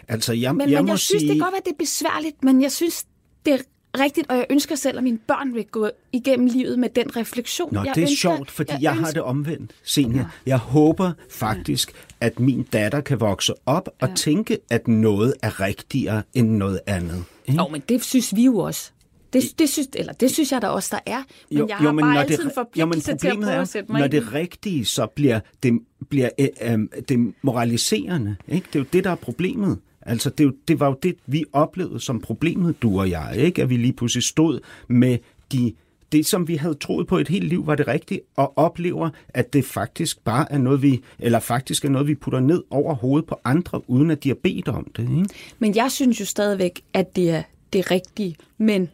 Altså, 0.08 0.34
jeg, 0.34 0.56
men, 0.56 0.70
jeg, 0.70 0.80
men 0.80 0.86
må 0.86 0.92
jeg 0.92 1.00
synes, 1.00 1.22
sige... 1.22 1.30
det 1.30 1.38
kan 1.38 1.44
godt 1.44 1.54
være, 1.54 1.62
det 1.66 1.72
er 1.72 1.78
besværligt, 1.80 2.44
men 2.44 2.62
jeg 2.62 2.72
synes, 2.72 3.06
det 3.46 3.54
er 3.54 3.58
rigtigt, 4.00 4.30
og 4.30 4.36
jeg 4.36 4.46
ønsker 4.50 4.76
selv, 4.76 4.98
at 4.98 5.04
mine 5.04 5.18
børn 5.18 5.54
vil 5.54 5.66
gå 5.66 5.90
igennem 6.12 6.48
livet 6.48 6.80
med 6.80 6.90
den 6.90 7.16
refleksion. 7.16 7.74
Nå, 7.74 7.84
jeg 7.84 7.96
det 7.96 8.02
er 8.02 8.08
ønsker, 8.10 8.16
sjovt, 8.16 8.52
fordi 8.52 8.72
jeg, 8.72 8.82
jeg 8.82 8.92
ønsker... 8.92 9.06
har 9.06 9.12
det 9.12 9.22
omvendt, 9.22 9.72
Senior. 9.84 10.20
Ja. 10.20 10.26
Jeg 10.46 10.58
håber 10.58 11.12
faktisk, 11.30 11.92
ja. 12.22 12.26
at 12.26 12.40
min 12.40 12.64
datter 12.64 13.02
kan 13.02 13.20
vokse 13.20 13.54
op 13.66 13.90
og 14.02 14.08
ja. 14.10 14.16
tænke, 14.16 14.58
at 14.70 14.88
noget 14.88 15.34
er 15.42 15.62
rigtigere 15.62 16.24
end 16.34 16.50
noget 16.50 16.80
andet. 16.88 17.24
Jo, 17.48 17.66
oh, 17.66 17.72
men 17.72 17.82
det 17.90 18.04
synes 18.04 18.36
vi 18.36 18.46
jo 18.46 18.58
også. 18.58 18.92
Det, 19.34 19.60
det, 19.60 19.70
synes, 19.70 19.88
eller 19.94 20.14
det 20.14 20.32
synes 20.32 20.52
jeg 20.52 20.62
da 20.62 20.68
også, 20.68 20.90
der 20.92 21.12
er. 21.12 21.24
Men 21.50 21.58
jo, 21.60 21.68
jeg 21.68 21.78
har 21.78 21.86
jo, 21.86 21.92
men 21.92 22.04
bare 22.06 22.20
altid 22.20 22.38
det, 22.38 22.46
en 22.46 22.52
forpligtelse 22.56 23.12
jo, 23.12 23.18
til 23.18 23.28
at 23.28 23.38
prøve 23.38 23.52
er, 23.52 23.62
at 23.62 23.68
sætte 23.68 23.92
mig 23.92 24.02
Når 24.02 24.08
det 24.08 24.34
rigtige 24.34 24.86
så 24.86 25.08
bliver 25.08 25.40
det, 25.64 25.80
bliver, 26.10 26.30
øh, 26.40 26.48
øh, 26.62 26.80
det 27.10 27.34
moraliserende. 27.42 28.36
Ikke? 28.48 28.68
Det 28.68 28.76
er 28.76 28.80
jo 28.80 28.86
det, 28.94 29.04
der 29.04 29.12
er 29.12 29.16
problemet. 29.16 29.80
Altså, 30.06 30.30
det, 30.30 30.56
det 30.68 30.80
var 30.80 30.88
jo 30.88 30.98
det, 31.04 31.16
vi 31.26 31.46
oplevede 31.54 32.00
som 32.00 32.22
problemet, 32.22 32.82
du 32.82 33.00
og 33.00 33.10
jeg, 33.10 33.34
ikke? 33.38 33.62
At 33.62 33.70
vi 33.70 33.78
lige 33.78 33.94
pludselig 33.94 34.24
stod 34.24 34.60
med 34.88 35.18
de 35.52 35.74
det, 36.12 36.26
som 36.26 36.48
vi 36.48 36.56
havde 36.56 36.76
troet 36.76 37.08
på 37.08 37.18
et 37.18 37.28
helt 37.28 37.48
liv, 37.48 37.68
var 37.68 37.76
det 37.76 37.88
rigtigt, 37.88 38.22
og 38.36 38.58
oplever, 38.58 39.10
at 39.30 39.54
det 39.54 39.66
faktisk 39.66 40.24
bare 40.24 40.52
er 40.52 40.58
noget, 40.58 40.82
vi, 40.82 41.02
eller 41.20 41.40
faktisk 41.40 41.86
er 41.86 41.90
noget, 41.90 42.08
vi 42.08 42.16
putter 42.16 42.40
ned 42.40 42.64
over 42.70 42.94
hovedet 42.96 43.28
på 43.28 43.40
andre, 43.44 43.90
uden 43.90 44.12
at 44.12 44.24
de 44.24 44.30
har 44.30 44.36
bedt 44.44 44.68
om 44.68 44.92
det. 44.96 45.04
Ikke? 45.04 45.26
Men 45.60 45.76
jeg 45.76 45.92
synes 45.92 46.20
jo 46.20 46.26
stadigvæk, 46.26 46.82
at 46.94 47.16
det 47.16 47.30
er 47.30 47.44
det 47.74 47.92
rigtige. 47.92 48.36
Men 48.58 48.90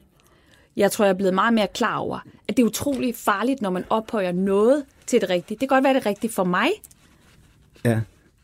jeg 0.76 0.92
tror, 0.92 1.06
jeg 1.06 1.10
er 1.10 1.18
blevet 1.18 1.34
meget 1.34 1.54
mere 1.54 1.68
klar 1.74 1.98
over, 1.98 2.20
at 2.48 2.58
det 2.58 2.64
er 2.64 2.68
utroligt 2.68 3.18
farligt, 3.18 3.62
når 3.62 3.70
man 3.70 3.84
ophøjer 3.90 4.32
noget 4.32 4.84
til 5.06 5.22
det 5.22 5.30
rigtige. 5.30 5.58
Det 5.60 5.70
kan 5.70 5.76
godt 5.76 5.84
være 5.84 5.94
det 5.94 6.06
rigtige 6.06 6.32
for 6.32 6.44
mig. 6.44 6.70
Ja. 7.86 8.00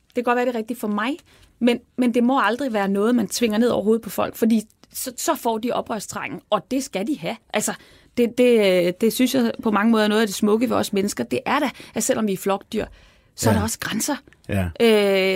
Det 0.07 0.15
kan 0.15 0.23
godt 0.23 0.35
være 0.35 0.45
det 0.45 0.55
rigtige 0.55 0.77
for 0.77 0.87
mig, 0.87 1.17
men, 1.59 1.79
men 1.97 2.13
det 2.13 2.23
må 2.23 2.39
aldrig 2.41 2.73
være 2.73 2.87
noget, 2.87 3.15
man 3.15 3.27
tvinger 3.27 3.57
ned 3.57 3.69
over 3.69 3.83
hovedet 3.83 4.01
på 4.01 4.09
folk, 4.09 4.35
fordi 4.35 4.61
så, 4.93 5.11
så 5.17 5.35
får 5.35 5.57
de 5.57 5.71
oprørstrængen, 5.71 6.41
og 6.49 6.71
det 6.71 6.83
skal 6.83 7.07
de 7.07 7.19
have. 7.19 7.35
Altså, 7.53 7.73
det, 8.17 8.37
det, 8.37 9.01
det 9.01 9.13
synes 9.13 9.35
jeg 9.35 9.51
på 9.63 9.71
mange 9.71 9.91
måder 9.91 10.03
er 10.03 10.07
noget 10.07 10.21
af 10.21 10.27
det 10.27 10.35
smukke 10.35 10.69
ved 10.69 10.77
os 10.77 10.93
mennesker. 10.93 11.23
Det 11.23 11.39
er 11.45 11.59
da, 11.59 11.69
at 11.95 12.03
selvom 12.03 12.27
vi 12.27 12.33
er 12.33 12.37
flokdyr, 12.37 12.85
så 13.35 13.49
ja. 13.49 13.53
er 13.53 13.57
der 13.59 13.63
også 13.63 13.79
grænser. 13.79 14.15
Ja. 14.49 14.69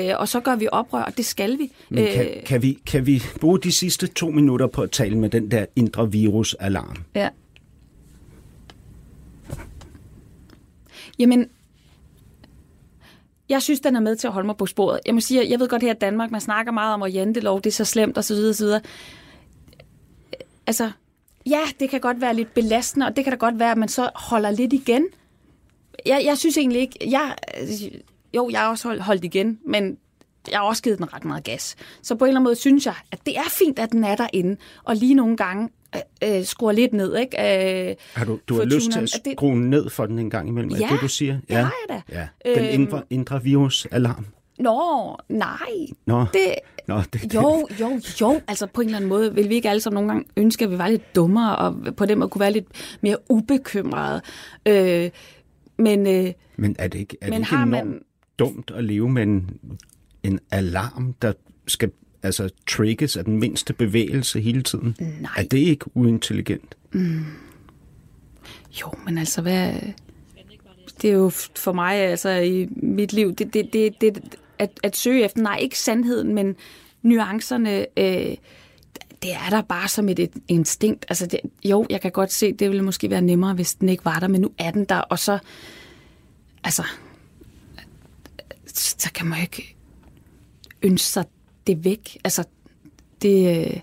Øh, 0.10 0.20
og 0.20 0.28
så 0.28 0.40
gør 0.40 0.56
vi 0.56 0.68
oprør, 0.72 1.04
og 1.04 1.18
det 1.18 1.26
skal 1.26 1.58
vi. 1.58 1.72
Men 1.90 2.06
kan, 2.06 2.28
øh, 2.28 2.44
kan 2.44 2.62
vi. 2.62 2.80
Kan 2.86 3.06
vi 3.06 3.24
bruge 3.40 3.60
de 3.60 3.72
sidste 3.72 4.08
to 4.08 4.30
minutter 4.30 4.68
på 4.68 4.82
at 4.82 4.92
tale 4.92 5.18
med 5.18 5.30
den 5.30 5.52
der 5.52 5.66
indre 5.76 6.12
virusalarm? 6.12 7.04
Ja. 7.16 7.30
Jamen, 11.20 11.50
jeg 13.52 13.62
synes, 13.62 13.80
den 13.80 13.96
er 13.96 14.00
med 14.00 14.16
til 14.16 14.28
at 14.28 14.34
holde 14.34 14.46
mig 14.46 14.58
på 14.58 14.66
sporet. 14.66 15.00
Jeg 15.06 15.14
må 15.14 15.20
sige, 15.20 15.50
jeg 15.50 15.60
ved 15.60 15.68
godt 15.70 15.82
her 15.82 15.94
i 15.94 15.98
Danmark, 15.98 16.32
man 16.32 16.42
snakker 16.42 16.72
meget 16.72 16.94
om, 16.94 17.04
at 17.04 17.14
jantelov, 17.14 17.62
det 17.62 17.66
er 17.66 17.72
så 17.72 17.86
slemt 17.86 18.18
osv. 18.18 18.36
osv. 18.50 18.68
Altså, 20.68 20.92
ja, 21.46 21.62
det 21.80 21.90
kan 21.90 22.02
godt 22.02 22.22
være 22.22 22.34
lidt 22.34 22.54
belastende, 22.54 23.06
og 23.06 23.16
det 23.16 23.24
kan 23.24 23.34
da 23.34 23.38
godt 23.38 23.60
være, 23.60 23.72
at 23.72 23.78
man 23.78 23.90
så 23.90 24.10
holder 24.16 24.52
lidt 24.52 24.74
igen. 24.74 25.06
Jeg, 26.06 26.22
jeg 26.26 26.38
synes 26.38 26.58
egentlig 26.58 26.82
ikke, 26.82 26.98
jeg, 27.12 27.36
øh, 27.62 28.02
jo, 28.34 28.50
jeg 28.50 28.60
har 28.60 28.70
også 28.70 28.88
holdt, 28.88 29.02
holdt 29.02 29.24
igen, 29.24 29.60
men 29.66 29.98
jeg 30.52 30.60
har 30.60 30.66
også 30.66 30.84
givet 30.84 30.98
den 30.98 31.14
ret 31.14 31.26
meget 31.26 31.44
gas. 31.44 31.76
Så 32.02 32.16
på 32.16 32.26
en 32.26 32.30
eller 32.30 32.40
anden 32.40 32.44
måde 32.44 32.56
synes 32.56 32.86
jeg, 32.86 32.96
at 33.12 33.20
det 33.26 33.38
er 33.38 33.50
fint, 33.50 33.80
at 33.80 33.92
den 33.92 34.04
er 34.04 34.16
derinde, 34.16 34.58
og 34.84 34.96
lige 34.96 35.14
nogle 35.14 35.38
gange 35.38 35.70
øh, 35.96 36.38
øh 36.38 36.44
skruer 36.46 36.72
lidt 36.72 36.94
ned. 36.94 37.18
Ikke? 37.18 37.90
Øh, 37.90 37.96
har 38.14 38.26
du, 38.26 38.40
du 38.48 38.56
har 38.56 38.66
lyst 38.66 38.92
til 38.92 39.00
at 39.00 39.10
skrue 39.10 39.60
det... 39.60 39.70
ned 39.70 39.90
for 39.90 40.06
den 40.06 40.20
en 40.20 40.30
gang 40.30 40.48
imellem? 40.48 40.72
Ja, 40.72 40.86
er 40.86 40.90
det, 40.90 41.02
du 41.02 41.08
siger? 41.08 41.38
Ja, 41.50 41.56
det 41.56 41.64
har 41.64 41.74
jeg 41.90 42.02
da. 42.10 42.16
Ja. 42.20 42.56
Den 42.56 42.66
øhm, 42.66 42.82
indre, 42.82 43.02
indre 43.10 43.44
virusalarm? 43.44 44.26
Nå, 44.60 45.18
nej. 45.30 45.58
Nå. 46.06 46.26
Det, 46.34 46.56
Nå, 46.88 47.02
det, 47.14 47.14
det. 47.14 47.34
Jo, 47.34 47.68
jo, 47.80 48.02
jo. 48.22 48.42
Altså 48.48 48.66
på 48.66 48.82
en 48.82 48.88
eller 48.88 48.98
anden 48.98 49.10
måde 49.10 49.36
vil 49.36 49.50
vi 49.50 49.56
ikke 49.56 49.70
alle 49.70 49.82
sammen 49.82 50.04
nogle 50.04 50.12
gange 50.12 50.26
ønske, 50.38 50.66
at 50.66 50.72
vi 50.72 50.78
var 50.78 50.88
lidt 50.88 51.16
dummere, 51.16 51.56
og 51.56 51.96
på 51.98 52.06
den 52.06 52.20
måde 52.20 52.30
kunne 52.30 52.40
være 52.40 52.52
lidt 52.52 52.98
mere 53.02 53.18
ubekymrede. 53.30 54.22
Øh, 54.66 55.10
men, 55.78 56.08
øh, 56.08 56.34
men 56.56 56.76
er 56.80 56.88
det 56.88 57.00
ikke, 57.00 57.18
er 57.22 57.26
det 57.30 57.38
ikke 57.38 57.48
enormt 57.54 57.72
man... 57.72 58.02
dumt 58.40 58.72
at 58.76 58.84
leve 58.84 59.10
med 59.10 59.24
en, 59.24 59.60
en 60.24 60.40
alarm, 60.52 61.14
der 61.22 61.34
skal 61.68 61.92
altså 62.24 62.50
trigges 62.68 63.18
af 63.18 63.26
den 63.26 63.40
mindste 63.40 63.74
bevægelse 63.74 64.42
hele 64.42 64.64
tiden? 64.64 64.96
Nej. 65.00 65.32
Er 65.38 65.44
det 65.44 65.58
ikke 65.58 65.98
uintelligent? 65.98 66.76
Mm. 66.92 67.26
Jo, 68.82 68.88
men 69.06 69.18
altså, 69.18 69.42
hvad... 69.42 69.74
det 71.02 71.10
er 71.10 71.14
jo 71.14 71.30
for 71.56 71.72
mig, 71.72 71.96
altså 71.96 72.30
i 72.30 72.68
mit 72.76 73.14
liv, 73.14 73.36
det, 73.36 73.54
det, 73.54 73.74
det, 73.74 74.02
det 74.02 74.38
at, 74.60 74.80
at 74.84 74.98
søge 74.98 75.26
efter, 75.26 75.42
nej, 75.42 75.58
ikke 75.58 75.80
sandheden, 75.80 76.36
men 76.36 76.56
nuancerne, 77.02 77.86
øh, 77.98 78.36
det 79.22 79.34
er 79.34 79.50
der 79.50 79.62
bare 79.62 79.88
som 79.88 80.10
et, 80.10 80.20
et 80.20 80.34
instinkt. 80.48 81.06
Altså 81.10 81.26
det, 81.26 81.40
jo, 81.66 81.86
jeg 81.90 82.02
kan 82.02 82.12
godt 82.12 82.32
se, 82.32 82.54
det 82.54 82.70
ville 82.70 82.84
måske 82.84 83.10
være 83.10 83.22
nemmere, 83.22 83.54
hvis 83.54 83.76
den 83.76 83.90
ikke 83.90 84.06
var 84.06 84.20
der, 84.20 84.28
men 84.28 84.42
nu 84.42 84.52
er 84.58 84.72
den 84.72 84.86
der, 84.86 84.98
og 84.98 85.20
så, 85.20 85.40
altså, 86.64 86.84
så 88.68 89.12
kan 89.14 89.28
man 89.28 89.38
jo 89.38 89.42
ikke 89.42 89.76
ønske 90.82 91.08
sig 91.08 91.26
det 91.68 91.86
væk. 91.86 92.18
Altså, 92.24 92.44
det... 93.22 93.66
Øh, 93.68 93.80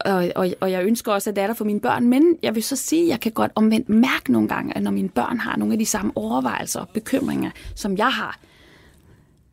og, 0.00 0.32
og, 0.36 0.48
og 0.60 0.70
jeg 0.70 0.84
ønsker 0.84 1.12
også, 1.12 1.30
at 1.30 1.36
det 1.36 1.42
er 1.42 1.46
der 1.46 1.54
for 1.54 1.64
mine 1.64 1.80
børn, 1.80 2.06
men 2.06 2.38
jeg 2.42 2.54
vil 2.54 2.62
så 2.62 2.76
sige, 2.76 3.02
at 3.02 3.08
jeg 3.08 3.20
kan 3.20 3.32
godt 3.32 3.52
omvendt 3.54 3.88
mærke 3.88 4.32
nogle 4.32 4.48
gange, 4.48 4.76
at 4.76 4.82
når 4.82 4.90
mine 4.90 5.08
børn 5.08 5.38
har 5.38 5.56
nogle 5.56 5.74
af 5.74 5.78
de 5.78 5.86
samme 5.86 6.12
overvejelser 6.14 6.80
og 6.80 6.88
bekymringer, 6.88 7.50
som 7.74 7.96
jeg 7.96 8.12
har, 8.12 8.40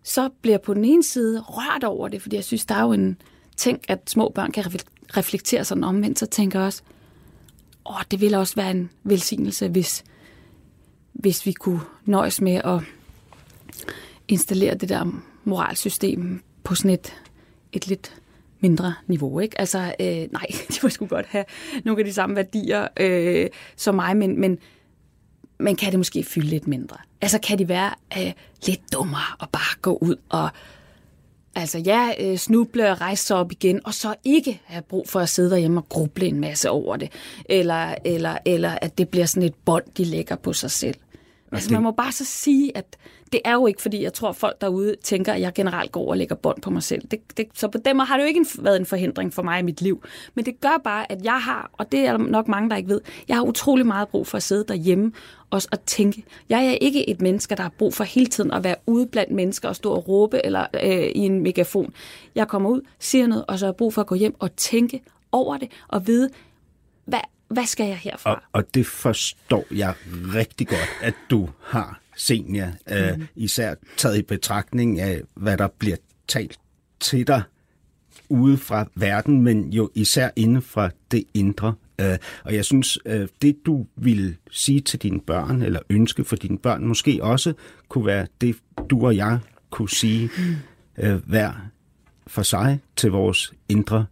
så 0.03 0.29
bliver 0.41 0.53
jeg 0.53 0.61
på 0.61 0.73
den 0.73 0.85
ene 0.85 1.03
side 1.03 1.39
rørt 1.39 1.83
over 1.83 2.07
det, 2.07 2.21
fordi 2.21 2.35
jeg 2.35 2.43
synes, 2.43 2.65
der 2.65 2.75
er 2.75 2.81
jo 2.81 2.91
en 2.91 3.17
ting, 3.57 3.79
at 3.87 4.09
små 4.09 4.31
børn 4.35 4.51
kan 4.51 4.65
reflektere 5.17 5.65
sådan 5.65 5.83
omvendt, 5.83 6.19
så 6.19 6.25
tænker 6.25 6.59
jeg 6.59 6.65
også, 6.65 6.81
åh, 7.89 8.01
det 8.11 8.21
ville 8.21 8.39
også 8.39 8.55
være 8.55 8.71
en 8.71 8.89
velsignelse, 9.03 9.67
hvis, 9.67 10.03
hvis 11.13 11.45
vi 11.45 11.51
kunne 11.51 11.81
nøjes 12.05 12.41
med 12.41 12.55
at 12.55 12.79
installere 14.27 14.75
det 14.75 14.89
der 14.89 15.21
moralsystem 15.43 16.43
på 16.63 16.75
sådan 16.75 16.91
et, 16.91 17.13
et 17.71 17.87
lidt 17.87 18.13
mindre 18.59 18.93
niveau. 19.07 19.39
Ikke? 19.39 19.59
Altså, 19.59 19.95
øh, 19.99 20.07
nej, 20.07 20.45
de 20.71 20.79
må 20.83 20.89
sgu 20.89 21.05
godt 21.05 21.25
have 21.25 21.45
nogle 21.85 21.99
af 21.99 22.05
de 22.05 22.13
samme 22.13 22.35
værdier 22.35 22.87
øh, 22.99 23.49
som 23.75 23.95
mig, 23.95 24.17
men, 24.17 24.39
men, 24.41 24.57
men 25.59 25.75
kan 25.75 25.91
det 25.91 25.99
måske 25.99 26.23
fylde 26.23 26.47
lidt 26.47 26.67
mindre? 26.67 26.97
Altså, 27.21 27.39
kan 27.39 27.59
de 27.59 27.69
være 27.69 27.91
øh, 28.17 28.31
lidt 28.67 28.93
dummere 28.93 29.35
og 29.39 29.49
bare 29.49 29.79
gå 29.81 29.97
ud 30.01 30.15
og 30.29 30.49
Altså 31.55 31.79
ja, 31.79 32.09
øh, 32.19 32.37
snuble 32.37 32.91
og 32.91 33.01
rejse 33.01 33.25
sig 33.25 33.37
op 33.37 33.51
igen, 33.51 33.81
og 33.85 33.93
så 33.93 34.15
ikke 34.23 34.61
have 34.65 34.81
brug 34.81 35.09
for 35.09 35.19
at 35.19 35.29
sidde 35.29 35.49
derhjemme 35.49 35.79
og 35.79 35.89
gruble 35.89 36.25
en 36.25 36.39
masse 36.39 36.69
over 36.69 36.97
det. 36.97 37.11
Eller, 37.45 37.95
eller, 38.05 38.37
eller 38.45 38.77
at 38.81 38.97
det 38.97 39.09
bliver 39.09 39.25
sådan 39.25 39.43
et 39.43 39.55
bånd, 39.65 39.83
de 39.97 40.05
lægger 40.05 40.35
på 40.35 40.53
sig 40.53 40.71
selv. 40.71 40.95
Altså 41.53 41.73
man 41.73 41.83
må 41.83 41.91
bare 41.91 42.11
så 42.11 42.25
sige, 42.25 42.77
at 42.77 42.97
det 43.31 43.41
er 43.45 43.53
jo 43.53 43.67
ikke, 43.67 43.81
fordi 43.81 44.03
jeg 44.03 44.13
tror, 44.13 44.29
at 44.29 44.35
folk 44.35 44.61
derude 44.61 44.95
tænker, 45.03 45.33
at 45.33 45.41
jeg 45.41 45.53
generelt 45.53 45.91
går 45.91 46.09
og 46.09 46.17
lægger 46.17 46.35
bånd 46.35 46.61
på 46.61 46.69
mig 46.69 46.83
selv. 46.83 47.07
Det, 47.11 47.37
det, 47.37 47.45
så 47.53 47.67
på 47.67 47.77
dem 47.85 47.99
har 47.99 48.17
det 48.17 48.23
jo 48.23 48.27
ikke 48.27 48.45
været 48.59 48.79
en 48.79 48.85
forhindring 48.85 49.33
for 49.33 49.41
mig 49.41 49.59
i 49.59 49.61
mit 49.61 49.81
liv. 49.81 50.03
Men 50.35 50.45
det 50.45 50.61
gør 50.61 50.81
bare, 50.83 51.11
at 51.11 51.23
jeg 51.23 51.41
har, 51.41 51.71
og 51.73 51.91
det 51.91 51.99
er 51.99 52.17
nok 52.17 52.47
mange, 52.47 52.69
der 52.69 52.75
ikke 52.75 52.89
ved, 52.89 53.01
jeg 53.27 53.35
har 53.35 53.43
utrolig 53.43 53.85
meget 53.85 54.07
brug 54.07 54.27
for 54.27 54.37
at 54.37 54.43
sidde 54.43 54.65
derhjemme 54.67 55.11
også 55.49 55.67
og 55.71 55.85
tænke. 55.85 56.23
Jeg 56.49 56.65
er 56.65 56.71
ikke 56.71 57.09
et 57.09 57.21
menneske, 57.21 57.55
der 57.55 57.63
har 57.63 57.73
brug 57.77 57.93
for 57.93 58.03
hele 58.03 58.27
tiden 58.27 58.51
at 58.51 58.63
være 58.63 58.75
ude 58.85 59.05
blandt 59.05 59.31
mennesker 59.31 59.69
og 59.69 59.75
stå 59.75 59.91
og 59.91 60.07
råbe 60.07 60.45
eller 60.45 60.65
øh, 60.83 61.03
i 61.15 61.19
en 61.19 61.39
megafon. 61.39 61.93
Jeg 62.35 62.47
kommer 62.47 62.69
ud, 62.69 62.81
siger 62.99 63.27
noget, 63.27 63.45
og 63.47 63.59
så 63.59 63.65
har 63.65 63.71
jeg 63.71 63.75
brug 63.75 63.93
for 63.93 64.01
at 64.01 64.07
gå 64.07 64.15
hjem 64.15 64.35
og 64.39 64.55
tænke 64.55 65.01
over 65.31 65.57
det 65.57 65.69
og 65.87 66.07
vide, 66.07 66.29
hvad, 67.05 67.19
hvad 67.53 67.65
skal 67.65 67.87
jeg 67.87 67.97
herfra? 67.97 68.33
Og, 68.33 68.41
og 68.53 68.73
det 68.73 68.85
forstår 68.85 69.65
jeg 69.71 69.93
rigtig 70.33 70.67
godt, 70.67 70.89
at 71.01 71.13
du 71.29 71.49
har 71.63 71.99
senior, 72.17 72.67
mm. 72.87 72.93
øh, 72.93 73.27
især 73.35 73.75
taget 73.97 74.17
i 74.17 74.21
betragtning 74.21 74.99
af, 74.99 75.21
hvad 75.33 75.57
der 75.57 75.67
bliver 75.67 75.97
talt 76.27 76.59
til 76.99 77.27
dig 77.27 77.43
ude 78.29 78.57
fra 78.57 78.85
verden, 78.95 79.41
men 79.41 79.69
jo 79.73 79.89
især 79.95 80.29
inden 80.35 80.61
fra 80.61 80.89
det 81.11 81.23
indre. 81.33 81.73
Øh, 82.01 82.17
og 82.43 82.55
jeg 82.55 82.65
synes, 82.65 82.99
øh, 83.05 83.27
det 83.41 83.55
du 83.65 83.85
vil 83.95 84.35
sige 84.51 84.81
til 84.81 85.01
dine 85.01 85.19
børn, 85.21 85.61
eller 85.61 85.79
ønske 85.89 86.23
for 86.23 86.35
dine 86.35 86.57
børn, 86.57 86.85
måske 86.85 87.19
også 87.23 87.53
kunne 87.89 88.05
være 88.05 88.27
det, 88.41 88.55
du 88.89 89.05
og 89.05 89.15
jeg 89.15 89.39
kunne 89.69 89.89
sige 89.89 90.29
mm. 90.37 91.03
øh, 91.03 91.27
hver 91.27 91.53
for 92.27 92.41
sig 92.41 92.79
til 92.95 93.11
vores 93.11 93.53
indre 93.69 94.05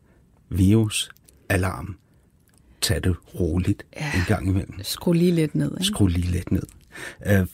virusalarm. 0.49 2.01
Tag 2.82 3.03
det 3.03 3.15
roligt 3.39 3.86
ja. 3.95 4.11
en 4.15 4.23
gang 4.27 4.47
imellem. 4.47 4.73
Skru 4.84 5.13
lige 5.13 5.32
lidt 5.32 5.55
ned. 5.55 5.71
Ikke? 5.71 5.86
Skru 5.86 6.07
lige 6.07 6.32
lidt 6.32 6.51
ned. 6.51 6.63
Øh, 7.25 7.45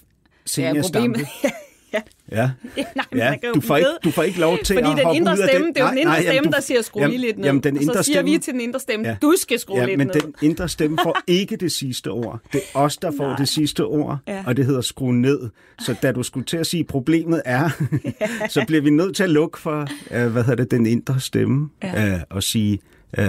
ja, 0.58 0.82
problemet. 0.82 1.28
ja. 1.94 2.02
Ja. 2.32 2.50
Nej, 2.96 3.06
ja. 3.16 3.36
du, 3.56 3.62
får 3.62 3.78
ikke, 3.78 3.90
du 4.04 4.12
får 4.12 4.24
ikke 4.24 4.40
lov 4.40 4.58
til 4.64 4.76
Fordi 4.76 4.92
at 4.92 5.06
den 5.06 5.16
indre 5.16 5.38
stemme, 5.38 5.68
det. 5.68 5.78
er 5.78 5.84
jo 5.84 5.90
den 5.90 5.98
indre 5.98 6.12
nej, 6.12 6.22
stemme, 6.22 6.52
du, 6.52 6.56
der 6.56 6.62
siger, 6.62 6.82
skru 6.82 7.06
lige 7.06 7.18
lidt 7.18 7.38
ned. 7.38 7.46
Jamen, 7.46 7.64
den 7.64 7.82
indre 7.82 7.92
og 7.92 7.98
så 7.98 8.04
siger 8.04 8.16
stemme, 8.16 8.32
vi 8.32 8.38
til 8.38 8.54
den 8.54 8.62
indre 8.62 8.80
stemme, 8.80 9.08
ja. 9.08 9.16
du 9.22 9.34
skal 9.42 9.60
skrue 9.60 9.78
ja, 9.78 9.86
lidt 9.86 9.98
men 9.98 10.08
ned. 10.08 10.22
den 10.22 10.34
indre 10.42 10.70
stemme 10.70 10.98
får 11.04 11.18
ikke 11.28 11.56
det 11.56 11.72
sidste 11.72 12.08
ord. 12.08 12.40
Det 12.54 12.62
er 12.74 12.80
os, 12.80 12.98
der 12.98 13.12
får 13.18 13.28
nej. 13.28 13.36
det 13.38 13.50
sidste 13.50 13.86
ord, 13.86 14.18
ja. 14.28 14.44
og 14.48 14.58
det 14.58 14.66
hedder 14.66 14.82
skrue 14.82 15.14
ned. 15.14 15.50
Så 15.80 15.96
da 16.02 16.12
du 16.12 16.24
skulle 16.24 16.46
til 16.46 16.58
at 16.58 16.68
sige, 16.68 16.84
problemet 16.84 17.42
er, 17.46 17.70
så 18.50 18.64
bliver 18.68 18.82
vi 18.82 18.90
nødt 18.90 19.16
til 19.16 19.24
at 19.24 19.30
lukke 19.30 19.60
for, 19.60 19.88
uh, 20.12 20.26
hvad 20.26 20.44
hedder 20.44 20.56
det, 20.56 20.72
den 20.72 20.86
indre 20.86 21.20
stemme, 21.20 21.70
ja. 21.84 22.16
uh, 22.16 22.22
og 22.30 22.44
sige 22.44 22.80
uh, 23.18 23.24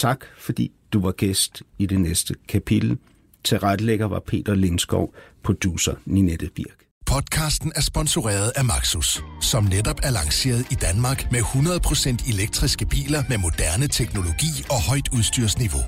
tak, 0.00 0.24
fordi 0.38 0.72
du 0.92 1.00
var 1.00 1.12
gæst 1.12 1.62
i 1.78 1.86
det 1.86 2.00
næste 2.00 2.34
kapitel. 2.48 2.98
Tilrettelægger 3.44 4.06
var 4.06 4.20
Peter 4.26 4.54
Lindskov, 4.54 5.14
producer 5.44 5.94
Ninette 6.04 6.50
Birk. 6.54 6.84
Podcasten 7.06 7.72
er 7.76 7.80
sponsoreret 7.80 8.52
af 8.56 8.64
Maxus, 8.64 9.22
som 9.40 9.64
netop 9.64 10.00
er 10.02 10.10
lanceret 10.10 10.72
i 10.72 10.74
Danmark 10.74 11.32
med 11.32 11.40
100% 11.40 12.34
elektriske 12.34 12.86
biler 12.86 13.22
med 13.28 13.38
moderne 13.38 13.88
teknologi 13.88 14.64
og 14.70 14.82
højt 14.88 15.08
udstyrsniveau. 15.12 15.82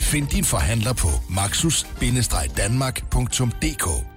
Find 0.00 0.28
din 0.28 0.44
forhandler 0.44 0.92
på 0.92 1.08
maxus-danmark.dk 1.30 4.13